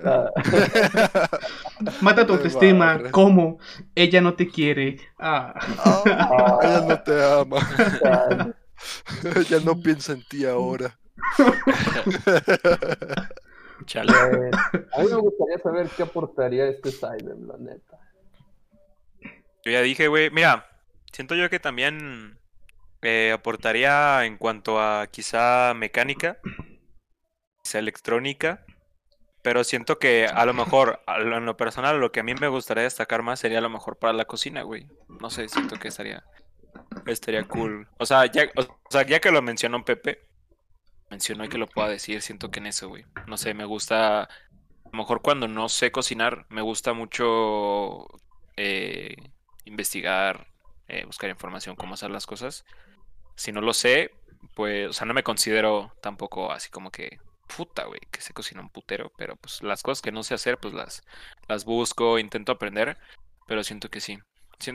Ah, 0.05 0.29
Mata 2.03 2.27
tu 2.27 2.33
Te 2.33 2.33
autoestima. 2.37 3.11
¿Cómo? 3.11 3.59
Ella 3.95 4.21
no 4.21 4.35
te 4.35 4.47
quiere. 4.49 4.99
Ah. 5.19 5.55
Ah, 5.79 6.59
ella 6.63 6.81
no 6.87 7.03
te 7.03 7.25
ama. 7.25 8.55
Ella 9.37 9.61
no 9.65 9.79
piensa 9.81 10.13
en 10.15 10.23
ti 10.27 10.47
ahora. 10.47 10.99
Chale. 13.85 14.13
eh, 14.13 14.51
a 14.93 15.03
mí 15.03 15.09
me 15.09 15.17
gustaría 15.17 15.59
saber 15.59 15.89
qué 15.95 16.03
aportaría 16.03 16.67
este 16.67 16.91
Cyber, 16.91 17.37
la 17.47 17.57
neta. 17.59 17.99
Yo 19.65 19.73
ya 19.73 19.83
dije, 19.83 20.09
güey. 20.09 20.31
Mira, 20.31 20.67
siento 21.13 21.35
yo 21.35 21.51
que 21.51 21.61
también 21.61 22.39
eh, 23.03 23.33
aportaría 23.33 24.25
en 24.25 24.37
cuanto 24.37 24.81
a 24.81 25.07
quizá 25.07 25.75
mecánica, 25.75 26.39
quizá 27.63 27.79
electrónica. 27.79 28.65
Pero 29.43 29.65
siento 29.65 29.99
que 29.99 30.27
a 30.27 30.45
lo 30.45 30.53
mejor, 30.53 31.01
en 31.07 31.47
lo 31.47 31.57
personal, 31.57 31.99
lo 31.99 32.13
que 32.13 32.21
a 32.21 32.23
mí 32.23 32.35
me 32.35 32.49
gustaría 32.49 32.83
destacar 32.85 33.23
más 33.23 33.41
sería 33.41 33.59
a 33.59 33.63
lo 33.63 33.71
mejor 33.71 33.97
para 33.97 34.13
la 34.13 34.27
cocina, 34.27 34.63
güey. 34.63 34.87
No 35.21 35.31
sé, 35.31 35.49
siento 35.49 35.79
que 35.79 35.89
estaría, 35.89 36.23
estaría 37.07 37.45
cool. 37.45 37.89
O 37.99 38.05
sea, 38.05 38.27
ya, 38.27 38.51
o 38.57 38.91
sea, 38.91 39.07
ya 39.07 39.19
que 39.19 39.31
lo 39.31 39.41
mencionó 39.41 39.83
Pepe, 39.83 40.27
mencionó 41.11 41.45
y 41.45 41.49
que 41.49 41.57
lo 41.57 41.69
pueda 41.69 41.89
decir, 41.89 42.21
siento 42.21 42.51
que 42.51 42.61
en 42.61 42.67
eso, 42.67 42.89
güey. 42.89 43.07
No 43.27 43.39
sé, 43.39 43.55
me 43.55 43.65
gusta, 43.65 44.25
a 44.25 44.29
lo 44.93 44.99
mejor 44.99 45.23
cuando 45.23 45.49
no 45.49 45.71
sé 45.71 45.91
cocinar, 45.91 46.45
me 46.51 46.61
gusta 46.61 46.93
mucho 46.93 48.07
eh, 48.57 49.17
investigar, 49.65 50.49
eh, 50.89 51.05
buscar 51.07 51.31
información, 51.31 51.77
cómo 51.77 51.95
hacer 51.95 52.11
las 52.11 52.27
cosas. 52.27 52.65
Si 53.41 53.53
no 53.53 53.61
lo 53.63 53.73
sé, 53.73 54.11
pues, 54.55 54.89
o 54.89 54.93
sea, 54.93 55.07
no 55.07 55.15
me 55.15 55.23
considero 55.23 55.93
tampoco 56.03 56.53
así 56.53 56.69
como 56.71 56.91
que 56.91 57.19
puta, 57.57 57.85
güey, 57.87 58.01
que 58.11 58.21
se 58.21 58.33
cocina 58.35 58.61
un 58.61 58.69
putero, 58.71 59.13
pero 59.17 59.37
pues 59.37 59.63
las 59.63 59.83
cosas 59.83 60.03
que 60.03 60.13
no 60.13 60.23
sé 60.23 60.35
hacer, 60.35 60.59
pues 60.59 60.75
las, 60.75 61.03
las 61.49 61.65
busco, 61.65 62.19
intento 62.19 62.53
aprender, 62.53 62.99
pero 63.47 63.65
siento 63.65 63.89
que 63.89 64.01
sí. 64.01 64.19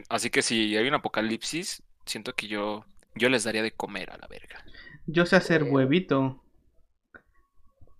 Así 0.10 0.30
que 0.32 0.42
si 0.42 0.76
hay 0.76 0.88
un 0.88 0.96
apocalipsis, 0.96 1.84
siento 2.06 2.34
que 2.34 2.48
yo, 2.48 2.86
yo 3.14 3.30
les 3.30 3.44
daría 3.44 3.62
de 3.64 3.72
comer 3.72 4.12
a 4.12 4.18
la 4.18 4.28
verga. 4.28 4.64
Yo 5.06 5.26
sé 5.26 5.36
hacer 5.36 5.64
huevito. 5.64 6.42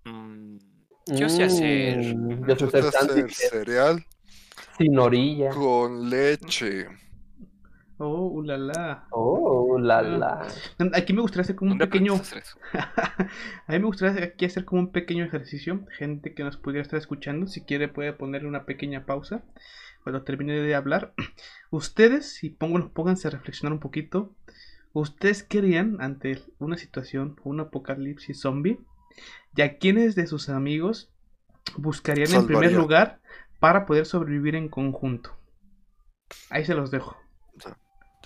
Mm, 0.04 0.58
yo 1.06 1.28
sé 1.28 1.44
hacer. 1.44 1.98
Mm, 1.98 2.46
Yo 2.48 2.56
sé 2.56 2.64
hacer 2.66 2.84
hacer 2.86 3.30
cereal 3.32 4.04
sin 4.78 4.98
orilla. 4.98 5.50
con 5.50 6.10
leche. 6.10 6.88
Oh, 7.98 8.26
ulala. 8.28 9.06
Oh, 9.10 9.78
la 9.78 10.02
la. 10.02 10.46
Aquí 10.94 11.12
me 11.14 11.22
gustaría 11.22 11.42
hacer 11.42 11.56
como 11.56 11.72
un 11.72 11.78
¿Dónde 11.78 11.90
pequeño. 11.90 12.12
a 12.14 12.16
hacer 12.16 12.38
eso? 12.38 12.58
a 12.74 13.72
mí 13.72 13.78
me 13.78 13.86
gustaría 13.86 14.24
aquí 14.24 14.44
hacer 14.44 14.64
como 14.66 14.82
un 14.82 14.92
pequeño 14.92 15.24
ejercicio. 15.24 15.86
Gente 15.96 16.34
que 16.34 16.44
nos 16.44 16.58
pudiera 16.58 16.82
estar 16.82 16.98
escuchando, 16.98 17.46
si 17.46 17.62
quiere 17.64 17.88
puede 17.88 18.12
ponerle 18.12 18.48
una 18.48 18.66
pequeña 18.66 19.06
pausa 19.06 19.44
cuando 20.02 20.24
termine 20.24 20.52
de 20.54 20.74
hablar. 20.74 21.14
Ustedes, 21.70 22.34
si 22.34 22.50
pongo, 22.50 22.90
pónganse 22.92 23.28
a 23.28 23.30
reflexionar 23.30 23.72
un 23.72 23.80
poquito. 23.80 24.34
¿Ustedes 24.92 25.42
qué 25.42 25.58
harían 25.58 26.00
ante 26.00 26.42
una 26.58 26.76
situación, 26.76 27.36
un 27.44 27.60
apocalipsis 27.60 28.40
zombie? 28.40 28.78
¿Y 29.54 29.62
a 29.62 29.78
quiénes 29.78 30.14
de 30.14 30.26
sus 30.26 30.48
amigos 30.50 31.10
buscarían 31.76 32.28
en 32.32 32.46
primer 32.46 32.70
Salvaría. 32.70 32.78
lugar 32.78 33.20
para 33.58 33.86
poder 33.86 34.04
sobrevivir 34.06 34.54
en 34.54 34.68
conjunto? 34.68 35.34
Ahí 36.50 36.64
se 36.64 36.74
los 36.74 36.90
dejo. 36.90 37.16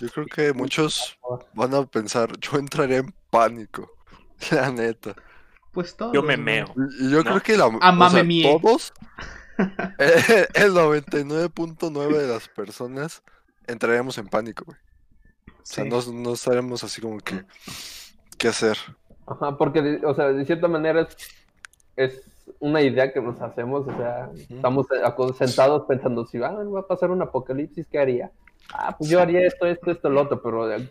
Yo 0.01 0.09
creo 0.09 0.25
que 0.25 0.53
muchos 0.53 1.17
van 1.53 1.73
a 1.75 1.85
pensar, 1.85 2.31
yo 2.39 2.57
entraría 2.57 2.97
en 2.97 3.13
pánico. 3.29 3.89
La 4.51 4.71
neta. 4.71 5.15
Pues 5.71 5.95
todos. 5.95 6.11
Yo 6.13 6.21
me 6.23 6.35
meo. 6.35 6.65
Y 6.99 7.09
yo 7.11 7.19
¿No? 7.19 7.23
creo 7.23 7.41
que 7.41 7.55
la, 7.57 7.67
o 7.67 7.79
Ah, 7.81 7.91
mame 7.91 8.23
sea, 8.41 8.59
todos, 8.59 8.91
eh, 9.99 10.47
el 10.55 10.73
99.9 10.73 12.17
de 12.17 12.27
las 12.27 12.47
personas 12.49 13.23
entraríamos 13.67 14.17
en 14.17 14.27
pánico, 14.27 14.65
güey. 14.65 14.77
O 15.47 15.61
sea, 15.63 15.83
Sí. 15.83 15.89
no, 15.89 16.01
no 16.11 16.33
estaremos 16.33 16.83
así 16.83 16.99
como 17.01 17.19
que, 17.19 17.45
¿qué 18.37 18.47
hacer? 18.49 18.77
Ajá, 19.27 19.57
porque, 19.57 19.81
de- 19.81 20.05
o 20.05 20.13
sea, 20.15 20.29
de 20.29 20.43
cierta 20.45 20.67
manera 20.67 21.01
es, 21.01 21.17
es 21.95 22.21
una 22.59 22.81
idea 22.81 23.13
que 23.13 23.21
nos 23.21 23.39
hacemos, 23.39 23.87
o 23.87 23.95
sea, 23.95 24.29
estamos 24.49 24.87
eh, 24.91 25.33
sentados 25.37 25.85
pensando, 25.87 26.25
si 26.25 26.37
ah, 26.43 26.51
va 26.51 26.79
a 26.81 26.87
pasar 26.87 27.11
un 27.11 27.21
apocalipsis, 27.21 27.87
¿qué 27.87 27.99
haría? 27.99 28.31
Ah, 28.73 28.95
pues 28.97 29.09
yo 29.09 29.21
haría 29.21 29.45
esto, 29.45 29.65
esto, 29.65 29.91
esto, 29.91 30.09
lo 30.09 30.21
otro, 30.21 30.41
pero 30.41 30.71
eh, 30.71 30.89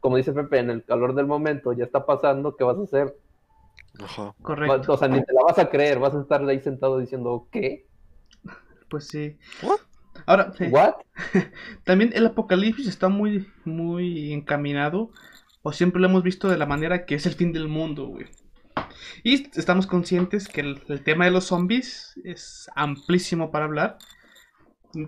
como 0.00 0.16
dice 0.16 0.32
Pepe, 0.32 0.58
en 0.58 0.70
el 0.70 0.84
calor 0.84 1.14
del 1.14 1.26
momento 1.26 1.72
ya 1.72 1.84
está 1.84 2.04
pasando, 2.04 2.56
¿qué 2.56 2.64
vas 2.64 2.78
a 2.78 2.82
hacer? 2.82 3.16
Ajá. 4.02 4.34
Correcto. 4.42 4.94
O 4.94 4.96
sea, 4.96 5.08
ni 5.08 5.22
te 5.22 5.32
la 5.32 5.42
vas 5.44 5.58
a 5.58 5.68
creer, 5.68 5.98
vas 5.98 6.14
a 6.14 6.20
estar 6.20 6.42
ahí 6.44 6.60
sentado 6.60 6.98
diciendo, 6.98 7.46
¿qué? 7.50 7.86
Pues 8.88 9.08
sí. 9.08 9.38
What? 9.62 9.78
Ahora, 10.26 10.52
¿What? 10.70 10.94
también 11.84 12.10
el 12.14 12.26
apocalipsis 12.26 12.86
está 12.86 13.08
muy, 13.08 13.48
muy 13.64 14.32
encaminado, 14.32 15.10
o 15.62 15.72
siempre 15.72 16.00
lo 16.00 16.08
hemos 16.08 16.22
visto 16.22 16.48
de 16.48 16.58
la 16.58 16.66
manera 16.66 17.06
que 17.06 17.14
es 17.14 17.26
el 17.26 17.34
fin 17.34 17.52
del 17.52 17.68
mundo, 17.68 18.06
güey. 18.06 18.26
Y 19.22 19.50
estamos 19.58 19.86
conscientes 19.86 20.48
que 20.48 20.62
el, 20.62 20.82
el 20.88 21.04
tema 21.04 21.26
de 21.26 21.30
los 21.30 21.44
zombies 21.44 22.18
es 22.24 22.70
amplísimo 22.74 23.50
para 23.50 23.66
hablar. 23.66 23.98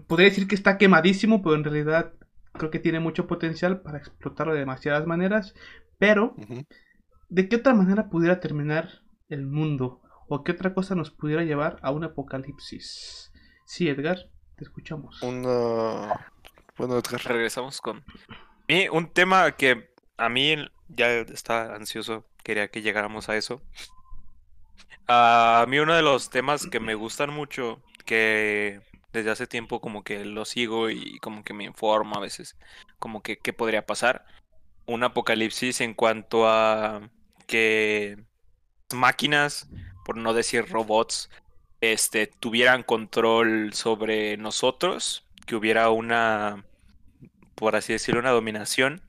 Podría 0.07 0.29
decir 0.29 0.49
que 0.49 0.55
está 0.55 0.79
quemadísimo, 0.79 1.43
pero 1.43 1.55
en 1.55 1.65
realidad 1.65 2.13
creo 2.53 2.71
que 2.71 2.79
tiene 2.79 3.01
mucho 3.01 3.27
potencial 3.27 3.83
para 3.83 3.99
explotarlo 3.99 4.55
de 4.55 4.61
demasiadas 4.61 5.07
maneras. 5.07 5.55
Pero. 5.99 6.35
¿de 7.29 7.49
qué 7.49 7.57
otra 7.57 7.75
manera 7.75 8.09
pudiera 8.11 8.41
terminar 8.41 9.03
el 9.29 9.47
mundo? 9.47 10.01
¿O 10.29 10.45
qué 10.45 10.53
otra 10.53 10.73
cosa 10.73 10.95
nos 10.95 11.11
pudiera 11.11 11.43
llevar 11.43 11.79
a 11.83 11.91
un 11.91 12.05
apocalipsis? 12.05 13.33
Sí, 13.67 13.89
Edgar, 13.89 14.19
te 14.57 14.65
escuchamos. 14.65 15.21
Una. 15.23 16.31
Bueno, 16.79 16.99
Edgar. 16.99 17.21
Regresamos 17.25 17.81
con. 17.81 18.05
Y 18.69 18.89
un 18.89 19.13
tema 19.13 19.53
que 19.53 19.91
a 20.17 20.29
mí 20.29 20.57
ya 20.89 21.11
está 21.13 21.75
ansioso, 21.75 22.25
quería 22.43 22.69
que 22.69 22.83
llegáramos 22.83 23.29
a 23.29 23.37
eso. 23.37 23.63
A 25.07 25.67
mí 25.69 25.79
uno 25.79 25.95
de 25.95 26.03
los 26.03 26.31
temas 26.31 26.67
que 26.67 26.81
me 26.81 26.95
gustan 26.95 27.31
mucho, 27.31 27.83
que 28.07 28.81
desde 29.15 29.31
hace 29.31 29.47
tiempo 29.47 29.81
como 29.81 30.05
que 30.05 30.25
lo 30.25 30.45
sigo 30.45 30.91
y 30.91 31.19
como 31.21 31.43
que 31.45 31.55
me 31.55 31.65
informo 31.65 32.17
a 32.17 32.21
veces, 32.21 32.57
como 32.99 33.23
que 33.23 33.39
qué 33.39 33.53
podría 33.53 33.87
pasar. 33.87 34.25
Un 34.87 35.05
apocalipsis 35.05 35.81
en 35.81 35.95
cuanto 35.95 36.49
a 36.49 37.11
que 37.47 38.19
máquinas, 38.95 39.69
por 40.05 40.17
no 40.17 40.35
decir 40.35 40.69
robots, 40.69 41.31
este, 41.81 42.27
tuvieran 42.27 42.83
control 42.83 43.73
sobre 43.75 44.37
nosotros, 44.37 45.25
que 45.47 45.57
hubiera 45.57 45.91
una, 45.91 46.65
por 47.55 47.77
así 47.77 47.93
decirlo, 47.93 48.21
una 48.21 48.31
dominación. 48.31 49.03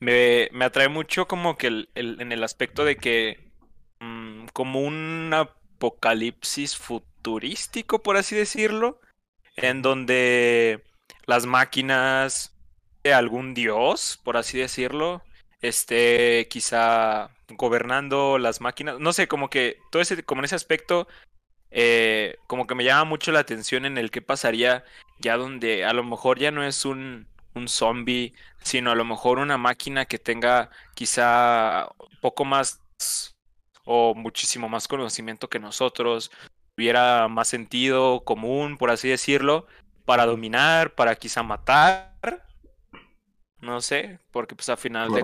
Me, 0.00 0.48
me 0.52 0.64
atrae 0.64 0.88
mucho 0.88 1.28
como 1.28 1.56
que 1.56 1.68
el- 1.68 1.90
el- 1.94 2.20
en 2.20 2.32
el 2.32 2.42
aspecto 2.44 2.84
de 2.84 2.96
que 2.96 3.52
mm, 4.00 4.46
como 4.52 4.80
un 4.80 5.30
apocalipsis 5.32 6.76
futurístico, 6.76 8.02
por 8.02 8.16
así 8.16 8.34
decirlo, 8.34 9.00
en 9.56 9.82
donde 9.82 10.82
las 11.26 11.46
máquinas 11.46 12.54
de 13.04 13.14
algún 13.14 13.54
dios, 13.54 14.20
por 14.24 14.36
así 14.36 14.58
decirlo, 14.58 15.22
esté 15.60 16.48
quizá 16.50 17.30
gobernando 17.48 18.38
las 18.38 18.60
máquinas. 18.60 18.98
No 19.00 19.12
sé, 19.12 19.28
como 19.28 19.50
que 19.50 19.78
todo 19.90 20.02
ese, 20.02 20.22
como 20.24 20.40
en 20.40 20.46
ese 20.46 20.56
aspecto, 20.56 21.08
eh, 21.70 22.36
como 22.46 22.66
que 22.66 22.74
me 22.74 22.84
llama 22.84 23.04
mucho 23.04 23.32
la 23.32 23.40
atención 23.40 23.84
en 23.86 23.98
el 23.98 24.10
que 24.10 24.22
pasaría 24.22 24.84
ya 25.18 25.36
donde 25.36 25.84
a 25.84 25.92
lo 25.92 26.04
mejor 26.04 26.38
ya 26.38 26.50
no 26.50 26.64
es 26.64 26.84
un, 26.84 27.28
un 27.54 27.68
zombie, 27.68 28.34
sino 28.62 28.90
a 28.90 28.94
lo 28.94 29.04
mejor 29.04 29.38
una 29.38 29.58
máquina 29.58 30.04
que 30.06 30.18
tenga 30.18 30.70
quizá 30.94 31.88
poco 32.20 32.44
más 32.44 32.80
o 33.84 34.14
muchísimo 34.14 34.68
más 34.68 34.88
conocimiento 34.88 35.48
que 35.48 35.58
nosotros, 35.58 36.30
tuviera 36.82 37.28
más 37.28 37.46
sentido 37.46 38.24
común, 38.24 38.76
por 38.76 38.90
así 38.90 39.08
decirlo, 39.08 39.68
para 40.04 40.26
dominar, 40.26 40.96
para 40.96 41.14
quizá 41.14 41.44
matar. 41.44 42.44
No 43.60 43.80
sé, 43.80 44.18
porque 44.32 44.56
pues 44.56 44.68
a 44.68 44.76
final 44.76 45.12
de 45.12 45.22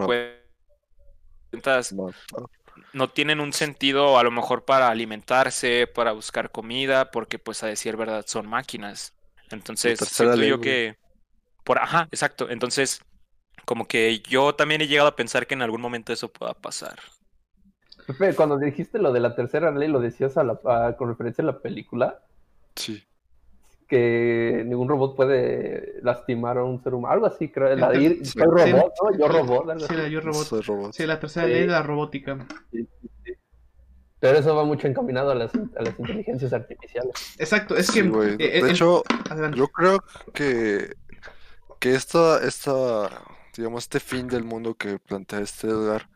cuentas 1.51 1.93
No, 1.93 2.13
no 2.93 3.09
tienen 3.11 3.41
un 3.41 3.53
sentido 3.53 4.21
a 4.21 4.23
lo 4.23 4.31
mejor 4.31 4.65
para 4.67 4.89
alimentarse, 4.89 5.89
para 5.89 6.13
buscar 6.13 6.53
comida, 6.53 7.11
porque 7.11 7.41
pues 7.41 7.65
a 7.65 7.67
decir 7.67 7.97
verdad 7.97 8.25
son 8.25 8.47
máquinas. 8.47 9.15
Entonces, 9.51 9.99
siento 9.99 10.41
yo 10.45 10.61
que 10.61 10.97
por 11.65 11.81
ajá, 11.81 12.07
exacto. 12.13 12.49
Entonces, 12.51 13.01
como 13.65 13.89
que 13.89 14.21
yo 14.21 14.55
también 14.55 14.81
he 14.81 14.87
llegado 14.87 15.09
a 15.09 15.17
pensar 15.17 15.49
que 15.49 15.55
en 15.55 15.63
algún 15.63 15.81
momento 15.81 16.13
eso 16.13 16.33
pueda 16.33 16.55
pasar. 16.55 17.01
Pepe, 18.09 18.35
cuando 18.35 18.57
dijiste 18.59 18.99
lo 18.99 19.13
de 19.13 19.21
la 19.21 19.37
tercera 19.37 19.71
ley, 19.71 19.89
lo 19.89 20.01
decías 20.01 20.37
a 20.37 20.43
la- 20.45 20.59
a- 20.65 20.97
con 20.97 21.09
referencia 21.11 21.43
a 21.43 21.47
la 21.47 21.59
película, 21.61 22.21
sí. 22.75 23.05
que 23.87 24.65
ningún 24.67 24.87
robot 24.89 25.17
puede 25.17 25.95
lastimar 26.03 26.59
a 26.59 26.65
un 26.65 26.83
ser 26.83 26.93
humano. 26.95 27.15
Algo 27.15 27.27
así, 27.27 27.49
creo. 27.49 27.75
La 27.77 27.89
de 27.91 28.03
ir, 28.03 28.19
Sí. 28.27 28.33
soy 28.39 28.43
robot, 28.43 28.93
¿no? 29.03 29.19
Yo 29.19 29.29
robot. 29.29 29.81
Sí, 29.89 29.95
la 29.95 30.09
yo 30.09 30.21
robot. 30.21 30.45
Soy 30.47 30.61
robot. 30.63 30.93
Sí, 30.93 31.07
la 31.07 31.19
tercera 31.21 31.47
Sí. 31.47 31.53
ley 31.53 31.61
de 31.63 31.69
la 31.69 31.83
robótica. 31.83 32.47
Pero 34.21 34.39
eso 34.39 34.55
va 34.57 34.65
mucho 34.65 34.89
encaminado 34.89 35.31
a 35.31 35.35
las, 35.35 35.55
a 35.55 35.83
las 35.83 35.99
inteligencias 35.99 36.53
artificiales. 36.53 37.13
Exacto, 37.39 37.77
es 37.77 37.87
Sí, 37.87 38.03
que... 38.03 38.09
eh, 38.09 38.37
De 38.37 38.59
eh, 38.59 38.71
hecho, 38.71 39.05
adelante. 39.31 39.57
yo 39.57 39.69
creo 39.69 40.03
que, 40.35 40.93
que 41.79 41.95
esta, 41.95 42.45
esta, 42.45 43.09
digamos, 43.57 43.85
este 43.85 44.01
fin 44.01 44.27
del 44.27 44.43
mundo 44.45 44.75
que 44.75 44.99
plantea 44.99 45.39
este 45.41 45.69
Edgar, 45.69 46.09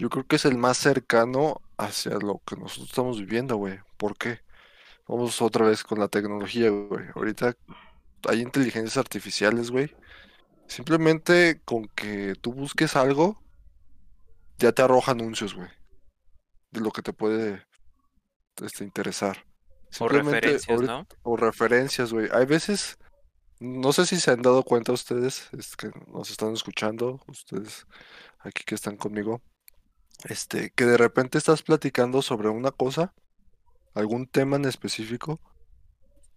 yo 0.00 0.08
creo 0.08 0.26
que 0.26 0.36
es 0.36 0.46
el 0.46 0.56
más 0.56 0.78
cercano 0.78 1.60
hacia 1.76 2.12
lo 2.12 2.40
que 2.46 2.56
nosotros 2.56 2.88
estamos 2.88 3.18
viviendo, 3.20 3.56
güey. 3.56 3.80
¿Por 3.98 4.16
qué? 4.16 4.40
Vamos 5.06 5.42
otra 5.42 5.66
vez 5.66 5.84
con 5.84 5.98
la 5.98 6.08
tecnología, 6.08 6.70
güey. 6.70 7.04
Ahorita 7.14 7.54
hay 8.26 8.40
inteligencias 8.40 8.96
artificiales, 8.96 9.70
güey. 9.70 9.94
Simplemente 10.68 11.60
con 11.66 11.86
que 11.88 12.32
tú 12.40 12.54
busques 12.54 12.96
algo, 12.96 13.42
ya 14.56 14.72
te 14.72 14.80
arroja 14.80 15.12
anuncios, 15.12 15.54
güey. 15.54 15.68
De 16.70 16.80
lo 16.80 16.92
que 16.92 17.02
te 17.02 17.12
puede 17.12 17.66
este, 18.62 18.84
interesar. 18.84 19.44
O 19.90 19.92
Simplemente 19.92 20.40
referencias, 20.40 20.70
ahorita- 20.70 20.92
¿no? 20.92 21.06
o 21.24 21.36
referencias, 21.36 22.10
güey. 22.10 22.30
Hay 22.32 22.46
veces, 22.46 22.96
no 23.58 23.92
sé 23.92 24.06
si 24.06 24.18
se 24.18 24.30
han 24.30 24.40
dado 24.40 24.62
cuenta 24.62 24.92
ustedes, 24.92 25.50
es 25.52 25.76
que 25.76 25.90
nos 26.06 26.30
están 26.30 26.54
escuchando, 26.54 27.20
ustedes 27.26 27.86
aquí 28.38 28.64
que 28.64 28.74
están 28.74 28.96
conmigo, 28.96 29.42
este, 30.24 30.70
que 30.70 30.84
de 30.86 30.96
repente 30.96 31.38
estás 31.38 31.62
platicando 31.62 32.22
sobre 32.22 32.48
una 32.48 32.70
cosa, 32.70 33.12
algún 33.94 34.26
tema 34.26 34.56
en 34.56 34.64
específico, 34.64 35.40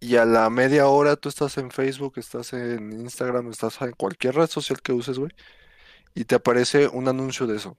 y 0.00 0.16
a 0.16 0.24
la 0.24 0.50
media 0.50 0.86
hora 0.88 1.16
tú 1.16 1.28
estás 1.28 1.56
en 1.58 1.70
Facebook, 1.70 2.14
estás 2.16 2.52
en 2.52 2.92
Instagram, 2.92 3.50
estás 3.50 3.80
en 3.82 3.92
cualquier 3.92 4.34
red 4.34 4.48
social 4.48 4.80
que 4.82 4.92
uses, 4.92 5.18
güey, 5.18 5.30
y 6.14 6.24
te 6.24 6.34
aparece 6.34 6.88
un 6.88 7.08
anuncio 7.08 7.46
de 7.46 7.56
eso. 7.56 7.76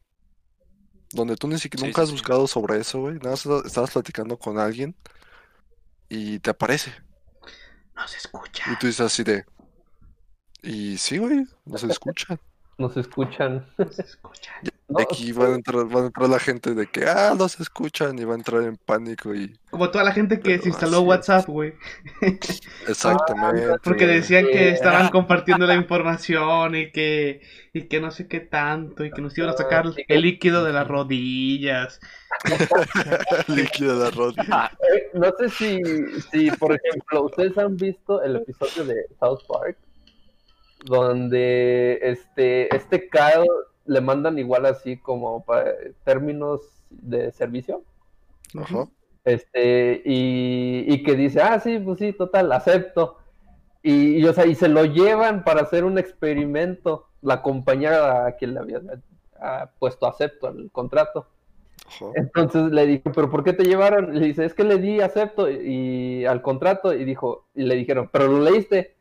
Donde 1.12 1.36
tú 1.36 1.48
ni 1.48 1.58
siquiera 1.60 1.82
Sí, 1.82 1.88
nunca 1.88 2.02
has 2.02 2.10
sí. 2.10 2.14
buscado 2.16 2.48
sobre 2.48 2.80
eso, 2.80 3.00
güey. 3.00 3.16
Nada 3.16 3.32
más 3.32 3.46
esta- 3.46 3.66
estabas 3.68 3.92
platicando 3.92 4.38
con 4.38 4.58
alguien 4.58 4.96
y 6.10 6.40
te 6.40 6.50
aparece. 6.50 6.92
No 7.96 8.06
se 8.08 8.18
escucha. 8.18 8.64
Y 8.74 8.78
tú 8.80 8.88
dices 8.88 9.02
así 9.02 9.24
de. 9.24 9.46
Y 10.62 10.98
sí, 10.98 11.18
güey, 11.20 11.46
no 11.66 11.78
se 11.78 11.88
escuchan. 11.88 12.40
Nos 12.78 12.98
escuchan. 12.98 13.66
No 13.78 13.88
se 13.92 14.02
escucha. 14.02 14.52
No, 14.88 15.00
Y 15.00 15.04
aquí 15.04 15.32
van 15.32 15.54
a 15.54 15.56
entrar, 15.56 15.86
van 15.86 16.04
a 16.04 16.06
entrar 16.08 16.30
la 16.30 16.40
gente 16.40 16.76
de 16.76 16.86
que, 16.88 17.06
ah, 17.06 17.34
no 17.38 17.48
se 17.50 17.64
escuchan, 17.64 18.20
y 18.20 18.24
va 18.24 18.34
a 18.34 18.38
entrar 18.38 18.62
en 18.64 18.78
pánico 18.78 19.34
y. 19.34 19.58
Como 19.72 19.90
toda 19.90 20.04
la 20.04 20.12
gente 20.12 20.38
que 20.40 20.44
Pero 20.52 20.64
se 20.64 20.70
instaló. 20.70 21.02
WhatsApp, 21.02 21.48
güey. 21.48 21.74
Exactamente. 22.88 23.80
Porque 23.84 24.06
güey. 24.06 24.18
decían 24.18 24.46
que 24.46 24.70
estaban 24.70 25.08
ah. 25.08 25.10
compartiendo 25.12 25.66
la 25.66 25.76
información 25.76 26.76
y 26.76 26.92
que, 26.92 27.42
y 27.74 27.88
que 27.88 28.00
no 28.00 28.12
sé 28.12 28.28
qué 28.28 28.42
tanto, 28.42 29.04
y 29.04 29.12
que 29.12 29.22
nos 29.22 29.38
iban 29.38 29.50
a 29.50 29.54
sacar 29.54 29.86
el 30.08 30.22
líquido 30.22 30.64
de 30.64 30.74
las 30.74 30.88
rodillas. 30.88 32.00
Líquido 33.48 34.00
de 34.00 34.08
arroz. 34.08 34.36
Eh, 34.38 35.10
No 35.14 35.32
sé 35.40 35.50
si, 35.50 35.82
si, 36.32 36.52
por 36.52 36.74
ejemplo, 36.74 37.24
ustedes 37.24 37.58
han 37.58 37.80
visto 37.80 38.22
el 38.22 38.36
episodio 38.38 38.86
de 38.86 39.08
South 39.20 39.40
Park, 39.48 39.78
donde 40.86 42.00
este, 42.02 42.74
este 42.76 43.10
Kyle 43.10 43.50
le 43.86 44.02
mandan 44.02 44.40
igual 44.40 44.66
así 44.66 44.98
como 44.98 45.44
para 45.44 45.72
términos 46.04 46.62
de 46.90 47.32
servicio. 47.32 47.84
Ajá. 48.58 48.88
Este, 49.24 50.02
y, 50.06 50.86
y 50.88 51.04
que 51.04 51.16
dice, 51.16 51.42
ah, 51.42 51.60
sí, 51.60 51.80
pues 51.80 51.98
sí, 51.98 52.14
total, 52.14 52.52
acepto. 52.52 53.18
Y, 53.82 54.18
y, 54.18 54.26
o 54.26 54.34
sea, 54.34 54.46
y 54.46 54.56
se 54.56 54.68
lo 54.68 54.86
llevan 54.86 55.44
para 55.44 55.62
hacer 55.62 55.84
un 55.84 55.98
experimento, 55.98 57.08
la 57.22 57.42
compañía 57.42 58.28
a 58.28 58.36
quien 58.36 58.54
le 58.54 58.60
había 58.60 58.82
puesto 59.80 60.08
acepto 60.08 60.48
al 60.48 60.70
contrato. 60.72 61.28
Ajá. 61.88 62.06
Entonces 62.16 62.72
le 62.72 62.86
dijo, 62.86 63.12
¿pero 63.12 63.30
por 63.30 63.44
qué 63.44 63.54
te 63.54 63.64
llevaron? 63.64 64.14
Le 64.14 64.28
dice, 64.28 64.46
es 64.46 64.54
que 64.54 64.64
le 64.64 64.78
di 64.78 65.02
acepto 65.02 65.50
y, 65.50 66.22
y 66.22 66.26
al 66.26 66.42
contrato 66.42 66.94
y 66.94 67.04
dijo, 67.06 67.48
y 67.56 67.64
le 67.64 67.76
dijeron, 67.76 68.10
¿pero 68.12 68.28
lo 68.28 68.40
leíste? 68.40 68.96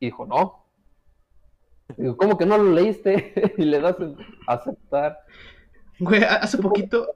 Y 0.00 0.06
dijo, 0.06 0.26
no. 0.26 0.63
Digo, 1.96 2.16
¿cómo 2.16 2.36
que 2.38 2.46
no 2.46 2.58
lo 2.58 2.72
leíste? 2.72 3.32
y 3.58 3.64
le 3.64 3.80
das 3.80 3.96
el 4.00 4.16
aceptar. 4.46 5.18
Güey, 5.98 6.22
a- 6.24 6.36
hace 6.36 6.58
poquito, 6.58 7.14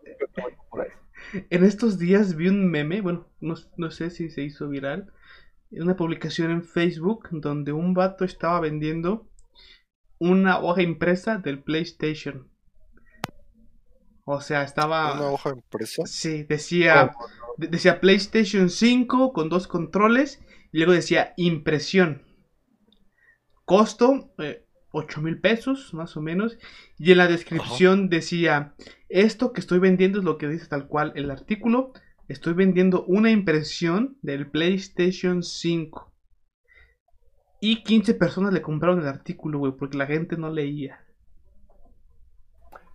en 1.50 1.64
estos 1.64 1.98
días 1.98 2.36
vi 2.36 2.48
un 2.48 2.70
meme, 2.70 3.00
bueno, 3.00 3.26
no, 3.40 3.54
no 3.76 3.90
sé 3.90 4.10
si 4.10 4.30
se 4.30 4.42
hizo 4.42 4.68
viral, 4.68 5.12
una 5.70 5.96
publicación 5.96 6.50
en 6.50 6.64
Facebook 6.64 7.28
donde 7.32 7.72
un 7.72 7.92
vato 7.94 8.24
estaba 8.24 8.60
vendiendo 8.60 9.28
una 10.18 10.60
hoja 10.60 10.82
impresa 10.82 11.38
del 11.38 11.62
PlayStation. 11.62 12.48
O 14.24 14.40
sea, 14.40 14.62
estaba... 14.62 15.14
Una 15.14 15.30
hoja 15.30 15.50
impresa. 15.50 16.02
Sí, 16.06 16.44
decía, 16.44 17.12
de- 17.56 17.68
decía 17.68 18.00
PlayStation 18.00 18.68
5 18.70 19.32
con 19.32 19.48
dos 19.48 19.66
controles 19.66 20.40
y 20.72 20.78
luego 20.78 20.92
decía 20.92 21.32
impresión. 21.36 22.22
Costo 23.68 24.32
eh, 24.38 24.64
8 24.92 25.20
mil 25.20 25.38
pesos 25.42 25.92
más 25.92 26.16
o 26.16 26.22
menos. 26.22 26.58
Y 26.96 27.12
en 27.12 27.18
la 27.18 27.26
descripción 27.26 28.08
decía, 28.08 28.74
esto 29.10 29.52
que 29.52 29.60
estoy 29.60 29.78
vendiendo 29.78 30.18
es 30.18 30.24
lo 30.24 30.38
que 30.38 30.48
dice 30.48 30.66
tal 30.68 30.88
cual 30.88 31.12
el 31.16 31.30
artículo. 31.30 31.92
Estoy 32.28 32.54
vendiendo 32.54 33.04
una 33.04 33.30
impresión 33.30 34.16
del 34.22 34.50
PlayStation 34.50 35.42
5. 35.42 36.10
Y 37.60 37.82
15 37.82 38.14
personas 38.14 38.54
le 38.54 38.62
compraron 38.62 39.00
el 39.00 39.06
artículo, 39.08 39.58
güey, 39.58 39.72
porque 39.72 39.98
la 39.98 40.06
gente 40.06 40.38
no 40.38 40.50
leía. 40.50 41.04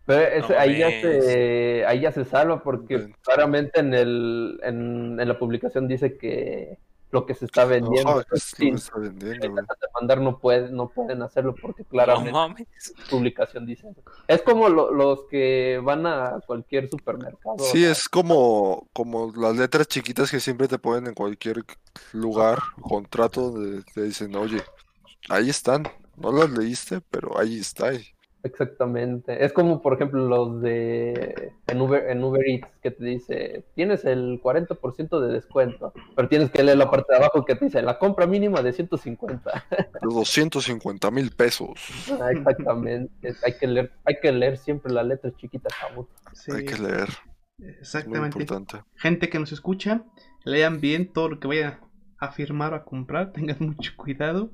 Pero 0.08 0.48
No 0.48 0.58
ahí, 0.58 0.80
ya 0.80 0.90
se, 0.90 1.86
ahí 1.86 2.02
ya 2.02 2.12
se 2.12 2.26
salva 2.26 2.64
porque 2.64 2.98
Bien. 2.98 3.16
claramente 3.22 3.80
en, 3.80 3.94
el, 3.94 4.60
en, 4.64 5.20
en 5.20 5.28
la 5.28 5.38
publicación 5.38 5.88
dice 5.88 6.18
que 6.18 6.80
lo 7.14 7.28
que 7.28 7.36
se 7.36 7.46
está 7.46 7.64
vendiendo 7.66 8.10
Ajá, 8.10 8.26
es 8.34 8.56
que 8.56 8.70
está 8.70 8.98
vendiendo, 8.98 9.54
demandar 9.80 10.20
no 10.20 10.40
puede, 10.40 10.72
no 10.72 10.90
pueden 10.90 11.22
hacerlo 11.22 11.56
porque 11.62 11.84
No 11.84 11.90
claramente 11.90 12.66
publicación 13.08 13.68
dice. 13.68 13.88
Es 14.28 14.42
como 14.42 14.68
lo- 14.68 14.92
los 14.92 15.26
que 15.30 15.80
van 15.84 16.08
a 16.08 16.40
cualquier 16.48 16.90
supermercado. 16.90 17.60
Sí, 17.60 17.86
es 17.86 18.10
como, 18.10 18.90
como 18.94 19.32
las 19.36 19.56
letras 19.56 19.88
chiquitas 19.88 20.32
que 20.32 20.40
siempre 20.40 20.68
te 20.68 20.80
ponen 20.80 21.06
en 21.06 21.14
cualquier 21.14 21.64
lugar, 22.14 22.58
contrato, 22.82 23.52
donde 23.52 23.84
te 23.94 24.02
dicen, 24.02 24.36
oye, 24.36 24.64
ahí 25.30 25.52
están, 25.52 25.84
no 26.18 26.32
las 26.32 26.50
leíste, 26.50 27.00
pero 27.12 27.38
ahí 27.40 27.60
está. 27.60 27.94
y- 27.94 28.04
Exactamente. 28.44 29.44
Es 29.46 29.54
como, 29.54 29.82
por 29.82 29.94
ejemplo, 29.94 30.28
los 30.28 30.62
de 30.62 31.54
en 31.68 31.82
Uber, 31.82 32.10
en 32.10 32.22
Uber 32.22 32.42
Eats 32.46 32.68
que 32.82 32.92
te 32.92 33.06
dice, 33.06 33.64
tienes 33.74 34.04
el 34.04 34.42
40% 34.42 35.20
de 35.22 35.34
descuento, 35.34 35.94
pero 36.14 36.28
tienes 36.28 36.52
que 36.52 36.62
leer 36.62 36.78
la 36.78 36.92
parte 36.92 37.14
de 37.14 37.20
abajo 37.20 37.46
que 37.46 37.56
te 37.56 37.66
dice, 37.66 37.82
la 37.82 37.98
compra 37.98 38.28
mínima 38.28 38.62
de 38.62 38.74
150. 38.74 39.66
Los 40.02 40.14
250 40.14 41.10
mil 41.12 41.32
pesos. 41.32 41.72
Ah, 42.20 42.32
Exactamente. 42.32 43.34
Hay, 43.46 43.54
que 43.54 43.68
leer, 43.68 43.92
hay 44.04 44.20
que 44.22 44.32
leer 44.34 44.58
siempre 44.58 44.92
las 44.92 45.06
letras 45.06 45.34
chiquitas, 45.38 45.74
chavos. 45.80 46.08
Sí, 46.34 46.52
Hay 46.52 46.66
que 46.66 46.78
leer, 46.78 47.08
es 47.10 47.66
muy 47.66 47.70
exactamente. 47.80 48.40
importante. 48.40 48.84
Gente 48.96 49.30
que 49.30 49.40
nos 49.40 49.54
escucha, 49.54 50.04
lean 50.44 50.82
bien 50.82 51.14
todo 51.14 51.30
lo 51.30 51.40
que 51.40 51.48
vayan 51.48 51.80
a 52.20 52.32
firmar 52.32 52.74
o 52.74 52.76
a 52.76 52.84
comprar, 52.84 53.32
tengan 53.34 53.58
mucho 53.60 53.94
cuidado. 53.96 54.52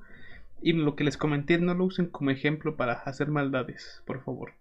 Y 0.61 0.73
lo 0.73 0.95
que 0.95 1.03
les 1.03 1.17
comenté, 1.17 1.57
no 1.57 1.73
lo 1.73 1.85
usen 1.85 2.07
como 2.07 2.31
ejemplo 2.31 2.75
para 2.75 2.93
hacer 2.93 3.29
maldades, 3.29 4.01
por 4.05 4.23
favor. 4.23 4.53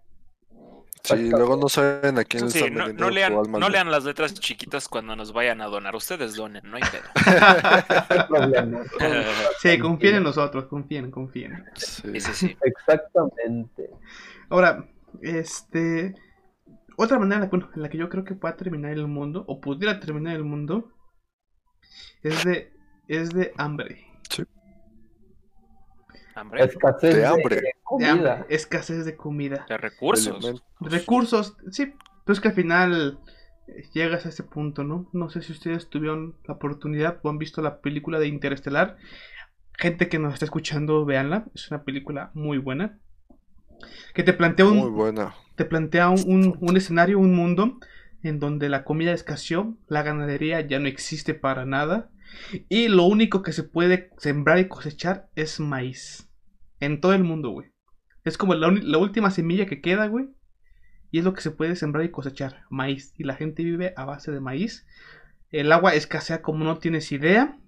Sí, 1.03 1.31
luego 1.31 1.57
no 1.57 1.69
saben 1.69 2.19
a 2.19 2.25
quién 2.25 2.45
Eso 2.45 2.47
le 2.47 2.53
sí, 2.53 2.59
están 2.67 2.97
no, 2.97 3.11
lean, 3.11 3.33
tu 3.33 3.41
alma. 3.41 3.59
no 3.59 3.67
al 3.67 3.73
lean 3.73 3.91
las 3.91 4.05
letras 4.05 4.35
chiquitas 4.35 4.89
cuando 4.89 5.15
nos 5.17 5.33
vayan 5.33 5.61
a 5.61 5.67
donar. 5.67 5.95
Ustedes 5.95 6.35
donen, 6.35 6.63
no 6.65 6.77
hay 6.77 6.83
pedo. 6.83 7.05
Sí, 9.61 9.79
confíen 9.79 10.17
en 10.17 10.23
nosotros, 10.25 10.67
confíen, 10.67 11.11
confíen. 11.11 11.65
Sí. 11.75 12.21
Sí. 12.21 12.57
Exactamente. 12.63 13.91
Ahora, 14.49 14.89
este. 15.23 16.15
Otra 16.97 17.19
manera 17.19 17.47
bueno, 17.47 17.71
en 17.77 17.83
la 17.83 17.89
que 17.89 17.99
yo 17.99 18.09
creo 18.09 18.25
que 18.25 18.35
pueda 18.35 18.57
terminar 18.57 18.93
el 18.93 19.07
mundo, 19.07 19.45
o 19.47 19.61
pudiera 19.61 20.01
terminar 20.01 20.35
el 20.35 20.45
mundo, 20.45 20.93
es 22.23 22.45
de, 22.45 22.73
es 23.07 23.31
de 23.31 23.53
hambre. 23.57 24.05
Hambre. 26.41 26.65
Escasez 26.65 27.15
De 27.15 27.21
de, 27.21 27.27
hambre. 27.27 27.57
De 27.57 27.73
comida. 27.83 28.11
hambre, 28.13 28.35
escasez 28.49 29.05
de 29.05 29.17
comida. 29.17 29.67
De 29.69 29.77
recursos. 29.77 30.63
Recursos, 30.81 31.57
sí, 31.71 31.95
pues 32.25 32.41
que 32.41 32.49
al 32.49 32.55
final 32.55 33.19
eh, 33.69 33.83
llegas 33.93 34.27
a 34.27 34.29
ese 34.31 34.43
punto, 34.43 34.85
¿no? 34.85 35.09
No 35.13 35.31
sé 35.31 35.43
si 35.43 35.53
ustedes 35.53 35.89
tuvieron 35.89 36.37
la 36.47 36.55
oportunidad 36.55 37.19
o 37.23 37.29
han 37.31 37.39
visto 37.39 37.63
la 37.63 37.81
película 37.81 38.19
de 38.19 38.29
Interestelar. 38.29 38.97
Gente 39.79 40.09
que 40.09 40.19
nos 40.19 40.33
está 40.35 40.45
escuchando, 40.45 41.05
véanla, 41.05 41.47
es 41.55 41.71
una 41.71 41.85
película 41.85 42.31
muy 42.35 42.59
buena. 42.59 42.99
Que 44.13 44.25
te 44.25 44.33
plantea 44.33 44.67
un, 44.67 44.77
Muy 44.79 44.91
buena. 44.91 45.35
te 45.55 45.65
plantea 45.65 46.09
un, 46.09 46.21
un- 46.27 46.59
un 46.61 46.77
escenario, 46.77 47.19
un 47.21 47.35
mundo 47.35 47.79
en 48.25 48.41
donde 48.41 48.69
la 48.69 48.83
comida 48.83 49.13
escaseó, 49.13 49.77
la 49.87 50.03
ganadería 50.03 50.61
ya 50.63 50.81
no 50.81 50.89
existe 50.89 51.35
para 51.35 51.65
nada 51.65 52.11
y 52.69 52.89
lo 52.89 53.05
único 53.05 53.43
que 53.43 53.53
se 53.53 53.63
puede 53.63 54.11
sembrar 54.19 54.59
y 54.59 54.67
cosechar 54.67 55.29
es 55.37 55.61
maíz. 55.61 56.28
En 56.81 57.01
todo 57.01 57.13
el 57.13 57.25
mundo, 57.25 57.51
güey. 57.51 57.73
Es 58.25 58.37
como 58.39 58.55
la, 58.55 58.71
la 58.71 58.99
última 58.99 59.31
semilla 59.31 59.67
que 59.67 59.81
queda, 59.81 60.07
güey. 60.07 60.29
Y 61.11 61.19
es 61.19 61.25
lo 61.25 61.33
que 61.33 61.41
se 61.41 61.51
puede 61.51 61.77
sembrar 61.77 62.05
y 62.05 62.11
cosechar, 62.11 62.65
maíz. 62.71 63.15
Y 63.17 63.25
la 63.25 63.35
gente 63.35 63.65
vive 63.65 63.95
a 63.97 64.05
base 64.05 64.31
de 64.31 64.41
maíz. 64.41 64.87
El 65.51 65.73
agua 65.73 65.95
escasea 65.95 66.43
como 66.43 66.65
no 66.65 66.79
tienes 66.79 67.11
idea. 67.13 67.59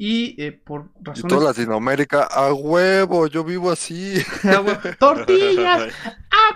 Y 0.00 0.40
eh, 0.40 0.52
por 0.52 0.90
Y 1.00 1.04
razones... 1.04 1.28
toda 1.28 1.48
Latinoamérica, 1.48 2.22
a 2.22 2.52
huevo, 2.52 3.26
yo 3.26 3.42
vivo 3.42 3.72
así. 3.72 4.22
¡Tortillas! 5.00 5.92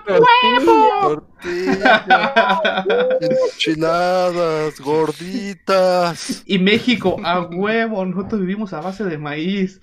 Tortillas, 0.07 1.32
enchiladas, 3.20 4.80
gorditas. 4.80 6.43
Y 6.47 6.59
México, 6.59 7.16
a 7.24 7.40
huevo, 7.40 8.05
nosotros 8.05 8.40
vivimos 8.40 8.72
a 8.72 8.80
base 8.80 9.05
de 9.05 9.18
maíz. 9.18 9.80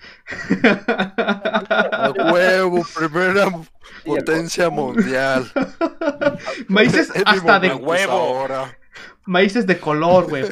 A 1.46 2.14
huevo, 2.32 2.86
primera 2.98 3.52
potencia 4.06 4.70
mundial. 4.70 5.52
Maíces 6.68 7.12
hasta 7.26 7.60
de 7.60 7.74
huevo. 7.74 8.12
ahora. 8.12 8.78
maíces 9.26 9.68
de 9.68 9.80
color, 9.80 10.30
güey. 10.30 10.46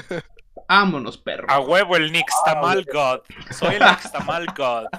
Vámonos, 0.68 1.18
perro. 1.18 1.46
A 1.50 1.60
huevo 1.60 1.96
el 1.96 2.12
Nixtamal 2.12 2.86
God. 2.92 3.20
Soy 3.52 3.76
el 3.76 3.80
Nixtamal 3.86 4.46
God. 4.58 4.86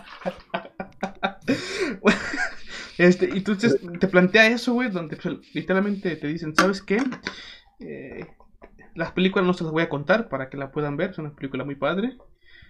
Este, 2.98 3.26
y 3.28 3.38
entonces 3.38 3.78
te 4.00 4.08
plantea 4.08 4.48
eso, 4.48 4.72
güey, 4.72 4.90
donde 4.90 5.16
pues, 5.16 5.36
literalmente 5.54 6.16
te 6.16 6.26
dicen, 6.26 6.52
¿sabes 6.56 6.82
qué? 6.82 7.00
Eh, 7.78 8.26
las 8.96 9.12
películas 9.12 9.46
no 9.46 9.52
se 9.54 9.62
las 9.62 9.72
voy 9.72 9.84
a 9.84 9.88
contar 9.88 10.28
para 10.28 10.50
que 10.50 10.56
la 10.56 10.72
puedan 10.72 10.96
ver, 10.96 11.10
es 11.10 11.18
una 11.18 11.32
película 11.32 11.62
muy 11.62 11.76
padre. 11.76 12.16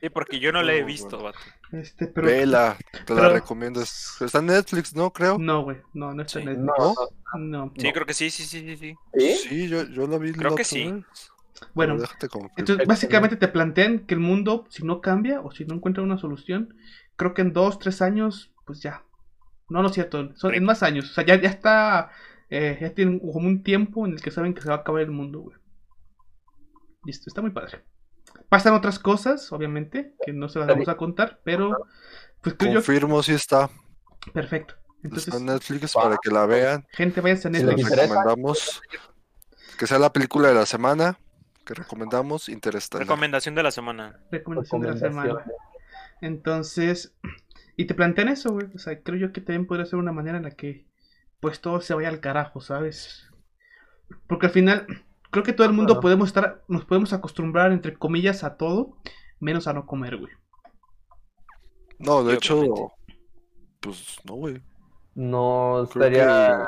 Sí, 0.03 0.11
porque 0.11 0.38
yo 0.38 0.53
no 0.53 0.62
la 0.62 0.74
he 0.74 0.82
Muy 0.82 0.92
visto, 0.92 1.22
vato. 1.22 1.38
Este, 1.72 2.09
pero 2.09 2.26
Vela, 2.26 2.76
te 3.07 3.14
la 3.14 3.30
recomiendo. 3.30 3.80
es- 3.80 4.16
Está 4.20 4.40
en 4.40 4.46
Netflix, 4.46 4.94
¿no? 4.94 5.11
Creo. 5.12 5.38
no, 5.38 5.62
güey, 5.62 5.78
no, 5.94 6.12
no 6.12 6.22
está 6.22 6.40
Sí. 6.40 6.44
en 6.44 6.49
el- 6.51 6.64
No, 6.66 6.74
¿No? 6.78 6.94
no. 7.38 7.72
Sí, 7.78 7.90
creo 7.92 8.05
que 8.05 8.14
sí, 8.14 8.28
sí, 8.30 8.44
sí, 8.44 8.61
sí, 8.61 8.76
sí. 8.76 8.94
¿Sí? 9.18 9.34
Sí, 9.49 9.68
yo, 9.68 9.84
yo 9.84 10.07
la 10.07 10.18
vi. 10.18 10.32
Creo 10.32 10.51
la 10.51 10.57
que 10.57 10.64
sí. 10.64 10.92
vez. 10.92 11.05
Bueno, 11.75 11.97
confirmo. 11.97 12.51
entonces 12.57 12.87
básicamente 12.87 13.37
te 13.37 13.49
plantean 13.49 14.01
que 14.07 14.15
el 14.15 14.21
mundo, 14.21 14.67
si 14.71 14.85
no 14.85 15.01
cambia 15.01 15.41
o 15.41 15.51
si 15.51 15.65
no 15.65 15.75
encuentra 15.75 16.03
una 16.03 16.19
solución, 16.19 16.75
creo 17.17 17.35
que 17.35 17.43
en 17.43 17.53
dos, 17.53 17.79
tres 17.79 18.01
años, 18.03 18.53
pues 18.67 18.81
ya. 18.83 19.05
No, 19.69 19.83
no 19.83 19.89
es 19.89 19.95
cierto, 19.95 20.35
son 20.37 20.55
en 20.55 20.65
más 20.65 20.83
años. 20.83 21.11
O 21.11 21.15
sea, 21.15 21.25
ya, 21.27 21.35
ya 21.41 21.49
está, 21.51 22.11
eh, 22.49 22.79
ya 22.81 22.95
tienen 22.95 23.19
como 23.19 23.47
un 23.49 23.63
tiempo 23.63 24.07
en 24.07 24.13
el 24.15 24.23
que 24.23 24.31
saben 24.31 24.55
que 24.55 24.63
se 24.63 24.69
va 24.69 24.77
a 24.77 24.79
acabar 24.79 25.03
el 25.03 25.11
mundo, 25.11 25.41
güey. 25.41 25.57
Listo, 27.05 27.25
está 27.29 27.43
muy 27.43 27.51
padre. 27.51 27.85
Pasan 28.49 28.75
otras 28.75 28.99
cosas, 28.99 29.51
obviamente, 29.53 30.15
que 30.25 30.33
no 30.33 30.49
se 30.49 30.59
las 30.59 30.69
vamos 30.69 30.89
a 30.89 30.97
contar, 30.97 31.41
pero 31.45 31.77
pues 32.43 32.55
creo 32.59 32.73
yo 32.73 32.79
Confirmo 32.81 33.23
si 33.23 33.33
está. 33.33 33.69
perfecto. 34.33 34.75
Entonces, 35.03 35.29
Está 35.29 35.39
en 35.39 35.47
Netflix 35.47 35.93
para 35.95 36.17
que 36.23 36.31
la 36.31 36.45
vean. 36.47 36.85
gente, 36.91 37.21
váyanse 37.21 37.49
a 37.49 37.51
Si 37.53 37.57
Les 37.59 37.63
les 37.65 37.77
Netflix. 37.77 37.91
interesa. 37.91 38.15
recomendamos. 38.15 38.81
Que 39.79 39.87
sea 39.87 39.99
la 39.99 40.13
película 40.13 40.49
de 40.49 40.55
la 40.55 40.67
semana. 40.67 41.19
Que 41.69 41.75
recomendamos. 41.75 42.49
Interestelar. 42.49 43.07
Recomendación 43.07 43.55
de 43.55 43.62
la 43.62 43.71
semana. 43.71 44.19
Recomendación 44.33 44.81
de 44.81 44.89
la 44.91 44.97
semana. 44.97 45.45
Entonces, 46.23 47.14
y 47.77 47.85
te 47.87 47.95
plantean 47.95 48.29
eso, 48.29 48.53
güey. 48.55 48.69
O 48.75 48.79
sea, 48.79 48.99
creo 49.03 49.19
yo 49.19 49.33
que 49.35 49.43
también 49.43 49.66
podría 49.66 49.85
ser 49.85 49.99
una 49.99 50.12
manera 50.12 50.39
en 50.39 50.45
la 50.45 50.53
que, 50.53 50.87
pues, 51.41 51.61
todo 51.61 51.83
se 51.83 51.93
vaya 51.93 52.09
al 52.09 52.21
carajo, 52.21 52.62
¿sabes? 52.62 53.31
Porque 54.27 54.47
al 54.47 54.53
final, 54.53 54.87
creo 55.31 55.45
que 55.45 55.53
todo 55.53 55.66
el 55.66 55.75
mundo 55.75 56.01
podemos 56.01 56.29
estar, 56.29 56.64
nos 56.69 56.87
podemos 56.87 57.12
acostumbrar, 57.12 57.71
entre 57.73 57.99
comillas, 57.99 58.45
a 58.45 58.57
todo, 58.57 58.97
menos 59.39 59.69
a 59.69 59.75
no 59.75 59.85
comer, 59.85 60.16
güey. 60.16 60.33
No, 61.99 62.25
de 62.25 62.33
Sí, 62.33 62.37
hecho. 62.39 62.93
Pues 63.81 64.16
no, 64.25 64.35
güey. 64.37 64.62
No 65.14 65.87
Creo 65.93 66.07
estaría. 66.07 66.59
que, 66.59 66.64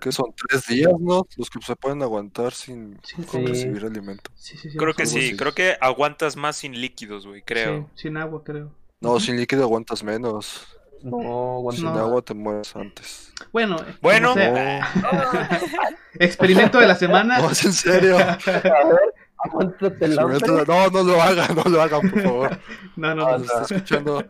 que 0.00 0.12
son 0.12 0.26
tres 0.48 0.66
días, 0.66 0.92
¿no? 1.00 1.26
Los 1.36 1.50
que 1.50 1.60
se 1.62 1.76
pueden 1.76 2.02
aguantar 2.02 2.52
sin 2.52 2.98
Sí, 3.02 3.22
Sí. 3.30 3.46
recibir 3.46 3.84
alimento. 3.84 4.30
Sí, 4.34 4.56
sí, 4.56 4.70
sí. 4.70 4.76
Creo 4.78 4.94
que 4.94 5.06
sí, 5.06 5.18
así. 5.18 5.36
creo 5.36 5.52
que 5.54 5.76
aguantas 5.80 6.36
más 6.36 6.56
sin 6.56 6.80
líquidos, 6.80 7.26
güey, 7.26 7.42
creo. 7.42 7.88
Sí, 7.94 8.02
sin 8.02 8.16
agua, 8.16 8.42
creo. 8.44 8.70
No, 9.00 9.18
sin 9.20 9.36
líquido 9.36 9.62
aguantas 9.64 10.02
menos. 10.02 10.66
No, 11.02 11.60
Sin 11.72 11.88
agua 11.88 12.22
te 12.22 12.32
mueres 12.32 12.76
antes. 12.76 13.32
Bueno, 13.52 13.76
eh, 13.80 13.96
Bueno. 14.00 14.34
experimento 16.18 16.78
de 16.78 16.86
la 16.86 16.94
semana. 16.94 17.38
No, 17.38 17.50
es 17.50 17.64
en 17.64 17.72
serio. 17.72 18.18
A 18.18 18.38
ver, 18.46 19.14
aguántate 19.44 20.04
el 20.04 20.18
hambre. 20.18 20.38
No, 20.46 20.88
no 20.90 21.02
lo 21.02 21.22
hagan, 21.22 21.54
no 21.54 21.64
lo 21.64 21.82
hagan, 21.82 22.10
por 22.10 22.22
favor. 22.22 22.58
No, 22.96 23.14
no, 23.14 23.26
Ah, 23.26 23.38
no. 23.38 23.44
Está 23.44 23.62
escuchando. 23.62 24.24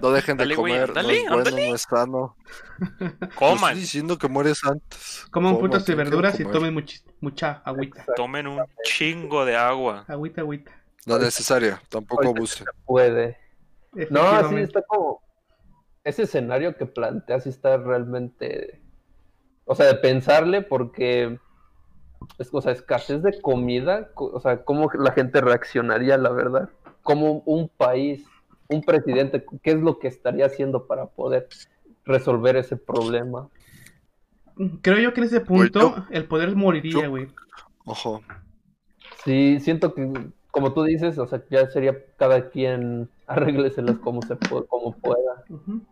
No 0.00 0.10
dejen 0.12 0.36
de 0.36 0.44
Dale, 0.44 0.54
güey, 0.56 0.72
comer. 0.74 0.88
ándale, 0.90 1.24
no 1.24 1.38
es 1.40 1.42
bueno, 1.52 1.68
no 1.68 1.74
es 1.74 1.82
sano. 1.82 2.36
No 2.78 3.28
Coman, 3.34 3.70
estoy 3.70 3.80
diciendo 3.80 4.18
que 4.18 4.28
mueres 4.28 4.64
antes. 4.64 5.26
Coman 5.30 5.58
frutas 5.58 5.88
y 5.88 5.94
verduras 5.94 6.38
y 6.38 6.44
tomen 6.44 6.74
muchi- 6.74 7.02
mucha 7.20 7.62
agüita. 7.64 8.04
tomen 8.14 8.46
un 8.46 8.60
chingo 8.84 9.44
de 9.44 9.56
agua. 9.56 10.04
Agüita, 10.06 10.42
agüita. 10.42 10.70
No 11.06 11.18
necesaria, 11.18 11.82
tampoco 11.88 12.28
abusen. 12.28 12.66
Puede. 12.86 13.36
No, 13.92 14.00
sí, 14.00 14.26
Efectivamente. 14.26 14.62
está 14.62 14.82
como. 14.82 15.22
Ese 16.04 16.22
escenario 16.22 16.76
que 16.76 16.86
planteas 16.86 17.42
sí 17.44 17.48
está 17.48 17.76
realmente. 17.78 18.80
O 19.64 19.74
sea, 19.74 19.86
de 19.86 19.94
pensarle, 19.96 20.62
porque. 20.62 21.38
Es, 22.38 22.48
o 22.52 22.60
sea, 22.60 22.72
escasez 22.72 23.22
de 23.22 23.40
comida. 23.40 24.10
co- 24.14 24.30
O 24.32 24.40
sea, 24.40 24.64
cómo 24.64 24.90
la 24.98 25.12
gente 25.12 25.40
reaccionaría, 25.40 26.16
la 26.18 26.30
verdad. 26.30 26.70
Como 27.02 27.42
un 27.46 27.68
país, 27.68 28.24
un 28.68 28.82
presidente, 28.82 29.44
¿qué 29.62 29.72
es 29.72 29.80
lo 29.80 29.98
que 29.98 30.08
estaría 30.08 30.46
haciendo 30.46 30.86
para 30.86 31.06
poder 31.06 31.48
resolver 32.04 32.56
ese 32.56 32.76
problema? 32.76 33.48
creo 34.82 34.98
yo 34.98 35.12
que 35.12 35.20
en 35.20 35.26
ese 35.26 35.40
punto 35.40 35.80
yo- 35.96 36.04
el 36.10 36.26
poder 36.26 36.54
moriría, 36.54 37.08
güey. 37.08 37.28
Ojo. 37.84 38.22
Sí, 39.24 39.58
siento 39.60 39.94
que, 39.94 40.26
como 40.50 40.72
tú 40.72 40.84
dices, 40.84 41.18
o 41.18 41.26
sea, 41.26 41.42
ya 41.50 41.66
sería 41.68 41.96
cada 42.16 42.50
quien 42.50 43.08
arrégleselas 43.26 43.98
como, 43.98 44.22
se 44.22 44.34
pu- 44.38 44.66
como 44.68 44.96
pueda. 44.96 45.44
Ujú. 45.48 45.82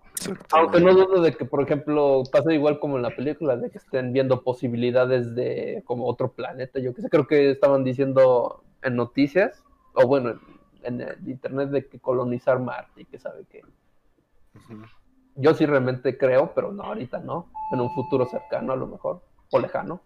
Aunque 0.52 0.80
no 0.80 0.94
dudo 0.94 1.22
de 1.22 1.34
que, 1.34 1.44
por 1.44 1.62
ejemplo, 1.62 2.22
pase 2.30 2.54
igual 2.54 2.78
como 2.78 2.96
en 2.96 3.02
la 3.02 3.14
película, 3.14 3.56
de 3.56 3.70
que 3.70 3.78
estén 3.78 4.12
viendo 4.12 4.42
posibilidades 4.42 5.34
de 5.34 5.82
como 5.84 6.06
otro 6.06 6.32
planeta. 6.32 6.78
Yo 6.78 6.94
que 6.94 7.02
sé, 7.02 7.08
creo 7.08 7.26
que 7.26 7.50
estaban 7.50 7.84
diciendo 7.84 8.62
en 8.82 8.96
noticias, 8.96 9.64
o 9.94 10.06
bueno, 10.06 10.30
en, 10.84 11.00
en 11.00 11.00
el 11.00 11.28
internet, 11.28 11.70
de 11.70 11.88
que 11.88 11.98
colonizar 11.98 12.58
Marte 12.60 13.02
y 13.02 13.04
que 13.04 13.18
sabe 13.18 13.44
que. 13.50 13.62
Yo 15.34 15.54
sí 15.54 15.64
realmente 15.64 16.18
creo, 16.18 16.52
pero 16.54 16.72
no, 16.72 16.84
ahorita 16.84 17.18
no. 17.18 17.50
En 17.72 17.80
un 17.80 17.92
futuro 17.94 18.26
cercano, 18.26 18.72
a 18.72 18.76
lo 18.76 18.86
mejor, 18.86 19.22
o 19.50 19.58
lejano. 19.58 20.02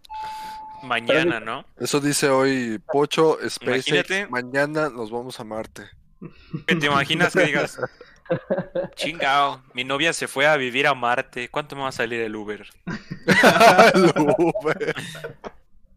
Mañana, 0.83 1.41
¿no? 1.41 1.65
Eso 1.77 2.01
dice 2.01 2.29
hoy 2.29 2.79
Pocho, 2.93 3.39
SpaceX. 3.49 3.89
Imagínate. 3.89 4.27
Mañana 4.29 4.89
nos 4.89 5.11
vamos 5.11 5.41
a 5.41 5.45
Marte. 5.45 5.83
¿Qué 6.67 6.77
¿Te 6.77 6.87
imaginas 6.87 7.33
que 7.33 7.45
digas? 7.45 7.79
Chingao, 8.97 9.63
mi 9.75 9.85
novia 9.85 10.13
se 10.13 10.27
fue 10.29 10.47
a 10.47 10.57
vivir 10.57 10.87
a 10.87 10.95
Marte. 10.95 11.49
¿Cuánto 11.49 11.77
me 11.77 11.83
va 11.83 11.89
a 11.89 11.93
salir 11.93 12.21
el 12.21 12.35
Uber? 12.37 12.67
El 13.95 14.05
Uber. 14.39 14.95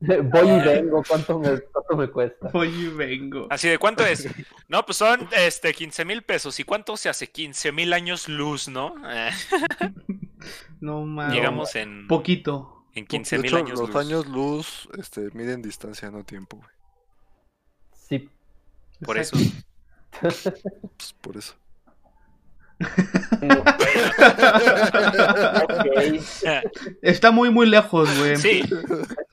Voy 0.02 0.48
y 0.50 0.60
vengo, 0.62 1.04
¿cuánto 1.06 1.40
me, 1.40 1.60
cuánto 1.60 1.98
me 1.98 2.08
cuesta? 2.10 2.50
Voy 2.54 2.70
y 2.70 2.88
vengo. 2.88 3.48
Así 3.50 3.68
de 3.68 3.78
cuánto 3.78 4.06
es. 4.06 4.28
No, 4.70 4.86
pues 4.86 4.98
son 4.98 5.28
este 5.36 5.74
15 5.74 6.06
mil 6.06 6.22
pesos. 6.22 6.58
¿Y 6.60 6.64
cuánto 6.64 6.96
se 6.96 7.10
hace? 7.10 7.28
15 7.30 7.72
mil 7.74 7.92
años 7.94 8.28
luz, 8.30 8.68
¿no? 8.70 8.96
No 10.80 11.02
mames. 11.04 11.36
llegamos 11.36 11.76
en, 11.76 12.08
Poquito. 12.08 12.86
en 12.96 13.04
De 13.04 13.08
15 13.08 13.40
mil 13.40 13.54
años 13.58 13.78
los 13.78 13.90
luz. 13.90 13.96
años 13.98 14.26
luz 14.28 14.90
este, 14.98 15.30
miden 15.34 15.62
distancia, 15.62 16.10
no 16.10 16.24
tiempo, 16.24 16.56
güey. 16.58 16.70
Sí, 17.92 18.30
Por 19.04 19.18
eso. 19.18 19.36
Pues 20.22 21.14
por 21.22 21.38
eso. 21.38 21.56
Está 27.02 27.32
muy, 27.32 27.50
muy 27.50 27.68
lejos, 27.68 28.10
güey. 28.20 28.38
Sí, 28.38 28.64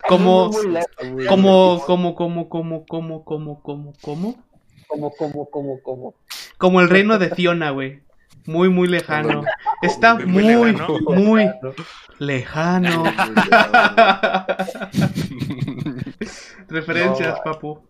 Como, 0.08 0.48
Muy, 0.48 0.62
muy 0.64 0.72
lejos, 0.72 1.10
güey. 1.12 1.26
como, 1.26 1.82
como, 1.86 2.14
como, 2.14 2.48
como, 2.48 2.86
como, 2.86 3.24
como, 3.24 3.24
como, 3.24 3.60
como. 4.00 4.34
Como, 4.88 5.10
como, 5.16 5.50
como, 5.50 5.82
como. 5.82 6.14
Como 6.58 6.80
el 6.80 6.88
reino 6.88 7.18
de 7.18 7.30
Fiona, 7.30 7.70
güey. 7.70 8.00
Muy, 8.46 8.68
muy 8.68 8.86
lejano. 8.88 9.42
Está 9.82 10.14
Muy, 10.14 10.26
muy 10.26 10.56
muy, 10.56 10.72
lejano. 10.72 10.98
muy 11.08 11.50
lejano. 12.18 13.04
Referencias, 16.68 17.36
No. 17.38 17.42
papu. 17.42 17.85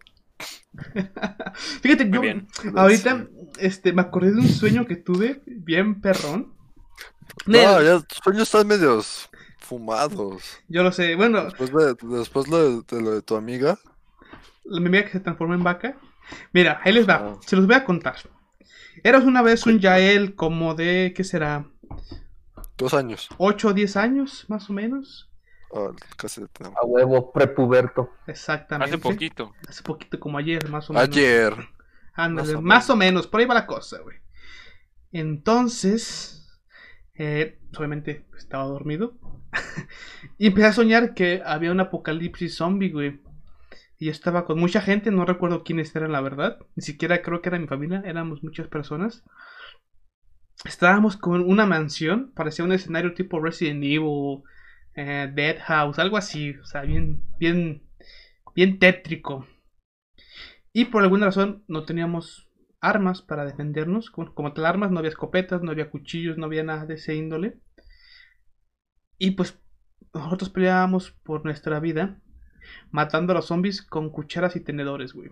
Fíjate, 1.83 2.05
muy 2.05 2.15
yo 2.15 2.21
bien. 2.21 2.49
ahorita 2.75 3.27
este, 3.59 3.93
me 3.93 4.03
acordé 4.03 4.33
de 4.33 4.41
un 4.41 4.49
sueño 4.49 4.87
que 4.87 4.97
tuve 4.97 5.43
bien 5.47 6.01
perrón. 6.01 6.53
No, 7.47 7.53
Nel, 7.79 7.85
ya 7.85 8.01
tus 8.01 8.19
sueños 8.23 8.43
están 8.45 8.67
medios 8.67 9.29
fumados. 9.59 10.59
Yo 10.69 10.83
lo 10.83 10.93
sé. 10.93 11.15
Bueno, 11.17 11.45
Después 11.45 11.71
de, 11.73 11.97
después 12.19 12.49
lo 12.49 12.59
de, 12.83 12.83
de 12.97 13.03
lo 13.03 13.11
de 13.13 13.23
tu 13.23 13.37
amiga. 13.37 13.79
la 14.65 14.81
mi 14.81 14.87
amiga 14.87 15.05
que 15.05 15.13
se 15.13 15.21
transformó 15.21 15.55
en 15.55 15.63
vaca. 15.65 15.97
Mira, 16.53 16.81
ahí 16.85 16.93
les 16.93 17.09
va. 17.09 17.15
Ah. 17.15 17.37
Se 17.47 17.57
los 17.57 17.67
voy 17.67 17.75
a 17.77 17.85
contar. 17.85 18.17
Eras 19.03 19.25
una 19.25 19.43
vez 19.43 19.67
un 19.67 19.79
Yael 19.79 20.35
como 20.35 20.75
de, 20.75 21.13
¿qué 21.15 21.23
será? 21.25 21.67
Dos 22.79 22.95
años. 22.95 23.29
8 23.39 23.69
o 23.69 23.73
10 23.75 23.97
años, 23.97 24.45
más 24.49 24.69
o 24.71 24.73
menos. 24.73 25.29
Casi 26.17 26.41
le 26.41 26.49
tenemos. 26.49 26.79
A 26.83 26.87
huevo, 26.87 27.33
prepuberto. 27.33 28.11
Exactamente. 28.27 28.95
hace 28.95 29.03
poquito. 29.03 29.53
Hace 29.69 29.83
poquito, 29.83 30.19
como 30.21 30.39
ayer, 30.39 30.69
más 30.69 30.89
o 30.91 30.93
menos. 30.93 31.09
Ayer. 31.09 31.55
Ándale, 32.15 32.49
Más 32.49 32.57
o 32.57 32.63
más 32.63 32.91
o 32.91 32.97
menos. 32.97 33.13
menos, 33.13 33.27
por 33.27 33.41
ahí 33.41 33.47
va 33.47 33.55
la 33.55 33.67
cosa, 33.67 34.01
güey. 34.01 34.17
Entonces, 35.13 36.49
eh, 37.15 37.59
obviamente 37.77 38.27
estaba 38.37 38.65
dormido. 38.65 39.19
y 40.39 40.47
empecé 40.49 40.67
a 40.67 40.73
soñar 40.73 41.15
que 41.15 41.43
había 41.45 41.73
un 41.73 41.81
apocalipsis 41.81 42.57
zombie, 42.57 42.91
güey. 42.91 43.21
Y 43.99 44.07
yo 44.07 44.13
estaba 44.13 44.45
con 44.45 44.59
mucha 44.59 44.81
gente, 44.81 45.11
no 45.11 45.25
recuerdo 45.25 45.65
quiénes 45.65 45.95
eran, 45.97 46.13
la 46.13 46.21
verdad. 46.21 46.59
Ni 46.75 46.83
siquiera 46.83 47.23
creo 47.23 47.41
que 47.41 47.49
era 47.49 47.59
mi 47.59 47.67
familia, 47.67 48.03
éramos 48.05 48.43
muchas 48.43 48.69
personas. 48.69 49.25
Estábamos 50.65 51.17
con 51.17 51.43
una 51.43 51.67
mansión, 51.67 52.33
parecía 52.35 52.65
un 52.65 52.73
escenario 52.73 53.15
tipo 53.15 53.41
Resident 53.41 53.83
Evil, 53.85 54.43
eh, 54.97 55.31
Dead 55.33 55.59
House, 55.61 55.99
algo 55.99 56.17
así. 56.17 56.51
O 56.57 56.65
sea, 56.65 56.83
bien, 56.83 57.23
bien, 57.39 57.83
bien 58.55 58.79
tétrico. 58.79 59.47
Y 60.73 60.87
por 60.87 61.03
alguna 61.03 61.27
razón 61.27 61.65
no 61.69 61.85
teníamos 61.85 62.51
armas 62.81 63.23
para 63.23 63.45
defendernos. 63.45 64.11
Como, 64.11 64.35
como 64.35 64.53
tal 64.53 64.67
armas, 64.67 64.91
no 64.91 64.99
había 64.99 65.11
escopetas, 65.11 65.63
no 65.63 65.71
había 65.71 65.91
cuchillos, 65.91 66.39
no 66.39 66.47
había 66.47 66.65
nada 66.65 66.87
de 66.87 66.95
ese 66.95 67.15
índole. 67.15 67.61
Y 69.19 69.33
pues 69.33 69.59
nosotros 70.13 70.51
peleábamos 70.51 71.13
por 71.23 71.45
nuestra 71.45 71.81
vida 71.81 72.21
matando 72.91 73.33
a 73.33 73.37
los 73.37 73.47
zombies 73.47 73.83
con 73.83 74.11
cucharas 74.11 74.57
y 74.57 74.61
tenedores, 74.61 75.13
güey. 75.13 75.31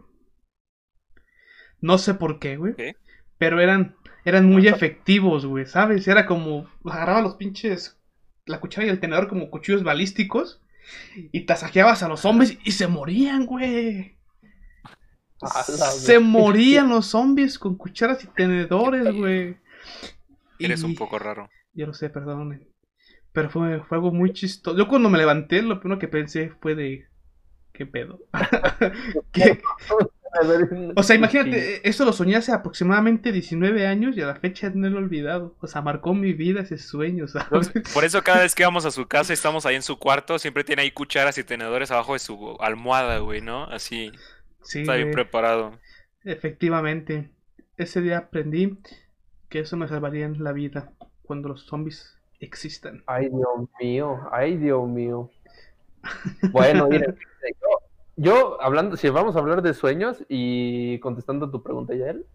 No 1.81 1.99
sé 1.99 2.15
por 2.15 2.39
qué, 2.39 2.57
güey. 2.57 2.75
Pero 3.39 3.61
eran, 3.61 3.97
eran 4.25 4.47
muy 4.47 4.69
efectivos, 4.69 5.45
güey, 5.45 5.67
¿sabes? 5.67 6.07
Era 6.09 6.27
como, 6.27 6.69
agarraba 6.85 7.21
los 7.21 7.37
pinches, 7.37 8.01
la 8.47 8.61
cuchara 8.61 8.87
y 8.87 8.91
el 8.91 9.01
tenedor 9.01 9.29
como 9.29 9.51
cuchillos 9.51 9.83
balísticos 9.83 10.61
y 11.33 11.41
tasajeabas 11.47 12.03
a 12.03 12.09
los 12.09 12.21
zombies 12.21 12.59
y 12.65 12.73
se 12.73 12.87
morían, 12.87 13.47
güey. 13.47 14.17
Se 15.93 16.19
morían 16.21 16.89
los 16.89 17.07
zombies 17.07 17.59
con 17.59 17.77
cucharas 17.77 18.23
y 18.25 18.29
tenedores, 18.29 19.15
güey. 19.15 19.57
Eres 20.59 20.83
Y- 20.83 20.85
un 20.85 20.95
poco 20.95 21.19
raro. 21.19 21.49
Yo 21.73 21.87
lo 21.87 21.95
sé, 21.95 22.09
perdonen. 22.09 22.69
Pero 23.33 23.51
fue, 23.51 23.81
fue 23.81 23.99
algo 23.99 24.13
muy 24.13 24.33
chistoso. 24.33 24.77
Yo 24.79 24.87
cuando 24.87 25.11
me 25.11 25.19
levanté, 25.19 25.61
lo 25.61 25.81
primero 25.81 25.99
que 25.99 26.07
pensé 26.09 26.53
fue 26.61 26.75
de... 26.77 27.09
¿Qué 27.73 27.85
pedo? 27.85 28.21
¿Qué? 29.33 29.61
O 30.97 31.03
sea, 31.03 31.17
imagínate, 31.17 31.87
eso 31.89 32.05
lo 32.05 32.13
soñé 32.13 32.37
hace 32.37 32.53
aproximadamente 32.53 33.33
19 33.33 33.87
años 33.87 34.17
y 34.17 34.23
a 34.23 34.27
la 34.27 34.37
fecha 34.37 34.71
no 34.75 34.89
lo 34.89 34.99
he 34.99 35.03
olvidado. 35.03 35.57
O 35.61 35.67
sea, 35.67 35.83
marcó 35.83 36.15
mi 36.15 36.33
vida 36.33 36.61
ese 36.61 36.79
sueño, 36.79 37.29
¿sabes? 37.29 37.73
Por 37.95 38.05
eso 38.05 38.23
cada 38.23 38.43
vez 38.43 38.55
que 38.55 38.65
vamos 38.65 38.85
a 38.85 38.91
su 38.91 39.07
casa 39.07 39.33
y 39.33 39.35
estamos 39.35 39.67
ahí 39.67 39.77
en 39.77 39.83
su 39.83 39.99
cuarto, 39.99 40.39
siempre 40.39 40.65
tiene 40.65 40.83
ahí 40.83 40.91
cucharas 40.91 41.39
y 41.39 41.45
tenedores 41.45 41.91
abajo 41.91 42.15
de 42.15 42.19
su 42.19 42.57
almohada, 42.61 43.19
güey, 43.19 43.41
¿no? 43.41 43.65
Así, 43.65 44.13
Sí, 44.65 44.81
está 44.81 44.95
bien 44.95 45.13
preparado. 45.13 45.79
efectivamente. 46.25 47.31
Ese 47.77 48.01
día 48.01 48.19
aprendí 48.19 48.79
que 49.49 49.61
eso 49.61 49.77
me 49.77 49.89
salvaría 49.89 50.27
en 50.27 50.43
la 50.43 50.53
vida 50.53 50.93
cuando 51.23 51.49
los 51.49 51.67
zombies 51.67 52.17
existan. 52.41 53.03
Ay, 53.07 53.29
Dios 53.29 53.69
mío, 53.81 54.21
ay, 54.33 54.57
Dios 54.57 54.89
mío. 54.89 55.31
Bueno, 56.53 56.87
miren, 56.89 57.17
yo, 57.61 57.79
yo 58.17 58.61
hablando, 58.63 58.97
si 58.97 59.09
vamos 59.09 59.37
a 59.37 59.39
hablar 59.41 59.63
de 59.63 59.75
sueños 59.75 60.25
y 60.29 60.99
contestando 61.01 61.51
tu 61.51 61.63
pregunta, 61.63 61.95
Yael, 61.95 62.27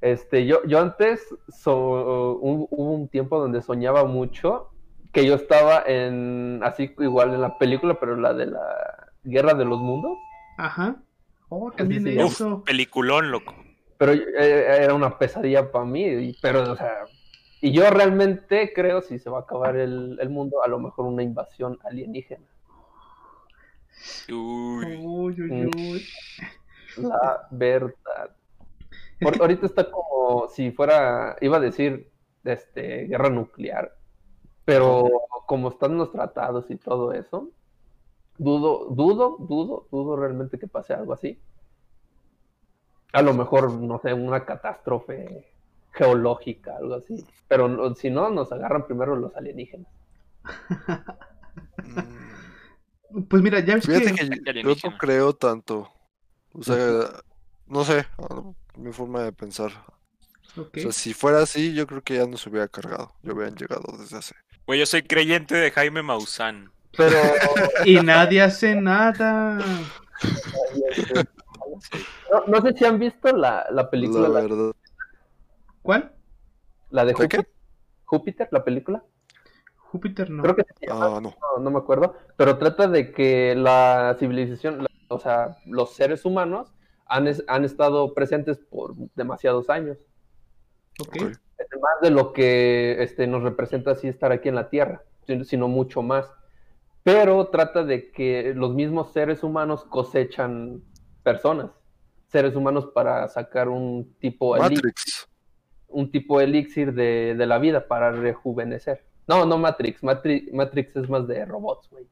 este, 0.00 0.46
yo, 0.46 0.64
yo 0.64 0.80
antes 0.80 1.26
so- 1.48 2.38
hubo 2.40 2.68
hubo 2.70 2.92
un 2.94 3.08
tiempo 3.08 3.38
donde 3.38 3.60
soñaba 3.60 4.04
mucho 4.04 4.70
que 5.12 5.26
yo 5.26 5.34
estaba 5.34 5.82
en, 5.86 6.60
así 6.62 6.94
igual 6.98 7.34
en 7.34 7.40
la 7.42 7.58
película, 7.58 7.98
pero 8.00 8.16
la 8.16 8.32
de 8.32 8.46
la 8.46 9.08
Guerra 9.24 9.54
de 9.54 9.64
los 9.64 9.78
Mundos, 9.80 10.16
Ajá. 10.56 10.96
Oh, 11.50 11.70
también 11.72 12.04
sí, 12.04 12.16
eso. 12.18 12.62
peliculón, 12.64 13.30
loco. 13.30 13.54
pero 13.98 14.12
eh, 14.12 14.24
era 14.38 14.94
una 14.94 15.18
pesadilla 15.18 15.70
para 15.70 15.84
mí, 15.84 16.04
y- 16.04 16.32
pero, 16.40 16.70
o 16.72 16.76
sea, 16.76 17.06
y 17.60 17.72
yo 17.72 17.90
realmente 17.90 18.72
creo 18.72 19.02
si 19.02 19.18
se 19.18 19.28
va 19.28 19.38
a 19.38 19.42
acabar 19.42 19.76
el, 19.76 20.16
el 20.20 20.30
mundo, 20.30 20.62
a 20.64 20.68
lo 20.68 20.78
mejor 20.78 21.04
una 21.06 21.22
invasión 21.22 21.78
alienígena. 21.84 22.46
Uy, 24.28 24.96
Uy, 24.96 25.42
uy, 25.42 25.66
uy. 25.66 26.06
La 26.96 27.46
verdad. 27.50 28.36
Por- 29.20 29.40
ahorita 29.40 29.66
está 29.66 29.90
como 29.90 30.48
si 30.48 30.70
fuera, 30.72 31.36
iba 31.40 31.58
a 31.58 31.60
decir, 31.60 32.10
este, 32.44 33.04
guerra 33.04 33.28
nuclear, 33.28 33.92
pero 34.64 35.08
como 35.46 35.68
están 35.68 35.98
los 35.98 36.10
tratados 36.12 36.70
y 36.70 36.76
todo 36.76 37.12
eso, 37.12 37.50
dudo, 38.38 38.86
dudo, 38.90 39.36
dudo, 39.38 39.86
dudo 39.90 40.16
realmente 40.16 40.58
que 40.58 40.66
pase 40.68 40.94
algo 40.94 41.12
así. 41.12 41.38
A 43.12 43.22
lo 43.22 43.34
mejor, 43.34 43.72
no 43.72 43.98
sé, 43.98 44.14
una 44.14 44.44
catástrofe 44.44 45.52
geológica, 45.92 46.76
algo 46.76 46.94
así. 46.94 47.24
Pero 47.48 47.94
si 47.94 48.08
no, 48.10 48.30
nos 48.30 48.52
agarran 48.52 48.86
primero 48.86 49.16
los 49.16 49.34
alienígenas. 49.36 49.88
Pues 53.28 53.42
mira, 53.42 53.60
ya 53.60 53.74
ves 53.74 53.86
Fíjate 53.86 54.12
que... 54.14 54.28
que 54.28 54.62
yo- 54.62 54.74
yo 54.74 54.90
no 54.90 54.98
creo 54.98 55.32
tanto. 55.34 55.90
O 56.52 56.62
sea, 56.62 56.76
no 57.66 57.84
sé, 57.84 58.06
mi 58.76 58.92
forma 58.92 59.22
de 59.22 59.32
pensar. 59.32 59.70
O 60.56 60.68
sea, 60.74 60.92
si 60.92 61.14
fuera 61.14 61.42
así, 61.42 61.74
yo 61.74 61.86
creo 61.86 62.02
que 62.02 62.16
ya 62.16 62.26
nos 62.26 62.46
hubiera 62.46 62.66
cargado. 62.68 63.12
Ya 63.22 63.32
hubieran 63.32 63.54
llegado 63.56 63.96
desde 63.98 64.18
hace. 64.18 64.34
Güey, 64.66 64.80
yo 64.80 64.86
soy 64.86 65.02
creyente 65.02 65.54
de 65.54 65.70
Jaime 65.70 66.02
Maussan. 66.02 66.72
Pero. 66.96 67.16
Y 67.84 67.96
nadie 68.00 68.42
hace 68.42 68.74
nada. 68.74 69.58
No, 72.32 72.44
no 72.46 72.60
sé 72.62 72.72
si 72.76 72.84
han 72.84 72.98
visto 72.98 73.32
la, 73.36 73.66
la 73.70 73.88
película, 73.90 74.22
La 74.22 74.28
la, 74.28 74.40
verdad. 74.40 74.72
¿Cuál? 75.82 76.12
la 76.90 77.04
de. 77.04 77.12
Júpiter, 77.14 77.48
Júpiter, 78.04 78.48
la 78.50 78.64
película. 78.64 79.04
Júpiter 79.90 80.30
no. 80.30 80.42
Creo 80.42 80.56
que 80.56 80.64
se 80.78 80.86
llama, 80.86 81.06
Ah, 81.16 81.20
no. 81.20 81.34
no, 81.56 81.62
no 81.62 81.70
me 81.70 81.78
acuerdo. 81.78 82.14
Pero 82.36 82.58
trata 82.58 82.86
de 82.88 83.12
que 83.12 83.54
la 83.56 84.16
civilización, 84.18 84.78
la- 84.84 84.88
o 85.08 85.18
sea, 85.18 85.56
los 85.66 85.94
seres 85.94 86.24
humanos 86.24 86.72
han, 87.06 87.26
es- 87.26 87.44
han 87.48 87.64
estado 87.64 88.14
presentes 88.14 88.58
por 88.58 88.94
demasiados 89.16 89.68
años. 89.70 89.98
Ok. 91.00 91.16
Ok. 91.16 91.36
más 91.82 92.00
de 92.02 92.10
lo 92.10 92.32
que 92.34 93.02
este, 93.02 93.26
nos 93.26 93.42
representa 93.42 93.92
así 93.92 94.06
estar 94.08 94.32
aquí 94.32 94.48
en 94.50 94.54
la 94.54 94.68
Tierra, 94.68 95.02
sino- 95.26 95.44
sino 95.44 95.66
mucho 95.68 96.02
más. 96.02 96.30
Pero 97.02 97.46
trata 97.48 97.84
de 97.84 98.10
que 98.12 98.52
los 98.54 98.74
mismos 98.74 99.12
seres 99.12 99.42
humanos 99.42 99.84
cosechan 99.84 100.82
personas, 101.22 101.70
seres 102.28 102.54
humanos 102.54 102.88
para 102.94 103.26
sacar 103.28 103.68
un 103.70 104.14
tipo 104.20 104.56
elixir, 104.56 104.92
un 105.88 106.10
tipo 106.10 106.40
elixir 106.40 106.92
de, 106.92 107.34
de 107.36 107.46
la 107.46 107.58
vida 107.58 107.88
para 107.88 108.10
rejuvenecer. 108.12 109.04
No, 109.30 109.46
no 109.46 109.58
Matrix, 109.58 110.02
Matri- 110.02 110.50
Matrix 110.52 110.96
es 110.96 111.08
más 111.08 111.24
de 111.28 111.44
robots, 111.44 111.88
güey. 111.88 112.04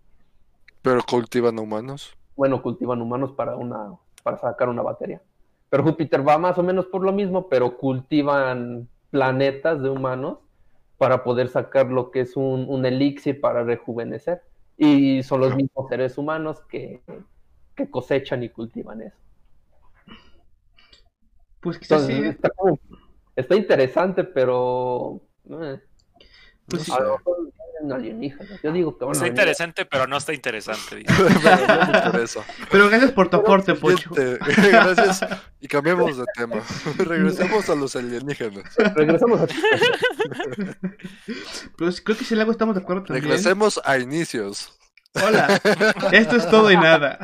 Pero 0.83 1.01
cultivan 1.03 1.59
humanos. 1.59 2.17
Bueno, 2.37 2.63
cultivan 2.63 3.03
humanos 3.03 3.33
para 3.33 3.57
una 3.57 3.91
para 4.23 4.39
sacar 4.39 4.69
una 4.69 4.83
batería. 4.83 5.21
Pero 5.69 5.83
Júpiter 5.83 6.27
va 6.27 6.39
más 6.39 6.57
o 6.59 6.63
menos 6.63 6.87
por 6.87 7.03
lo 7.03 7.13
mismo, 7.13 7.49
pero 7.49 7.77
cultivan 7.77 8.89
planetas 9.11 9.83
de 9.83 9.91
humanos 9.91 10.39
para 10.97 11.25
poder 11.25 11.49
sacar 11.49 11.87
lo 11.87 12.13
que 12.13 12.21
es 12.21 12.37
un, 12.37 12.67
un 12.69 12.87
elixir 12.87 13.41
para 13.41 13.65
rejuvenecer. 13.65 14.43
Y 14.77 15.25
son 15.25 15.41
los 15.41 15.57
mismos 15.57 15.89
seres 15.89 16.19
humanos 16.19 16.61
que, 16.69 17.03
que 17.75 17.91
cosechan 17.91 18.45
y 18.45 18.49
cultivan 18.51 19.03
eso. 19.03 19.17
Pues 21.61 21.79
quizás 21.81 22.03
Entonces, 22.09 22.23
sí. 22.23 22.29
está, 22.37 22.51
como- 22.51 22.79
está 23.35 23.57
interesante, 23.57 24.23
pero... 24.23 25.21
eh, 25.51 25.81
Pues 26.69 26.83
sí. 26.83 26.93
a 26.93 27.01
lo 27.01 27.19
mejor 27.19 27.37
vienen 27.81 27.93
alienígenas. 27.93 28.61
Yo 28.63 28.73
digo 28.73 28.99
que 28.99 29.05
van 29.05 29.15
a 29.15 29.17
Está 29.17 29.27
interesante, 29.29 29.87
pero 29.87 30.07
no 30.07 30.17
está 30.17 30.35
interesante. 30.35 31.05
Pero. 31.07 31.29
Pero 32.71 32.89
gracias 32.89 33.13
por 33.13 33.31
tu 33.31 33.39
aporte, 33.39 33.75
Pocho. 33.75 34.11
Gracias. 34.15 35.25
Y 35.61 35.69
cambiemos 35.69 36.17
de 36.17 36.25
tema. 36.35 36.57
Regresemos 36.99 37.69
a 37.71 37.75
los 37.75 37.97
alienígenas. 37.97 38.77
Regresamos 38.95 39.41
a... 39.41 39.47
Pues 41.77 42.01
creo 42.01 42.17
que 42.17 42.25
si 42.25 42.35
algo 42.39 42.53
estamos 42.53 42.75
de 42.75 42.83
acuerdo 42.83 43.05
también. 43.05 43.25
Regresemos 43.25 43.81
a 43.85 43.99
inicios. 43.99 44.75
Hola, 45.15 45.61
esto 46.13 46.37
es 46.37 46.49
todo 46.51 46.71
y 46.71 46.77
nada. 46.77 47.19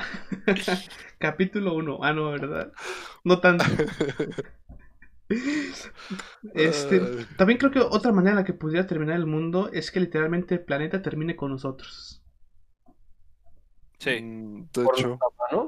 Capítulo 1.19 1.75
1. 1.75 1.99
Ah, 2.03 2.13
no, 2.13 2.31
¿verdad? 2.31 2.73
No 3.25 3.41
tanto. 3.41 3.65
Este, 6.55 7.01
también 7.37 7.59
creo 7.59 7.70
que 7.70 7.80
otra 7.80 8.12
manera 8.12 8.32
en 8.32 8.37
la 8.37 8.45
que 8.45 8.53
pudiera 8.53 8.87
terminar 8.87 9.16
el 9.16 9.26
mundo 9.26 9.70
es 9.72 9.91
que 9.91 10.01
literalmente 10.01 10.55
el 10.55 10.64
planeta 10.64 11.03
termine 11.03 11.37
con 11.37 11.51
nosotros. 11.51 12.22
Sí. 13.99 14.20
Mm, 14.20 14.68
De 14.72 14.85
por 14.85 14.99
hecho, 14.99 15.18
mano. 15.51 15.66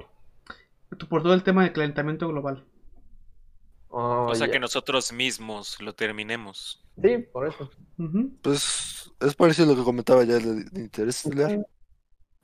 Por 1.09 1.23
todo 1.23 1.35
el 1.35 1.43
tema 1.43 1.65
del 1.65 1.73
calentamiento 1.73 2.29
global. 2.29 2.65
Oh, 3.89 4.27
O 4.31 4.35
sea, 4.35 4.51
que 4.51 4.61
nosotros 4.61 5.13
mismos 5.13 5.81
lo 5.81 5.95
terminemos. 5.95 6.83
Sí, 7.03 7.19
por 7.33 7.47
eso. 7.47 7.71
Pues 8.43 9.13
es 9.21 9.35
parecido 9.35 9.69
a 9.69 9.71
lo 9.73 9.77
que 9.77 9.85
comentaba 9.85 10.25
ya 10.25 10.39
de, 10.39 10.65
de 10.65 10.81
Interestelar. 10.81 11.67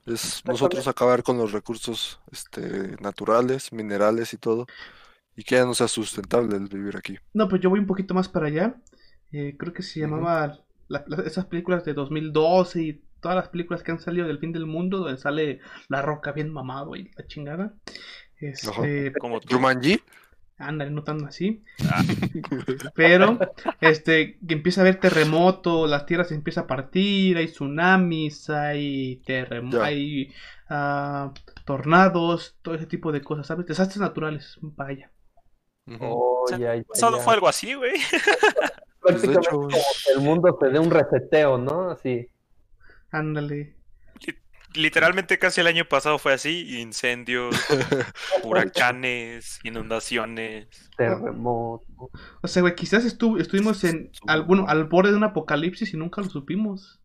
Es 0.07 0.43
nosotros 0.45 0.89
acabar 0.89 1.23
con 1.23 1.39
los 1.39 1.53
recursos 1.53 2.21
este, 2.31 2.97
naturales, 3.01 3.73
minerales 3.73 4.33
y 4.35 4.39
todo. 4.39 4.67
Y 5.37 5.45
que 5.45 5.55
ya 5.57 5.65
no 5.65 5.75
sea 5.75 5.89
sustentable 5.89 6.57
el 6.57 6.69
vivir 6.69 6.97
aquí. 6.97 7.19
No, 7.33 7.49
pues 7.49 7.61
yo 7.63 7.71
voy 7.71 7.81
un 7.81 7.87
poquito 7.87 8.13
más 8.15 8.29
para 8.29 8.47
allá. 8.49 8.75
Eh, 9.33 9.57
creo 9.59 9.73
que 9.73 9.83
se 9.83 10.01
llamaba 10.01 10.59
la- 10.89 11.05
la- 11.07 11.23
esas 11.25 11.47
películas 11.47 11.85
de 11.85 11.95
2012 11.95 12.83
y 12.83 13.03
todas 13.21 13.37
las 13.37 13.49
películas 13.49 13.83
que 13.83 13.93
han 13.93 14.01
salido 14.01 14.27
del 14.27 14.39
fin 14.41 14.53
del 14.53 14.67
mundo, 14.67 14.99
donde 14.99 15.17
sale 15.17 15.61
la 15.89 16.03
roca 16.03 16.33
bien 16.33 16.53
mamado 16.53 16.97
y 16.97 17.11
la 17.17 17.27
chingada. 17.27 17.73
Este, 18.41 19.13
Como. 19.21 19.41
Jumanji. 19.41 20.01
ándale, 20.59 20.91
no 20.91 21.03
tan 21.03 21.25
así. 21.25 21.63
Ah. 21.91 22.03
Pero, 22.95 23.39
este, 23.81 24.39
que 24.47 24.55
empieza 24.55 24.81
a 24.81 24.83
haber 24.83 24.97
terremoto, 25.01 25.87
las 25.87 26.05
tierras 26.07 26.29
se 26.29 26.35
empieza 26.35 26.63
a 26.63 26.67
partir, 26.67 27.37
hay 27.37 27.47
tsunamis, 27.47 28.51
hay 28.51 29.23
terremotos, 29.25 29.81
hay 29.81 30.33
ah, 30.69 31.33
tornados, 31.65 32.57
todo 32.63 32.75
ese 32.75 32.87
tipo 32.87 33.13
de 33.13 33.23
cosas, 33.23 33.47
¿sabes? 33.47 33.67
Desastres 33.67 34.01
naturales, 34.01 34.59
vaya. 34.61 35.11
Ujú. 35.87 35.99
Oh, 36.05 36.43
O 36.45 36.47
sea, 36.49 36.59
ya, 36.59 36.77
ya, 36.77 36.83
Solo 36.95 37.19
ya. 37.19 37.23
fue 37.25 37.35
algo 37.35 37.49
así, 37.49 37.75
güey. 37.75 37.93
Pues, 39.03 39.17
Prácticamente 39.17 39.49
hecho, 39.49 39.57
como 39.57 39.69
que 39.69 40.13
el 40.15 40.21
mundo 40.21 40.57
se 40.61 40.69
dé 40.69 40.79
un 40.79 40.91
reseteo, 40.93 41.59
¿no? 41.59 41.91
Así. 41.91 42.29
Ándale. 43.11 43.75
Literalmente 44.75 45.39
casi 45.41 45.61
el 45.61 45.67
año 45.67 45.85
pasado 45.87 46.19
fue 46.19 46.33
así. 46.33 46.81
Incendios, 46.81 47.55
huracanes, 48.45 49.59
inundaciones. 49.65 50.69
Terremoto. 50.97 51.85
O 52.43 52.49
sea, 52.49 52.63
güey, 52.63 52.75
quizás 52.75 53.05
estu- 53.05 53.41
estuvimos 53.41 53.83
en, 53.85 54.11
al, 54.29 54.45
bueno, 54.45 54.67
al 54.69 54.85
borde 54.85 55.11
de 55.11 55.17
un 55.17 55.25
apocalipsis 55.25 55.93
y 55.93 55.97
nunca 55.97 56.23
lo 56.23 56.31
supimos. 56.31 57.02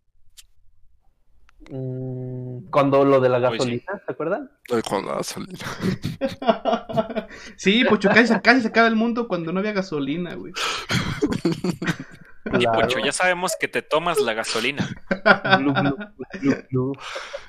Mm, 1.70 2.70
cuando 2.70 3.04
lo 3.04 3.20
de 3.20 3.30
la 3.30 3.40
Pues 3.50 3.64
sí. 3.64 3.82
gasolina, 3.82 4.02
¿se 4.06 4.12
acuerdan? 4.12 4.52
Ay, 4.74 4.82
con 4.84 5.06
la 5.06 5.16
gasolina. 5.16 5.66
sí, 7.58 7.84
Pocho, 7.86 8.10
casi, 8.10 8.28
se- 8.28 8.42
casi 8.42 8.62
se 8.62 8.68
acaba 8.70 8.88
el 8.88 8.96
mundo 8.96 9.28
cuando 9.28 9.52
no 9.52 9.60
había 9.60 9.74
gasolina, 9.74 10.36
güey. 10.36 10.54
Y 12.46 12.60
Claro. 12.60 12.80
Pocho, 12.80 13.00
ya 13.00 13.12
sabemos 13.12 13.58
que 13.60 13.68
te 13.68 13.82
tomas 13.82 14.22
la 14.22 14.34
gasolina. 14.34 14.88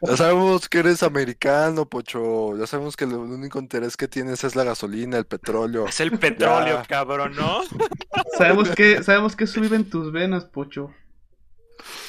Ya 0.03 0.17
sabemos 0.17 0.69
que 0.69 0.79
eres 0.79 1.03
americano, 1.05 1.89
Pocho. 1.89 2.57
Ya 2.57 2.67
sabemos 2.67 2.97
que 2.97 3.05
el 3.05 3.15
único 3.15 3.61
interés 3.61 3.97
que 3.97 4.09
tienes 4.09 4.43
es 4.43 4.57
la 4.57 4.65
gasolina, 4.65 5.17
el 5.19 5.25
petróleo. 5.27 5.87
Es 5.87 6.01
el 6.01 6.19
petróleo, 6.19 6.79
Ya. 6.79 6.83
cabrón, 6.85 7.35
¿no? 7.37 7.61
sabemos 8.37 8.71
que, 8.71 9.03
sabemos 9.05 9.37
que 9.37 9.45
eso 9.45 9.61
vive 9.61 9.77
en 9.77 9.89
tus 9.89 10.11
venas, 10.13 10.45
Pocho. 10.47 10.91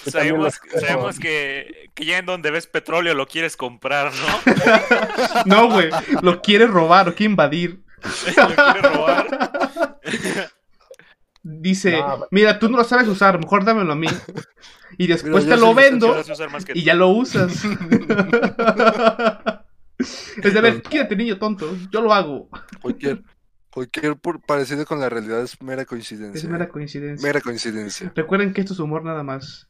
Sabemos, 0.05 1.19
que, 1.19 1.89
que 1.93 2.05
ya 2.05 2.17
en 2.17 2.25
donde 2.25 2.51
ves 2.51 2.67
petróleo 2.67 3.13
lo 3.13 3.27
quieres 3.27 3.57
comprar, 3.57 4.11
¿no? 4.13 4.53
No, 5.45 5.69
güey, 5.71 5.89
lo 6.21 6.41
quiere 6.41 6.67
robar, 6.67 7.07
lo 7.07 7.15
quiere 7.15 7.31
invadir. 7.31 7.81
lo 8.37 8.47
quieres 8.55 8.91
robar. 8.93 9.99
Dice, 11.43 11.91
No, 11.91 12.27
mira, 12.31 12.59
tú 12.59 12.69
no 12.69 12.77
lo 12.77 12.83
sabes 12.83 13.07
usar, 13.07 13.39
mejor 13.39 13.63
dámelo 13.63 13.93
a 13.93 13.95
mí. 13.95 14.07
Y 14.97 15.07
después 15.07 15.47
te 15.47 15.57
lo 15.57 15.69
sí 15.69 15.73
vendo 15.75 16.19
y 16.19 16.73
tú. 16.73 16.79
ya 16.79 16.93
lo 16.93 17.09
usas. 17.09 17.63
es 20.43 20.53
de, 20.53 20.59
a 20.59 20.61
ver, 20.61 20.81
quédate 20.81 21.15
niño 21.15 21.37
tonto, 21.37 21.75
yo 21.91 22.01
lo 22.01 22.13
hago. 22.13 22.49
Cualquier, 22.81 23.21
cualquier 23.71 24.17
parecido 24.45 24.85
con 24.85 24.99
la 24.99 25.09
realidad 25.09 25.41
es 25.41 25.61
mera 25.61 25.85
coincidencia. 25.85 26.37
Es 26.37 26.45
mera 26.45 26.69
coincidencia. 26.69 27.27
Mera 27.27 27.41
coincidencia. 27.41 28.11
Recuerden 28.15 28.53
que 28.53 28.61
esto 28.61 28.73
es 28.73 28.79
humor 28.79 29.03
nada 29.03 29.23
más. 29.23 29.69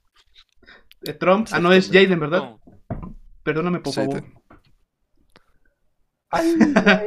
Eh, 1.06 1.14
Trump, 1.14 1.48
ah, 1.52 1.60
no 1.60 1.72
es 1.72 1.90
Jaden, 1.90 2.20
¿verdad? 2.20 2.40
No. 2.40 2.62
Perdóname, 3.44 3.80
por 3.80 3.94
favor. 3.94 4.24
Ay, 6.30 6.56
ay. 6.76 7.06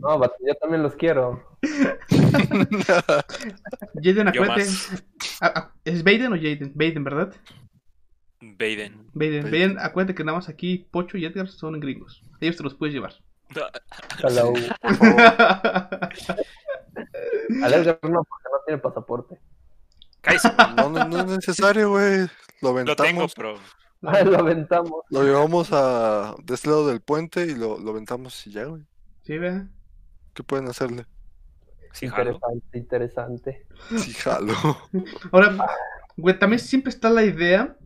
No, 0.00 0.18
vato, 0.18 0.34
yo 0.46 0.54
también 0.56 0.82
los 0.82 0.96
quiero. 0.96 1.42
Jaden, 4.02 4.28
acuérdate. 4.28 4.66
Ah, 5.40 5.52
ah, 5.54 5.72
¿Es 5.84 6.02
Baden 6.02 6.32
o 6.32 6.36
Jaden? 6.36 6.72
Baden, 6.74 7.04
¿verdad? 7.04 7.34
Baden. 8.40 9.08
Baden, 9.14 9.42
Baden. 9.42 9.44
Baden, 9.44 9.78
acuérdate 9.78 10.14
que 10.14 10.24
nada 10.24 10.38
más 10.38 10.48
aquí 10.48 10.88
Pocho 10.90 11.16
y 11.16 11.24
Edgar 11.24 11.48
son 11.48 11.78
gringos. 11.78 12.24
Ellos 12.40 12.56
te 12.56 12.64
los 12.64 12.74
puedes 12.74 12.94
llevar. 12.94 13.14
Hello. 14.22 14.52
Al 17.62 17.72
Edgar 17.74 17.98
no, 18.02 18.24
porque 18.24 18.48
no 18.50 18.58
tiene 18.66 18.78
pasaporte. 18.80 19.38
Cállese. 20.20 20.48
No, 20.76 20.88
no, 20.90 21.04
no 21.04 21.18
es 21.20 21.26
necesario, 21.26 21.90
güey. 21.90 22.20
Lo 22.20 22.28
Lo 22.60 22.68
aventamos. 22.70 23.02
tengo, 23.02 23.26
pero 23.36 23.58
lo 24.30 24.38
aventamos. 24.38 25.04
Lo 25.10 25.22
llevamos 25.22 25.70
a 25.72 26.34
de 26.42 26.54
este 26.54 26.68
lado 26.68 26.86
del 26.88 27.00
puente 27.00 27.44
y 27.46 27.54
lo, 27.54 27.78
lo 27.78 27.90
aventamos 27.90 28.46
y 28.46 28.52
ya, 28.52 28.64
güey. 28.64 28.82
¿Sí, 29.22 29.38
vea? 29.38 29.68
¿Qué 30.34 30.42
pueden 30.42 30.68
hacerle? 30.68 31.06
sí, 31.92 32.08
jalo. 32.08 32.30
interesante, 32.32 32.78
interesante. 32.78 33.66
Sí, 33.98 34.12
jalo. 34.14 34.54
Ahora, 35.32 35.56
güey, 36.16 36.38
también 36.38 36.60
siempre 36.60 36.90
está 36.90 37.10
la 37.10 37.24
idea 37.24 37.76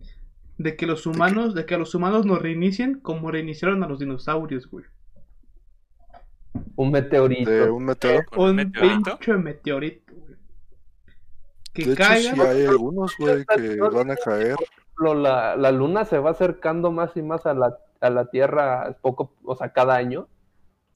de 0.58 0.76
que 0.76 0.86
los 0.86 1.06
humanos, 1.06 1.54
de 1.54 1.66
que 1.66 1.74
a 1.74 1.78
los 1.78 1.94
humanos 1.94 2.24
nos 2.24 2.40
reinicien 2.40 3.00
como 3.00 3.30
reiniciaron 3.30 3.82
a 3.82 3.88
los 3.88 3.98
dinosaurios, 3.98 4.70
güey. 4.70 4.84
Un 6.76 6.90
meteorito. 6.90 7.50
De 7.50 7.70
un 7.70 7.84
meteoro. 7.84 8.24
Con 8.30 8.50
un 8.50 8.56
meteorito. 8.56 9.10
pinche 9.18 9.32
meteorito, 9.34 10.12
güey. 10.14 10.36
que 11.72 11.84
De 11.84 11.92
hecho, 11.92 12.02
caiga. 12.02 12.34
sí 12.34 12.40
hay 12.40 12.66
algunos, 12.66 13.14
güey, 13.18 13.44
que 13.44 13.76
van 13.80 14.10
a 14.10 14.16
caer. 14.16 14.56
Lo- 14.98 15.14
La, 15.14 15.56
la 15.56 15.72
luna 15.72 16.04
se 16.06 16.18
va 16.18 16.30
acercando 16.30 16.90
más 16.90 17.16
y 17.16 17.22
más 17.22 17.44
a 17.46 17.52
la, 17.54 17.76
a 18.00 18.10
la 18.10 18.30
Tierra 18.30 18.96
poco, 19.02 19.34
o 19.44 19.54
sea, 19.56 19.72
cada 19.72 19.94
año. 19.96 20.26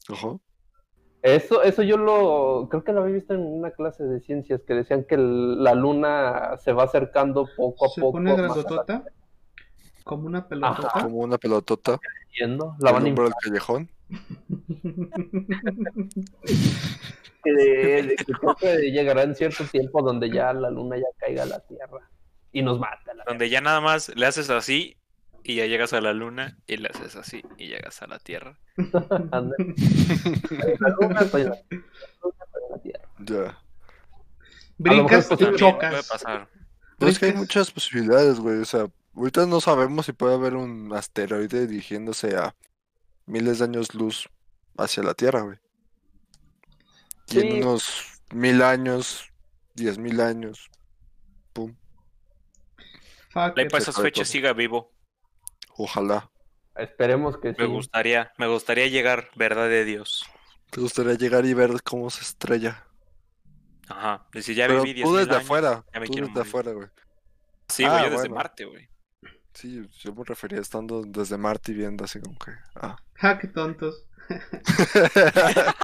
Ajá. 0.08 0.36
Eso, 1.22 1.62
eso 1.62 1.82
yo 1.82 1.98
lo, 1.98 2.68
creo 2.70 2.82
que 2.82 2.92
lo 2.94 3.02
había 3.02 3.16
visto 3.16 3.34
en 3.34 3.40
una 3.42 3.72
clase 3.72 4.04
de 4.04 4.20
ciencias 4.20 4.62
que 4.66 4.72
decían 4.72 5.04
que 5.04 5.16
el- 5.16 5.62
la 5.62 5.74
luna 5.74 6.56
se 6.64 6.72
va 6.72 6.84
acercando 6.84 7.46
poco 7.58 7.84
a 7.84 7.88
Se 7.90 8.00
poco. 8.00 8.12
pone 8.12 8.30
a 8.30 8.36
la 8.36 8.42
grandotota. 8.44 9.04
Como 10.02 10.26
una 10.26 10.48
pelotota. 10.48 10.88
Ajá. 10.88 11.02
Como 11.04 11.18
una 11.18 11.36
pelotota. 11.36 12.00
La 12.78 12.92
van 12.92 13.06
el 13.06 13.14
callejón. 13.44 13.90
que, 17.45 17.53
de- 17.53 18.16
que 18.16 18.33
creo 18.33 18.55
que 18.57 18.91
llegará 18.91 19.23
en 19.23 19.35
cierto 19.35 19.64
tiempo 19.64 20.03
donde 20.03 20.31
ya 20.31 20.53
la 20.53 20.71
luna 20.71 20.97
ya 20.97 21.07
caiga 21.18 21.45
a 21.45 21.47
la 21.47 21.61
Tierra 21.61 22.09
y 22.53 22.62
nos 22.62 22.79
mata. 22.79 23.14
La 23.14 23.25
Donde 23.27 23.49
ya 23.49 23.61
nada 23.61 23.81
más 23.81 24.14
le 24.14 24.27
haces 24.27 24.51
así 24.51 24.97
y 25.43 25.57
ya 25.57 25.66
llegas 25.66 25.93
a 25.93 26.01
la 26.01 26.12
luna 26.12 26.59
y 26.66 26.77
le 26.77 26.89
haces 26.89 27.16
así 27.16 27.43
y 27.59 27.68
llegas 27.68 28.03
a 28.03 28.07
la 28.07 28.18
Tierra. 28.18 28.59
Anda. 29.31 29.57
La 30.79 30.89
luna, 31.01 31.21
estoy 31.21 31.43
en 31.43 31.51
la, 31.51 31.57
la 31.57 31.62
luna, 32.23 32.45
estoy 32.45 32.62
en 32.64 32.71
la 32.71 32.79
Tierra. 32.83 33.09
Ya. 33.18 33.59
Brincas 34.79 35.31
y. 35.33 35.37
Puede 35.37 35.57
chocas. 35.57 36.09
pasar. 36.09 36.49
Es 36.99 37.18
que 37.18 37.27
hay 37.27 37.33
muchas 37.35 37.71
posibilidades, 37.71 38.41
güey. 38.41 38.59
O 38.59 38.64
sea, 38.64 38.87
ahorita 39.14 39.47
no 39.47 39.61
sabemos 39.61 40.07
si 40.07 40.12
puede 40.12 40.35
haber 40.35 40.55
un 40.57 40.93
asteroide 40.95 41.66
dirigiéndose 41.66 42.37
a 42.37 42.55
miles 43.27 43.59
de 43.59 43.64
años 43.64 43.95
luz 43.95 44.29
hacia 44.77 45.03
la 45.03 45.14
Tierra, 45.14 45.43
güey. 45.43 45.59
Y 47.29 47.41
Sí. 47.41 47.41
en 47.41 47.53
unos 47.53 48.23
mil 48.33 48.62
años, 48.62 49.33
diez 49.75 49.99
mil 49.99 50.21
años, 50.21 50.68
pum, 51.53 51.77
it. 53.57 53.71
para 53.71 53.81
Se 53.81 53.91
esas 53.91 54.01
fechas 54.01 54.29
siga 54.29 54.53
vivo. 54.53 54.93
ojalá. 55.77 56.31
Esperemos 56.77 57.39
que 57.39 57.55
sí. 57.55 57.57
Me 57.59 57.66
gustaría, 57.66 58.33
me 58.39 58.47
gustaría 58.49 58.87
llegar, 58.89 59.31
verdad 59.35 59.68
de 59.68 59.85
Dios. 59.85 60.25
¿Te 60.71 60.81
gustaría 60.81 61.14
llegar 61.14 61.45
y 61.47 61.55
ver 61.55 61.83
cómo 61.83 62.11
se 62.11 62.23
estrella? 62.23 62.87
Ajá. 63.89 64.27
Decir, 64.33 64.57
ya 64.57 64.66
Pero 64.66 64.83
viví 64.83 64.93
10 64.95 65.09
tú 65.09 65.14
desde 65.16 65.35
años. 65.35 65.37
afuera, 65.37 65.85
ya 65.93 66.01
me 66.01 66.07
tú 66.07 66.12
quiero 66.12 66.29
desde 66.29 66.41
morir. 66.41 66.41
afuera, 66.41 66.73
güey. 66.73 66.89
Sí, 67.68 67.87
Ah, 67.87 67.91
güey, 67.91 68.05
yo 68.05 68.11
desde 68.11 68.29
bueno. 68.29 68.35
Marte, 68.35 68.64
güey. 68.64 68.89
Sí, 69.55 69.83
yo 70.01 70.14
me 70.14 70.25
refería 70.25 70.61
estando 70.61 71.03
desde 71.03 71.37
Marte 71.39 71.73
y 71.73 71.75
viendo 71.75 72.05
así 72.05 72.21
como 72.21 72.39
que, 72.39 72.53
ah. 72.77 72.97
Ja, 73.14 73.39
qué 73.39 73.49
tontos. 73.49 74.07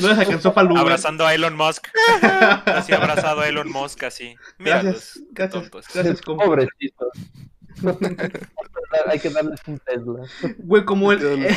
No 0.00 0.08
les 0.08 0.18
alcanzó 0.18 0.54
para 0.54 0.68
Uber. 0.68 0.78
Abrazando 0.78 1.26
a 1.26 1.34
Elon 1.34 1.56
Musk. 1.56 1.88
Así 2.66 2.92
abrazado 2.92 3.40
a 3.40 3.48
Elon 3.48 3.70
Musk, 3.70 4.04
así. 4.04 4.36
Mira 4.58 4.82
Gracias, 4.82 5.16
los 5.16 5.26
gracias, 5.32 5.62
tontos. 5.62 5.86
gracias, 5.92 6.20
compa. 6.24 6.44
Pobrecitos. 6.44 7.08
Hay 9.08 9.18
que 9.18 9.30
darles 9.30 9.60
un 9.66 9.78
Tesla. 9.80 10.20
Güey, 10.58 10.84
como, 10.84 11.12
el, 11.12 11.48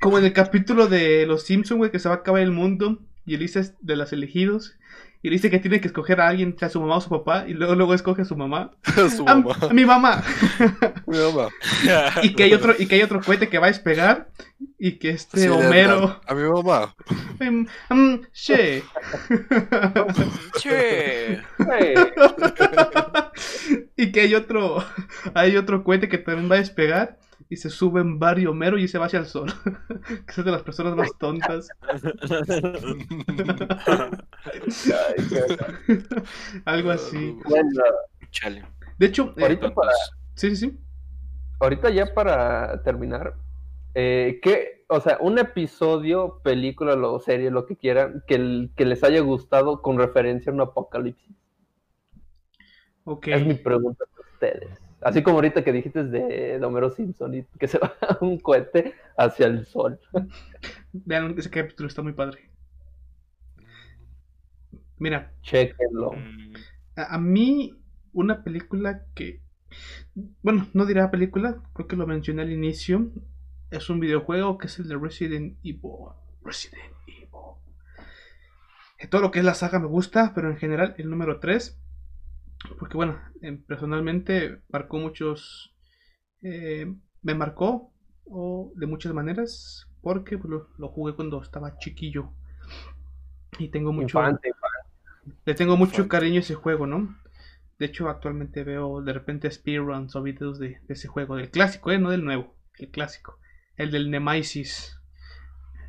como 0.00 0.18
en 0.18 0.24
el 0.24 0.32
capítulo 0.32 0.86
de 0.86 1.24
Los 1.26 1.44
Simpsons, 1.44 1.78
güey, 1.78 1.90
que 1.90 1.98
se 1.98 2.08
va 2.08 2.16
a 2.16 2.18
acabar 2.18 2.42
el 2.42 2.50
mundo 2.50 2.98
y 3.24 3.34
Elisa 3.36 3.60
es 3.60 3.74
de 3.80 3.96
los 3.96 4.12
elegidos. 4.12 4.76
Y 5.22 5.28
le 5.28 5.34
dice 5.36 5.50
que 5.50 5.58
tiene 5.58 5.80
que 5.82 5.88
escoger 5.88 6.18
a 6.20 6.28
alguien, 6.28 6.56
sea 6.58 6.70
su 6.70 6.80
mamá 6.80 6.96
o 6.96 7.00
su 7.02 7.10
papá, 7.10 7.44
y 7.46 7.52
luego, 7.52 7.74
luego 7.74 7.92
escoge 7.92 8.22
a 8.22 8.24
su 8.24 8.36
mamá. 8.36 8.70
Su 9.14 9.24
¡A, 9.28 9.34
mamá. 9.34 9.54
a 9.68 9.72
mi 9.74 9.84
mamá! 9.84 10.22
Mi 11.06 11.18
mamá. 11.18 11.48
Y 12.22 12.34
que 12.34 12.44
hay 12.44 12.54
otro, 12.54 12.74
y 12.78 12.86
que 12.86 12.94
hay 12.94 13.02
otro 13.02 13.20
cohete 13.20 13.48
que 13.48 13.58
va 13.58 13.66
a 13.66 13.70
despegar. 13.70 14.30
Y 14.78 14.98
que 14.98 15.10
este 15.10 15.40
Sí, 15.40 15.48
Homero. 15.48 16.20
A 16.26 16.34
mi 16.34 16.42
mamá. 16.44 16.94
mm, 17.38 18.16
che. 18.32 18.82
Y 23.96 24.12
que 24.12 24.20
hay 24.20 24.34
otro. 24.34 24.84
Hay 25.34 25.56
otro 25.56 25.84
cohete 25.84 26.08
que 26.08 26.18
también 26.18 26.50
va 26.50 26.56
a 26.56 26.60
despegar. 26.60 27.18
Y 27.48 27.56
se 27.56 27.70
sube 27.70 28.00
en 28.00 28.18
Barrio 28.18 28.50
Homero 28.52 28.78
y 28.78 28.86
se 28.86 28.98
va 28.98 29.06
hacia 29.06 29.18
el 29.20 29.26
sol. 29.26 29.50
que 30.26 30.40
es 30.40 30.44
de 30.44 30.50
las 30.50 30.62
personas 30.62 30.94
más 30.94 31.10
tontas. 31.18 31.68
Algo 36.64 36.90
así. 36.90 37.36
Bueno, 37.48 37.68
Chale. 38.30 38.64
De 38.98 39.06
hecho, 39.06 39.34
eh, 39.36 39.42
ahorita 39.42 39.74
para, 39.74 39.92
sí, 40.34 40.50
sí, 40.50 40.56
sí. 40.56 40.78
ahorita 41.58 41.90
ya 41.90 42.14
para 42.14 42.82
terminar, 42.82 43.34
eh, 43.94 44.38
¿qué, 44.42 44.84
o 44.88 45.00
sea, 45.00 45.18
un 45.20 45.38
episodio, 45.38 46.40
película 46.44 46.94
o 46.94 47.18
serie, 47.18 47.50
lo 47.50 47.66
que 47.66 47.76
quieran, 47.76 48.22
que, 48.26 48.34
el- 48.36 48.70
que 48.76 48.84
les 48.84 49.02
haya 49.02 49.20
gustado 49.20 49.82
con 49.82 49.98
referencia 49.98 50.52
a 50.52 50.54
un 50.54 50.60
apocalipsis? 50.60 51.34
Es 53.22 53.46
mi 53.46 53.54
pregunta 53.54 54.04
para 54.14 54.28
ustedes. 54.30 54.78
Así 55.02 55.22
como 55.22 55.36
ahorita 55.36 55.64
que 55.64 55.72
dijiste 55.72 56.04
de, 56.04 56.58
de 56.58 56.64
Homero 56.64 56.90
Simpson 56.90 57.34
y 57.34 57.44
que 57.58 57.68
se 57.68 57.78
va 57.80 57.94
un 58.20 58.38
cohete 58.38 58.94
hacia 59.16 59.46
el 59.46 59.66
sol. 59.66 59.98
Vean, 60.92 61.34
ese 61.38 61.50
capítulo 61.50 61.88
está 61.88 62.02
muy 62.02 62.12
padre. 62.12 62.50
Mira, 64.98 65.32
Chequenlo. 65.42 66.12
A, 66.96 67.14
a 67.14 67.18
mí, 67.18 67.74
una 68.12 68.44
película 68.44 69.06
que. 69.14 69.40
Bueno, 70.42 70.66
no 70.74 70.84
dirá 70.84 71.10
película, 71.10 71.62
creo 71.72 71.86
que 71.86 71.96
lo 71.96 72.06
mencioné 72.06 72.42
al 72.42 72.52
inicio. 72.52 73.10
Es 73.70 73.88
un 73.88 74.00
videojuego 74.00 74.58
que 74.58 74.66
es 74.66 74.78
el 74.78 74.88
de 74.88 74.96
Resident 74.98 75.56
Evil. 75.62 76.10
Resident 76.44 76.92
Evil. 77.06 77.28
Eh, 78.98 79.06
Todo 79.06 79.22
lo 79.22 79.30
que 79.30 79.38
es 79.38 79.44
la 79.44 79.54
saga 79.54 79.78
me 79.78 79.86
gusta, 79.86 80.32
pero 80.34 80.50
en 80.50 80.56
general 80.58 80.94
el 80.98 81.08
número 81.08 81.40
3. 81.40 81.78
Porque 82.78 82.96
bueno, 82.96 83.20
em, 83.42 83.62
personalmente 83.64 84.62
marcó 84.68 84.98
muchos. 84.98 85.74
eh, 86.42 86.86
me 87.22 87.34
marcó 87.34 87.92
o 88.26 88.72
de 88.76 88.86
muchas 88.86 89.14
maneras. 89.14 89.86
Porque 90.02 90.38
pues, 90.38 90.50
lo, 90.50 90.68
lo 90.78 90.88
jugué 90.88 91.14
cuando 91.14 91.42
estaba 91.42 91.78
chiquillo. 91.78 92.32
Y 93.58 93.68
tengo 93.70 93.92
mucho. 93.92 94.18
Infante, 94.18 94.48
Le 95.44 95.54
tengo 95.54 95.76
mucho 95.76 96.08
Infante. 96.08 96.08
cariño 96.08 96.36
a 96.36 96.40
ese 96.40 96.54
juego, 96.54 96.86
¿no? 96.86 97.14
De 97.78 97.86
hecho, 97.86 98.08
actualmente 98.08 98.64
veo 98.64 99.02
de 99.02 99.12
repente 99.12 99.50
speedruns 99.50 100.16
o 100.16 100.22
videos 100.22 100.58
de, 100.58 100.80
de 100.86 100.94
ese 100.94 101.08
juego, 101.08 101.36
del 101.36 101.50
clásico, 101.50 101.90
¿eh? 101.90 101.98
No 101.98 102.10
del 102.10 102.24
nuevo, 102.24 102.54
el 102.78 102.90
clásico. 102.90 103.38
El 103.76 103.90
del 103.90 104.10
Nemesis. 104.10 104.98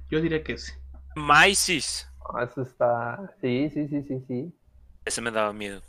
Yo 0.09 0.21
diría 0.21 0.43
que 0.43 0.53
ese. 0.53 0.73
Maisis. 1.15 2.05
Ah, 2.33 2.43
Eso 2.45 2.61
está. 2.63 3.31
Sí, 3.41 3.69
sí, 3.69 3.87
sí, 3.87 4.01
sí, 4.03 4.19
sí. 4.27 4.53
Ese 5.05 5.21
me 5.21 5.29
daba 5.31 5.53
miedo. 5.53 5.83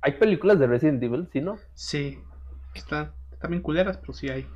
Hay 0.00 0.12
películas 0.12 0.58
de 0.58 0.66
Resident 0.66 1.02
Evil, 1.02 1.28
¿sí, 1.32 1.40
no? 1.40 1.58
Sí. 1.74 2.18
Están, 2.74 3.12
están 3.32 3.50
bien 3.50 3.62
culeras, 3.62 3.96
pero 3.98 4.12
sí 4.12 4.28
hay. 4.28 4.46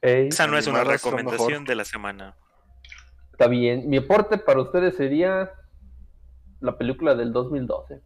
Ey, 0.00 0.28
Esa 0.28 0.46
no 0.46 0.56
es 0.58 0.66
una 0.66 0.84
recomendación 0.84 1.64
de 1.64 1.74
la 1.74 1.84
semana. 1.84 2.34
está 3.32 3.46
bien. 3.48 3.88
Mi 3.88 3.98
aporte 3.98 4.38
para 4.38 4.60
ustedes 4.62 4.96
sería 4.96 5.52
la 6.60 6.76
película 6.78 7.14
del 7.14 7.32
2012. 7.32 8.00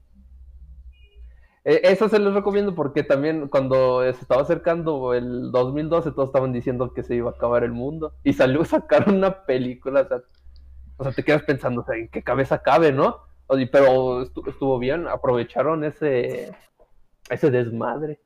Eh, 1.64 1.80
Esa 1.84 2.08
se 2.08 2.18
les 2.18 2.32
recomiendo 2.34 2.74
porque 2.74 3.02
también 3.02 3.48
cuando 3.48 4.02
se 4.02 4.10
estaba 4.20 4.42
acercando 4.42 5.14
el 5.14 5.50
2012 5.52 6.12
todos 6.12 6.28
estaban 6.28 6.52
diciendo 6.52 6.92
que 6.92 7.02
se 7.02 7.16
iba 7.16 7.30
a 7.30 7.34
acabar 7.34 7.64
el 7.64 7.72
mundo 7.72 8.14
y 8.22 8.34
salió 8.34 8.60
a 8.62 8.66
sacar 8.66 9.08
una 9.08 9.44
película, 9.44 10.02
o 10.02 10.08
sea, 10.08 10.18
o 10.98 11.04
sea, 11.04 11.12
te 11.12 11.24
quedas 11.24 11.42
pensando, 11.42 11.80
o 11.82 11.84
sea, 11.84 11.96
¿en 11.96 12.08
qué 12.08 12.22
cabeza 12.22 12.62
cabe, 12.62 12.92
no? 12.92 13.20
Oye, 13.48 13.66
pero 13.66 14.22
estu- 14.22 14.48
estuvo 14.48 14.78
bien, 14.78 15.06
aprovecharon 15.08 15.84
ese 15.84 16.52
ese 17.28 17.50
desmadre. 17.50 18.20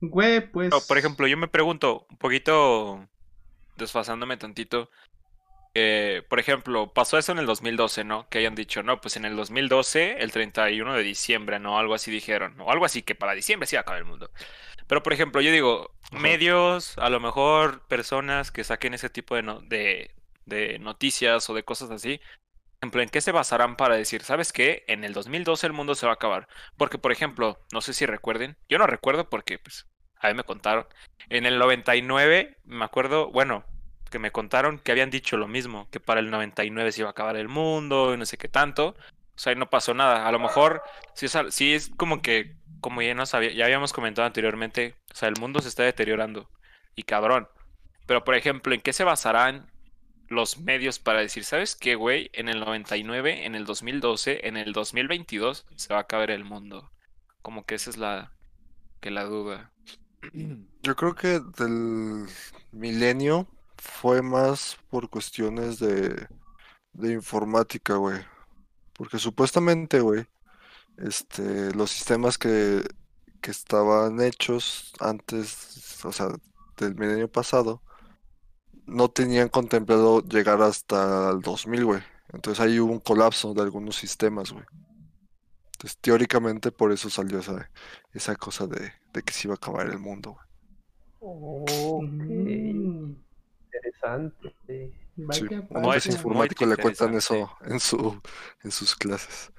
Güey, 0.00 0.50
pues. 0.50 0.70
No, 0.70 0.80
por 0.86 0.98
ejemplo, 0.98 1.26
yo 1.26 1.36
me 1.36 1.48
pregunto, 1.48 2.06
un 2.10 2.16
poquito 2.18 3.08
desfasándome 3.76 4.36
tantito. 4.36 4.90
eh, 5.76 6.22
por 6.28 6.38
ejemplo, 6.38 6.92
pasó 6.92 7.18
eso 7.18 7.32
en 7.32 7.38
el 7.38 7.46
2012, 7.46 8.04
¿no? 8.04 8.28
Que 8.28 8.38
hayan 8.38 8.54
dicho, 8.54 8.84
no, 8.84 9.00
pues 9.00 9.16
en 9.16 9.24
el 9.24 9.34
2012, 9.34 10.18
el 10.22 10.30
31 10.30 10.94
de 10.94 11.02
diciembre, 11.02 11.58
¿no? 11.58 11.78
Algo 11.80 11.94
así 11.94 12.12
dijeron, 12.12 12.60
o 12.60 12.70
algo 12.70 12.84
así 12.84 13.02
que 13.02 13.16
para 13.16 13.32
diciembre 13.34 13.66
sí 13.66 13.74
va 13.74 13.80
a 13.80 13.82
acabar 13.82 13.98
el 13.98 14.04
mundo. 14.04 14.30
Pero, 14.86 15.02
por 15.02 15.12
ejemplo, 15.12 15.40
yo 15.40 15.50
digo, 15.50 15.90
Ajá. 16.12 16.20
medios, 16.22 16.96
a 16.98 17.10
lo 17.10 17.18
mejor 17.18 17.80
personas 17.88 18.52
que 18.52 18.62
saquen 18.62 18.94
ese 18.94 19.10
tipo 19.10 19.34
de, 19.34 19.42
no- 19.42 19.60
de, 19.62 20.12
de 20.46 20.78
noticias 20.78 21.50
o 21.50 21.54
de 21.54 21.64
cosas 21.64 21.90
así, 21.90 22.20
ejemplo, 22.84 23.02
¿en 23.02 23.08
qué 23.08 23.20
se 23.20 23.32
basarán 23.32 23.76
para 23.76 23.96
decir, 23.96 24.22
¿sabes 24.22 24.52
qué? 24.52 24.84
En 24.88 25.04
el 25.04 25.12
2012 25.14 25.66
el 25.66 25.72
mundo 25.72 25.94
se 25.94 26.06
va 26.06 26.12
a 26.12 26.14
acabar. 26.14 26.48
Porque, 26.76 26.98
por 26.98 27.12
ejemplo, 27.12 27.58
no 27.72 27.80
sé 27.80 27.94
si 27.94 28.06
recuerden, 28.06 28.56
yo 28.68 28.78
no 28.78 28.86
recuerdo 28.86 29.28
porque, 29.30 29.58
pues, 29.58 29.86
a 30.20 30.28
mí 30.28 30.34
me 30.34 30.44
contaron. 30.44 30.86
En 31.30 31.46
el 31.46 31.58
99, 31.58 32.58
me 32.64 32.84
acuerdo, 32.84 33.30
bueno, 33.30 33.64
que 34.10 34.18
me 34.18 34.30
contaron 34.32 34.78
que 34.78 34.92
habían 34.92 35.10
dicho 35.10 35.36
lo 35.36 35.48
mismo, 35.48 35.88
que 35.90 36.00
para 36.00 36.20
el 36.20 36.30
99 36.30 36.92
se 36.92 37.00
iba 37.00 37.08
a 37.08 37.12
acabar 37.12 37.36
el 37.36 37.48
mundo 37.48 38.14
y 38.14 38.18
no 38.18 38.26
sé 38.26 38.36
qué 38.38 38.48
tanto. 38.48 38.88
O 39.36 39.38
sea, 39.38 39.54
no 39.54 39.68
pasó 39.70 39.94
nada. 39.94 40.26
A 40.28 40.32
lo 40.32 40.38
mejor 40.38 40.82
sí 41.14 41.26
es, 41.26 41.36
sí 41.50 41.74
es 41.74 41.90
como 41.96 42.22
que, 42.22 42.56
como 42.80 43.02
ya, 43.02 43.14
nos 43.14 43.34
había- 43.34 43.52
ya 43.52 43.64
habíamos 43.64 43.92
comentado 43.92 44.26
anteriormente, 44.26 44.94
o 45.12 45.16
sea, 45.16 45.28
el 45.28 45.36
mundo 45.40 45.60
se 45.60 45.68
está 45.68 45.82
deteriorando. 45.82 46.50
Y 46.94 47.02
cabrón. 47.04 47.48
Pero, 48.06 48.24
por 48.24 48.34
ejemplo, 48.36 48.74
¿en 48.74 48.80
qué 48.82 48.92
se 48.92 49.04
basarán 49.04 49.70
los 50.34 50.58
medios 50.58 50.98
para 50.98 51.20
decir, 51.20 51.44
¿sabes 51.44 51.76
qué, 51.76 51.94
güey? 51.94 52.30
En 52.32 52.48
el 52.48 52.60
99, 52.60 53.46
en 53.46 53.54
el 53.54 53.64
2012, 53.64 54.46
en 54.46 54.56
el 54.56 54.72
2022 54.72 55.66
se 55.76 55.92
va 55.92 56.00
a 56.00 56.02
acabar 56.02 56.30
el 56.30 56.44
mundo. 56.44 56.90
Como 57.42 57.64
que 57.64 57.76
esa 57.76 57.90
es 57.90 57.96
la, 57.96 58.32
que 59.00 59.10
la 59.10 59.24
duda. 59.24 59.72
Yo 60.82 60.96
creo 60.96 61.14
que 61.14 61.40
del 61.58 62.26
milenio 62.72 63.48
fue 63.78 64.22
más 64.22 64.78
por 64.90 65.08
cuestiones 65.08 65.78
de, 65.78 66.28
de 66.92 67.12
informática, 67.12 67.94
güey. 67.94 68.20
Porque 68.92 69.18
supuestamente, 69.18 70.00
güey, 70.00 70.26
este, 70.98 71.74
los 71.74 71.90
sistemas 71.90 72.38
que, 72.38 72.82
que 73.40 73.50
estaban 73.50 74.20
hechos 74.20 74.92
antes, 75.00 76.04
o 76.04 76.12
sea, 76.12 76.28
del 76.76 76.94
milenio 76.94 77.30
pasado, 77.30 77.82
no 78.86 79.08
tenían 79.08 79.48
contemplado 79.48 80.22
llegar 80.22 80.60
hasta 80.62 81.30
el 81.30 81.40
2000, 81.40 81.84
güey. 81.84 82.02
Entonces 82.32 82.64
ahí 82.64 82.78
hubo 82.80 82.92
un 82.92 83.00
colapso 83.00 83.54
de 83.54 83.62
algunos 83.62 83.96
sistemas, 83.96 84.52
güey. 84.52 84.64
Entonces, 85.74 85.98
teóricamente 86.00 86.70
por 86.72 86.92
eso 86.92 87.10
salió 87.10 87.38
esa, 87.38 87.70
esa 88.12 88.34
cosa 88.36 88.66
de, 88.66 88.92
de 89.12 89.22
que 89.22 89.32
se 89.32 89.48
iba 89.48 89.54
a 89.54 89.56
acabar 89.56 89.86
el 89.88 89.98
mundo, 89.98 90.32
güey. 90.32 90.44
Ok, 91.20 91.70
Mm, 92.02 93.14
interesante. 93.66 94.54
Sí, 94.66 94.92
Muy- 95.16 95.64
muchos 95.82 96.06
informáticos 96.06 96.68
le 96.68 96.76
cuentan 96.76 97.14
eso 97.14 97.50
en 97.64 97.80
su 97.80 98.20
en 98.62 98.70
sus 98.70 98.94
clases. 98.96 99.50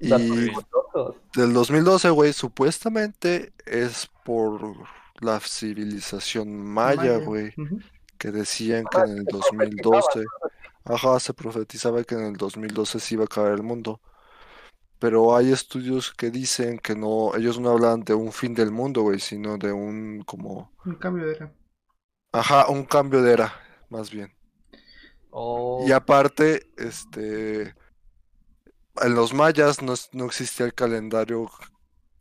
Y 0.00 0.08
del 0.10 1.52
2012, 1.52 2.10
güey, 2.10 2.32
supuestamente 2.32 3.52
es 3.66 4.08
por 4.24 4.60
la 5.20 5.40
civilización 5.40 6.56
maya, 6.64 7.16
güey, 7.18 7.52
Ujú. 7.56 7.80
Que 8.18 8.30
decían 8.32 8.88
que 8.88 9.00
Ajá, 9.00 9.02
en 9.02 9.10
el 9.18 9.28
se 9.28 9.28
2012, 9.28 10.32
ajá, 10.84 11.20
se 11.20 11.34
profetizaba 11.34 12.04
que 12.04 12.14
en 12.16 12.22
el 12.26 12.36
2012 12.36 13.00
se 13.00 13.14
iba 13.16 13.24
a 13.24 13.26
acabar 13.26 13.52
el 13.52 13.62
mundo. 13.64 14.00
Pero 15.00 15.36
hay 15.36 15.52
estudios 15.52 16.12
que 16.14 16.30
dicen 16.30 16.78
que 16.78 16.94
no, 16.96 17.34
ellos 17.36 17.58
no 17.60 17.70
hablan 17.70 18.02
de 18.04 18.14
un 18.14 18.32
fin 18.32 18.54
del 18.54 18.70
mundo, 18.72 19.02
güey, 19.02 19.20
sino 19.20 19.58
de 19.58 19.72
un 19.72 20.22
como, 20.26 20.72
Un 20.84 20.96
cambio 20.96 21.24
de 21.26 21.32
era. 21.36 21.54
ajá, 22.32 22.68
un 22.70 22.84
cambio 22.86 23.20
de 23.22 23.32
era, 23.34 23.52
más 23.90 24.10
bien. 24.10 24.32
Oh, 25.32 25.86
Y 25.86 25.92
aparte, 25.92 26.70
este, 26.76 27.74
en 29.02 29.14
los 29.14 29.32
mayas 29.34 29.80
no, 29.82 29.94
es- 29.94 30.10
no 30.12 30.26
existía 30.26 30.66
el 30.66 30.74
calendario 30.74 31.50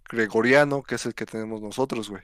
gregoriano, 0.10 0.84
que 0.84 0.95
es 0.95 1.06
el 1.08 1.16
que 1.16 1.26
tenemos 1.28 1.62
nosotros, 1.62 2.10
güey. 2.10 2.24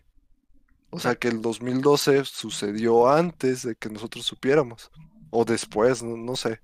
O 0.93 0.99
sea 0.99 1.15
que 1.15 1.27
el 1.27 1.41
2012 1.41 2.23
sucedió 2.25 3.09
antes 3.09 3.63
de 3.63 3.75
que 3.75 3.89
nosotros 3.89 4.25
supiéramos. 4.25 4.91
O 5.31 5.43
después, 5.43 6.03
no, 6.03 6.15
no 6.15 6.35
sé. 6.35 6.59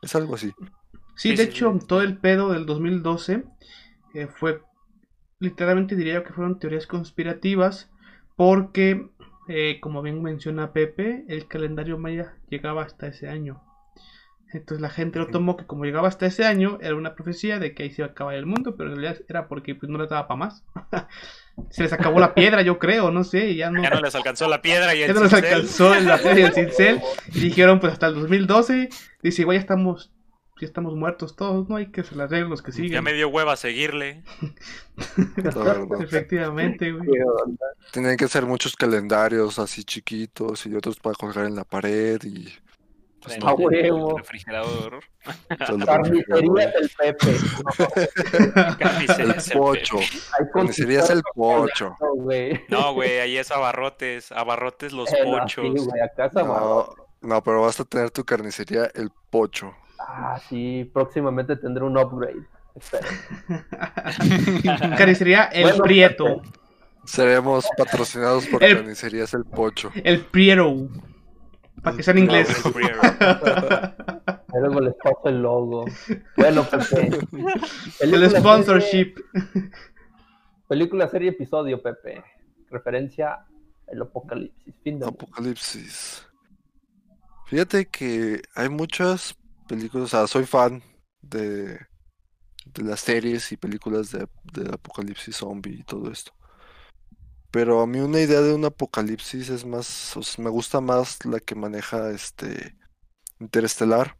Es 0.00 0.14
algo 0.14 0.36
así. 0.36 0.52
Sí, 1.16 1.30
de 1.30 1.36
sí, 1.36 1.42
hecho, 1.42 1.76
sí. 1.78 1.86
todo 1.86 2.00
el 2.00 2.16
pedo 2.16 2.50
del 2.50 2.64
2012 2.64 3.44
eh, 4.14 4.26
fue, 4.26 4.62
literalmente 5.38 5.96
diría 5.96 6.14
yo 6.14 6.24
que 6.24 6.32
fueron 6.32 6.58
teorías 6.58 6.86
conspirativas, 6.86 7.90
porque, 8.36 9.10
eh, 9.48 9.80
como 9.80 10.00
bien 10.00 10.22
menciona 10.22 10.72
Pepe, 10.72 11.26
el 11.28 11.46
calendario 11.46 11.98
maya 11.98 12.38
llegaba 12.48 12.82
hasta 12.82 13.08
ese 13.08 13.28
año. 13.28 13.62
Entonces 14.54 14.80
la 14.80 14.88
gente 14.88 15.18
lo 15.18 15.28
tomó 15.28 15.58
que 15.58 15.66
como 15.66 15.84
llegaba 15.84 16.08
hasta 16.08 16.24
ese 16.24 16.46
año, 16.46 16.78
era 16.80 16.94
una 16.94 17.14
profecía 17.14 17.58
de 17.58 17.74
que 17.74 17.82
ahí 17.82 17.90
se 17.90 18.00
iba 18.00 18.08
a 18.08 18.12
acabar 18.12 18.34
el 18.34 18.46
mundo, 18.46 18.76
pero 18.76 18.90
en 18.90 18.96
realidad 18.96 19.22
era 19.28 19.46
porque 19.46 19.74
pues, 19.74 19.90
no 19.90 19.98
les 19.98 20.08
daba 20.08 20.26
para 20.26 20.38
más. 20.38 20.64
se 21.70 21.82
les 21.82 21.92
acabó 21.92 22.18
la 22.20 22.34
piedra, 22.34 22.62
yo 22.62 22.78
creo, 22.78 23.10
no 23.10 23.24
sé, 23.24 23.54
ya 23.54 23.70
no, 23.70 23.82
Ya 23.82 23.90
no 23.90 24.00
les 24.00 24.14
alcanzó 24.14 24.48
la 24.48 24.62
piedra 24.62 24.94
y 24.94 25.00
ya 25.00 25.06
el 25.06 25.14
no 25.14 25.22
les 25.22 25.30
cincel. 25.30 25.52
alcanzó 25.54 25.94
la 26.00 26.18
piedra 26.18 26.40
y 26.40 26.42
el 26.42 26.52
cincel, 26.54 27.00
y 27.28 27.40
dijeron 27.40 27.80
pues 27.80 27.92
hasta 27.92 28.08
el 28.08 28.14
2012, 28.14 28.88
dice, 29.22 29.42
igual 29.42 29.56
ya 29.56 29.60
estamos, 29.60 30.12
ya 30.60 30.66
estamos 30.66 30.94
muertos 30.94 31.36
todos, 31.36 31.68
no 31.68 31.76
hay 31.76 31.90
que 31.90 32.04
se 32.04 32.14
las 32.14 32.30
los 32.30 32.62
que 32.62 32.72
siguen. 32.72 32.92
Ya 32.92 33.02
me 33.02 33.12
dio 33.12 33.28
hueva 33.28 33.56
seguirle. 33.56 34.22
Efectivamente, 36.00 36.92
güey. 36.92 37.08
Tienen 37.92 38.16
que 38.16 38.28
ser 38.28 38.46
muchos 38.46 38.76
calendarios 38.76 39.58
así 39.58 39.84
chiquitos 39.84 40.66
y 40.66 40.74
otros 40.74 40.98
para 41.00 41.14
colgar 41.16 41.46
en 41.46 41.56
la 41.56 41.64
pared 41.64 42.20
y 42.22 42.48
pues, 43.22 43.34
en 43.36 43.40
no, 43.40 43.54
huevo. 43.54 44.10
el 44.10 44.16
refrigerador. 44.18 45.00
del 45.58 46.90
Pepe. 46.98 47.36
Carnicería 48.78 49.24
El 49.24 49.30
es 49.38 49.48
el 49.50 49.58
pocho. 49.58 49.96
Pepe. 49.98 50.08
Hay 50.38 50.46
Carnicería 50.52 51.00
es 51.00 51.10
el 51.10 51.22
pocho. 51.34 51.96
No, 52.68 52.92
güey. 52.94 53.18
Ahí 53.20 53.36
es 53.38 53.50
abarrotes. 53.50 54.32
Abarrotes 54.32 54.92
los 54.92 55.12
Eh, 55.12 55.18
no, 55.24 55.38
pochos. 55.38 55.64
sí, 55.64 55.84
güey, 55.86 56.00
acá 56.02 56.30
se 56.30 56.40
amarró. 56.40 56.94
No, 57.22 57.28
no, 57.28 57.42
pero 57.42 57.62
vas 57.62 57.78
a 57.80 57.84
tener 57.84 58.10
tu 58.10 58.24
carnicería 58.24 58.90
el 58.94 59.10
pocho. 59.30 59.72
Ah, 59.98 60.40
sí, 60.48 60.90
próximamente 60.92 61.56
tendré 61.56 61.84
un 61.84 61.96
upgrade. 61.96 62.42
Espera. 62.74 63.06
Carnicería 64.96 65.44
El 65.44 65.64
Bueno, 65.64 65.84
Prieto. 65.84 66.42
Seremos 67.04 67.66
patrocinados 67.76 68.46
por 68.46 68.62
El- 68.62 68.76
carnicerías 68.78 69.34
el 69.34 69.44
pocho. 69.44 69.90
El 70.04 70.20
Prieto. 70.24 70.88
Para 71.82 71.96
que 71.96 72.02
sea 72.02 72.12
en 72.12 72.18
inglés. 72.18 72.48
El. 72.64 72.72
Y 74.54 74.58
Luego 74.58 74.80
les 74.80 74.94
paso 75.02 75.22
el 75.24 75.40
logo. 75.40 75.86
Bueno, 76.36 76.62
Pepe. 76.64 77.06
El 78.00 78.10
Película, 78.10 78.38
sponsorship. 78.38 79.14
Serie, 79.14 79.70
película, 80.68 81.08
serie, 81.08 81.30
episodio, 81.30 81.82
Pepe. 81.82 82.22
Referencia 82.68 83.46
al 83.90 84.02
apocalipsis. 84.02 84.74
Fin 84.84 84.98
de 84.98 85.06
mundo. 85.06 85.18
Apocalipsis. 85.22 86.26
Fíjate 87.46 87.86
que 87.86 88.42
hay 88.54 88.68
muchas 88.68 89.34
películas, 89.66 90.04
o 90.04 90.08
sea, 90.08 90.26
soy 90.26 90.44
fan 90.44 90.82
de, 91.22 91.78
de 92.66 92.82
las 92.82 93.00
series 93.00 93.52
y 93.52 93.56
películas 93.56 94.12
de, 94.12 94.26
de 94.52 94.70
apocalipsis 94.70 95.36
zombie 95.36 95.80
y 95.80 95.82
todo 95.84 96.10
esto. 96.10 96.32
Pero 97.52 97.82
a 97.82 97.86
mí 97.86 98.00
una 98.00 98.18
idea 98.18 98.40
de 98.40 98.54
un 98.54 98.64
apocalipsis 98.64 99.50
es 99.50 99.64
más, 99.64 100.16
o 100.16 100.22
sea, 100.22 100.42
me 100.42 100.50
gusta 100.50 100.80
más 100.80 101.24
la 101.24 101.38
que 101.38 101.54
maneja 101.54 102.10
este 102.10 102.74
Interestelar, 103.42 104.16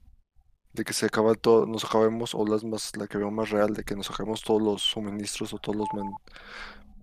de 0.73 0.85
que 0.85 0.93
se 0.93 1.07
acaba 1.07 1.35
todo, 1.35 1.65
nos 1.65 1.85
acabemos, 1.85 2.35
o 2.35 2.45
las 2.45 2.65
más, 2.65 2.97
la 2.97 3.07
que 3.07 3.19
veo 3.19 3.31
más 3.31 3.51
real, 3.51 3.73
de 3.73 3.85
que 3.85 3.95
nos 3.95 4.11
acabemos 4.11 4.43
todos 4.43 4.61
los 4.61 4.83
suministros 4.83 5.55
o 5.55 5.59
todos 5.59 5.77
los 5.77 5.89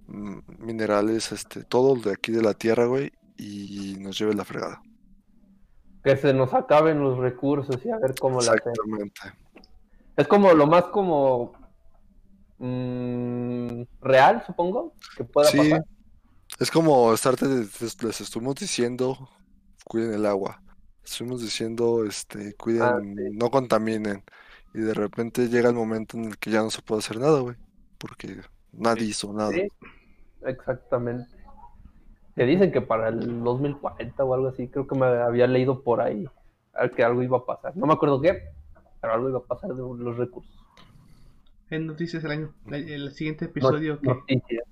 mm, 0.07 0.39
minerales, 0.59 1.32
este, 1.32 1.63
todo 1.63 1.95
de 1.95 2.11
aquí 2.11 2.34
de 2.34 2.41
la 2.41 2.53
tierra, 2.53 2.86
güey, 2.88 3.11
y 3.38 3.95
nos 3.99 4.19
lleve 4.19 4.34
la 4.34 4.43
fregada. 4.43 4.82
Que 6.03 6.17
se 6.17 6.34
nos 6.34 6.53
acaben 6.53 6.99
los 6.99 7.17
recursos 7.17 7.77
y 7.86 7.89
a 7.89 7.97
ver 7.97 8.15
cómo 8.19 8.41
la. 8.41 8.53
Exactamente. 8.53 9.21
Es 10.17 10.27
como 10.27 10.53
lo 10.53 10.67
más 10.67 10.86
como 10.86 11.53
mm, 12.57 13.84
real, 14.01 14.43
supongo, 14.45 14.93
que 15.15 15.23
pueda 15.23 15.47
Sí, 15.47 15.57
pasar. 15.57 15.86
Es 16.58 16.72
como 16.72 17.14
estarte, 17.14 17.45
les, 17.45 18.22
estuvimos 18.22 18.56
diciendo, 18.56 19.30
cuiden 19.86 20.14
el 20.14 20.26
agua. 20.26 20.62
Estuvimos 21.04 21.41
diciendo, 21.41 22.06
este, 22.06 22.56
cuiden, 22.56 22.82
Ah, 22.82 23.00
no 23.02 23.50
contaminen. 23.50 24.24
Y 24.74 24.80
de 24.80 24.93
repente 24.93 25.47
llega 25.47 25.70
el 25.70 25.76
momento 25.76 26.18
en 26.18 26.26
el 26.26 26.38
que 26.38 26.52
ya 26.52 26.62
no 26.62 26.70
se 26.70 26.82
puede 26.82 27.00
hacer 27.00 27.20
nada, 27.20 27.39
güey. 27.39 27.56
Porque 27.97 28.41
nadie 28.72 29.06
hizo 29.06 29.34
nada. 29.34 29.52
Sí, 29.52 29.68
exactamente. 30.45 31.28
Te 32.36 32.45
dicen 32.45 32.72
que 32.72 32.82
para 32.82 33.10
el 33.10 33.43
2040 33.43 34.24
o 34.24 34.34
algo 34.34 34.47
así, 34.47 34.68
creo 34.68 34.88
que 34.88 34.97
me 34.97 35.06
había 35.06 35.47
leído 35.47 35.84
por 35.84 36.02
ahí 36.02 36.28
a 36.74 36.88
que 36.89 37.04
algo 37.04 37.24
iba 37.24 37.38
a 37.38 37.45
pasar. 37.45 37.76
No 37.76 37.88
me 37.88 37.93
acuerdo 37.93 38.22
qué, 38.22 38.43
pero 39.02 39.14
algo 39.14 39.30
iba 39.30 39.39
a 39.39 39.43
pasar 39.43 39.72
de 39.72 39.82
los 39.82 40.18
recursos. 40.18 40.54
En 41.70 41.88
Noticias 41.88 42.24
del 42.24 42.32
Año. 42.32 42.54
El 42.72 43.12
siguiente 43.12 43.45
episodio 43.45 44.00
que. 44.00 44.08
Noticias. 44.08 44.64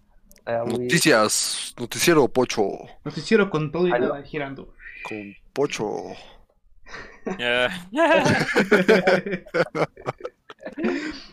Ah, 0.49 0.63
Noticias, 0.65 1.75
noticiero 1.77 2.25
Pocho, 2.29 2.63
Noticiero 3.03 3.49
con 3.49 3.69
todo 3.69 3.85
y 3.87 3.91
Aló. 3.91 4.13
nada 4.13 4.23
girando. 4.23 4.73
con 5.03 5.35
Pocho. 5.51 6.13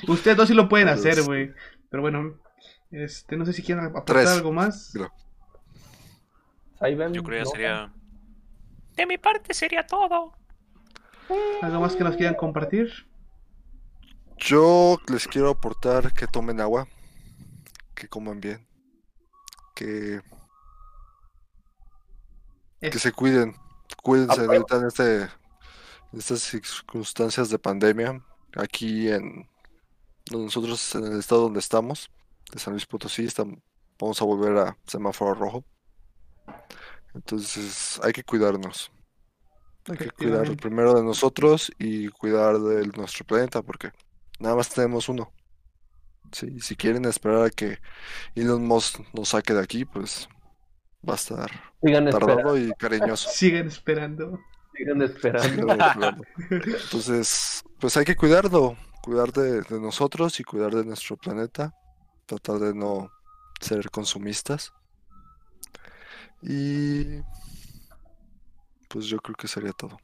Ustedes 0.09 0.37
dos 0.37 0.49
sí 0.49 0.55
lo 0.55 0.69
pueden 0.69 0.89
Pues- 0.89 1.01
hacer, 1.01 1.23
güey. 1.25 1.53
Pero 1.91 2.03
bueno. 2.03 2.35
Este, 2.91 3.37
no 3.37 3.45
sé 3.45 3.53
si 3.53 3.63
quieren 3.63 3.85
aportar 3.85 4.17
Tres. 4.17 4.29
algo 4.31 4.53
más. 4.53 4.93
Ahí 6.81 6.95
ven, 6.95 7.13
Yo 7.13 7.23
creo 7.23 7.45
¿no? 7.45 7.51
sería. 7.51 7.93
De 8.97 9.07
mi 9.07 9.19
parte 9.19 9.53
sería 9.55 9.87
todo. 9.87 10.33
¿Algo 11.63 11.81
más 11.81 11.97
que 11.97 12.05
nos 12.05 12.17
quieran 12.17 12.35
compartir? 12.35 12.93
Yo 14.37 14.99
les 15.09 15.27
quiero 15.27 15.51
aportar 15.51 16.13
que 16.13 16.27
tomen 16.27 16.61
agua, 16.61 16.87
que 17.95 18.09
coman 18.09 18.41
bien, 18.41 18.65
que, 19.75 20.21
que 22.81 22.99
se 22.99 23.13
cuiden, 23.13 23.55
cuídense 24.03 24.41
Ah, 24.41 24.45
ahorita 24.45 24.77
en 24.77 24.87
este, 24.87 25.23
en 25.23 26.19
estas 26.19 26.41
circunstancias 26.41 27.51
de 27.51 27.59
pandemia, 27.59 28.25
aquí 28.57 29.09
en 29.09 29.49
nosotros 30.31 30.95
en 30.95 31.05
el 31.05 31.19
estado 31.19 31.43
donde 31.43 31.61
estamos, 31.61 32.11
de 32.53 32.59
San 32.59 32.73
Luis 32.73 32.87
Potosí, 32.87 33.25
estamos, 33.25 33.59
vamos 33.99 34.21
a 34.21 34.25
volver 34.25 34.57
a 34.59 34.79
semáforo 34.87 35.35
rojo. 35.35 35.65
Entonces 37.15 38.01
hay 38.03 38.13
que 38.13 38.25
cuidarnos. 38.25 38.91
Hay 39.89 39.99
que 39.99 40.11
cuidar 40.11 40.57
primero 40.57 40.95
de 40.95 41.03
nosotros 41.03 41.71
y 41.79 42.09
cuidar 42.09 42.59
de 42.59 42.87
nuestro 42.87 43.27
planeta, 43.27 43.63
porque 43.63 43.91
nada 44.39 44.57
más 44.57 44.71
tenemos 44.71 45.09
uno. 45.09 45.31
Sí, 46.35 46.59
si 46.61 46.75
quieren 46.75 47.05
esperar 47.05 47.45
a 47.45 47.51
que 47.51 47.79
Elon 48.35 48.67
Musk 48.67 49.01
nos 49.13 49.29
saque 49.29 49.55
de 49.55 49.63
aquí, 49.63 49.85
pues 49.85 50.29
va 51.09 51.13
a 51.13 51.17
estar 51.17 51.51
Sigan 51.81 52.09
esperando. 52.09 52.37
tardado 52.37 52.59
y 52.59 52.73
cariñoso. 52.73 53.31
Siguen 53.33 53.69
esperando. 53.69 54.41
Sigan 54.75 55.03
esperando. 55.03 55.77
Entonces, 56.51 57.63
pues 57.79 57.97
hay 57.97 58.05
que 58.05 58.17
cuidarlo, 58.17 58.77
cuidar 59.01 59.33
de, 59.33 59.63
de 59.63 59.81
nosotros 59.81 60.41
y 60.41 60.45
cuidar 60.45 60.75
de 60.75 60.85
nuestro 60.85 61.17
planeta, 61.17 61.73
tratar 62.27 62.59
de 62.59 62.75
no 62.75 63.11
ser 63.61 63.89
consumistas. 63.91 64.73
Y 66.43 67.21
pues 68.89 69.07
yo 69.07 69.19
creo 69.19 69.37
que 69.37 69.47
sería 69.49 69.73
todo 69.73 69.99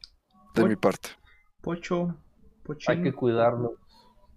de 0.55 0.64
mi 0.64 0.76
parte. 0.76 1.11
Pocho, 1.61 2.16
Hay 2.87 3.03
que 3.03 3.12
Pochín. 3.12 3.80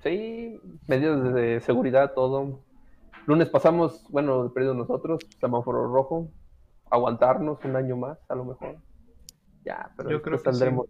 Sí, 0.04 0.60
medidas 0.88 1.34
de 1.34 1.62
seguridad, 1.62 2.14
todo. 2.14 2.62
Lunes 3.26 3.50
pasamos, 3.50 4.06
bueno, 4.10 4.52
perdido 4.54 4.74
nosotros, 4.74 5.22
semáforo 5.40 5.88
rojo. 5.88 6.30
Aguantarnos 6.92 7.64
un 7.64 7.76
año 7.78 7.96
más, 7.96 8.20
a 8.30 8.36
lo 8.36 8.44
mejor. 8.44 8.78
Ya, 9.64 9.94
pero 9.96 10.10
Yo 10.10 10.18
después 10.18 10.22
creo 10.22 10.38
que 10.44 10.52
sí. 10.52 10.60
saldremos, 10.60 10.88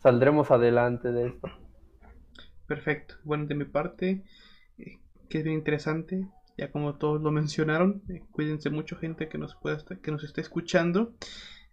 saldremos 0.00 0.50
adelante 0.50 1.12
de 1.12 1.28
esto. 1.28 1.48
Perfecto. 2.66 3.14
Bueno, 3.22 3.46
de 3.46 3.54
mi 3.54 3.64
parte, 3.64 4.24
eh, 4.76 4.98
que 5.28 5.38
es 5.38 5.44
bien 5.44 5.56
interesante, 5.56 6.26
ya 6.58 6.72
como 6.72 6.96
todos 6.96 7.22
lo 7.22 7.30
mencionaron, 7.30 8.02
eh, 8.08 8.24
cuídense 8.32 8.70
mucho 8.70 8.96
gente 8.96 9.28
que 9.28 9.38
nos 9.38 9.54
pueda 9.54 9.78
que 10.02 10.10
nos 10.10 10.24
esté 10.24 10.40
escuchando. 10.40 11.14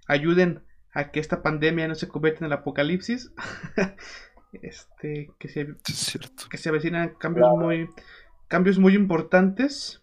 Ayuden 0.07 0.63
a 0.93 1.11
que 1.11 1.19
esta 1.19 1.41
pandemia 1.41 1.87
no 1.87 1.95
se 1.95 2.07
convierta 2.07 2.39
en 2.39 2.45
el 2.45 2.53
apocalipsis. 2.53 3.31
este, 4.53 5.31
que 5.39 5.47
se, 5.49 5.65
Sí, 5.85 5.93
es 5.93 5.97
cierto. 5.99 6.43
que 6.49 6.57
se 6.57 6.69
avecinan 6.69 7.15
cambios 7.15 7.49
muy 7.57 7.89
cambios 8.47 8.79
muy 8.79 8.95
importantes 8.95 10.01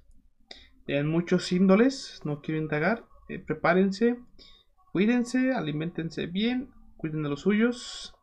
en 0.87 1.09
muchos 1.09 1.51
índoles. 1.53 2.21
No 2.25 2.41
quiero 2.41 2.61
indagar. 2.61 3.05
eh, 3.29 3.39
prepárense, 3.41 4.19
cuídense, 4.93 5.53
alimentense 5.53 6.27
bien, 6.27 6.71
cuiden 6.97 7.23
de 7.25 7.29
los 7.29 7.41
suyos. 7.41 8.15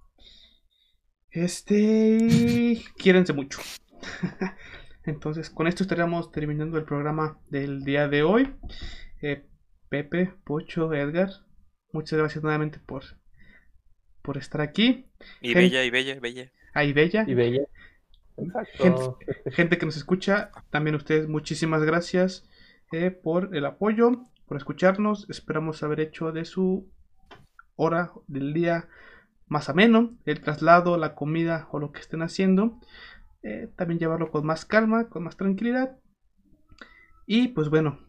Este, 1.32 2.82
quiérense 2.98 3.34
mucho. 3.34 3.60
Entonces, 5.06 5.50
con 5.50 5.68
esto 5.68 5.84
estaríamos 5.84 6.32
terminando 6.32 6.78
el 6.78 6.86
programa 6.86 7.40
del 7.50 7.84
día 7.84 8.08
de 8.08 8.24
hoy. 8.24 8.56
Eh, 9.22 9.46
Pepe, 9.90 10.34
Pocho, 10.46 10.94
Edgar, 10.94 11.30
muchas 11.92 12.18
gracias 12.20 12.44
nuevamente 12.44 12.80
por, 12.80 13.04
por 14.24 14.38
estar 14.38 14.62
aquí. 14.62 15.06
Y 15.42 15.50
Gente- 15.50 15.60
bella, 15.60 15.84
y 15.84 15.90
bella, 15.92 16.16
y 16.16 16.20
bella. 16.20 16.52
Ahí, 16.74 16.92
Bella. 16.94 17.24
Y 17.28 17.36
bella. 17.36 17.62
Exacto. 18.36 19.20
gente 19.52 19.78
que 19.78 19.86
nos 19.86 19.96
escucha, 19.96 20.50
también 20.72 20.96
ustedes 20.96 21.28
muchísimas 21.28 21.84
gracias 21.84 22.50
eh, 22.92 23.12
por 23.12 23.56
el 23.56 23.64
apoyo, 23.68 24.26
por 24.48 24.58
escucharnos. 24.58 25.30
Esperamos 25.30 25.84
haber 25.84 26.00
hecho 26.00 26.32
de 26.32 26.46
su 26.46 26.90
hora 27.76 28.12
del 28.28 28.54
día 28.54 28.88
más 29.48 29.70
ameno, 29.70 30.18
el 30.26 30.42
traslado, 30.42 30.98
la 30.98 31.14
comida 31.14 31.68
o 31.72 31.78
lo 31.80 31.92
que 31.92 32.00
estén 32.00 32.24
haciendo. 32.24 32.80
Eh, 33.44 33.70
también 33.76 34.00
llevarlo 34.00 34.32
con 34.32 34.46
más 34.48 34.66
calma, 34.66 35.10
con 35.10 35.24
más 35.24 35.38
tranquilidad. 35.38 35.98
Y 37.28 37.50
pues 37.50 37.70
bueno, 37.70 38.00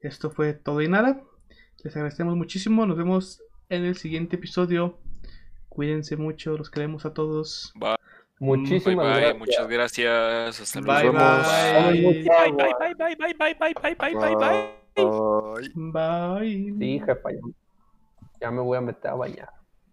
esto 0.00 0.30
fue 0.30 0.54
todo 0.54 0.80
y 0.80 0.88
nada. 0.88 1.20
Les 1.84 1.94
agradecemos 1.94 2.36
muchísimo. 2.36 2.86
Nos 2.86 2.96
vemos 2.96 3.42
en 3.68 3.84
el 3.84 3.96
siguiente 3.96 4.36
episodio. 4.36 4.98
Cuídense 5.72 6.16
mucho, 6.18 6.58
los 6.58 6.68
queremos 6.70 7.06
a 7.06 7.14
todos. 7.14 7.72
Bye, 7.76 7.96
Muchísimas 8.38 9.06
bye, 9.06 9.20
gracias. 9.20 9.38
muchas 9.38 9.68
gracias. 9.68 10.60
Hasta 10.60 10.80
Bye, 10.82 11.04
luego. 11.04 11.12
bye. 11.12 12.02
Bye, 12.02 12.52
bye, 12.52 12.94
bye, 12.94 12.94
bye, 13.16 13.34
bye, 13.34 13.54
bye, 13.54 13.74
bye, 13.80 13.94
bye, 13.94 14.14
bye, 14.14 14.34
bye. 14.34 14.68
Bye. 14.94 15.72
Bye. 15.74 16.74
Sí, 16.78 17.00
jefa, 17.06 17.32
ya, 17.32 17.40
ya 18.38 18.50
me 18.50 18.60
voy 18.60 18.76
a 18.76 18.80
meter 18.82 19.12
a 19.12 19.14
bañar. 19.14 19.48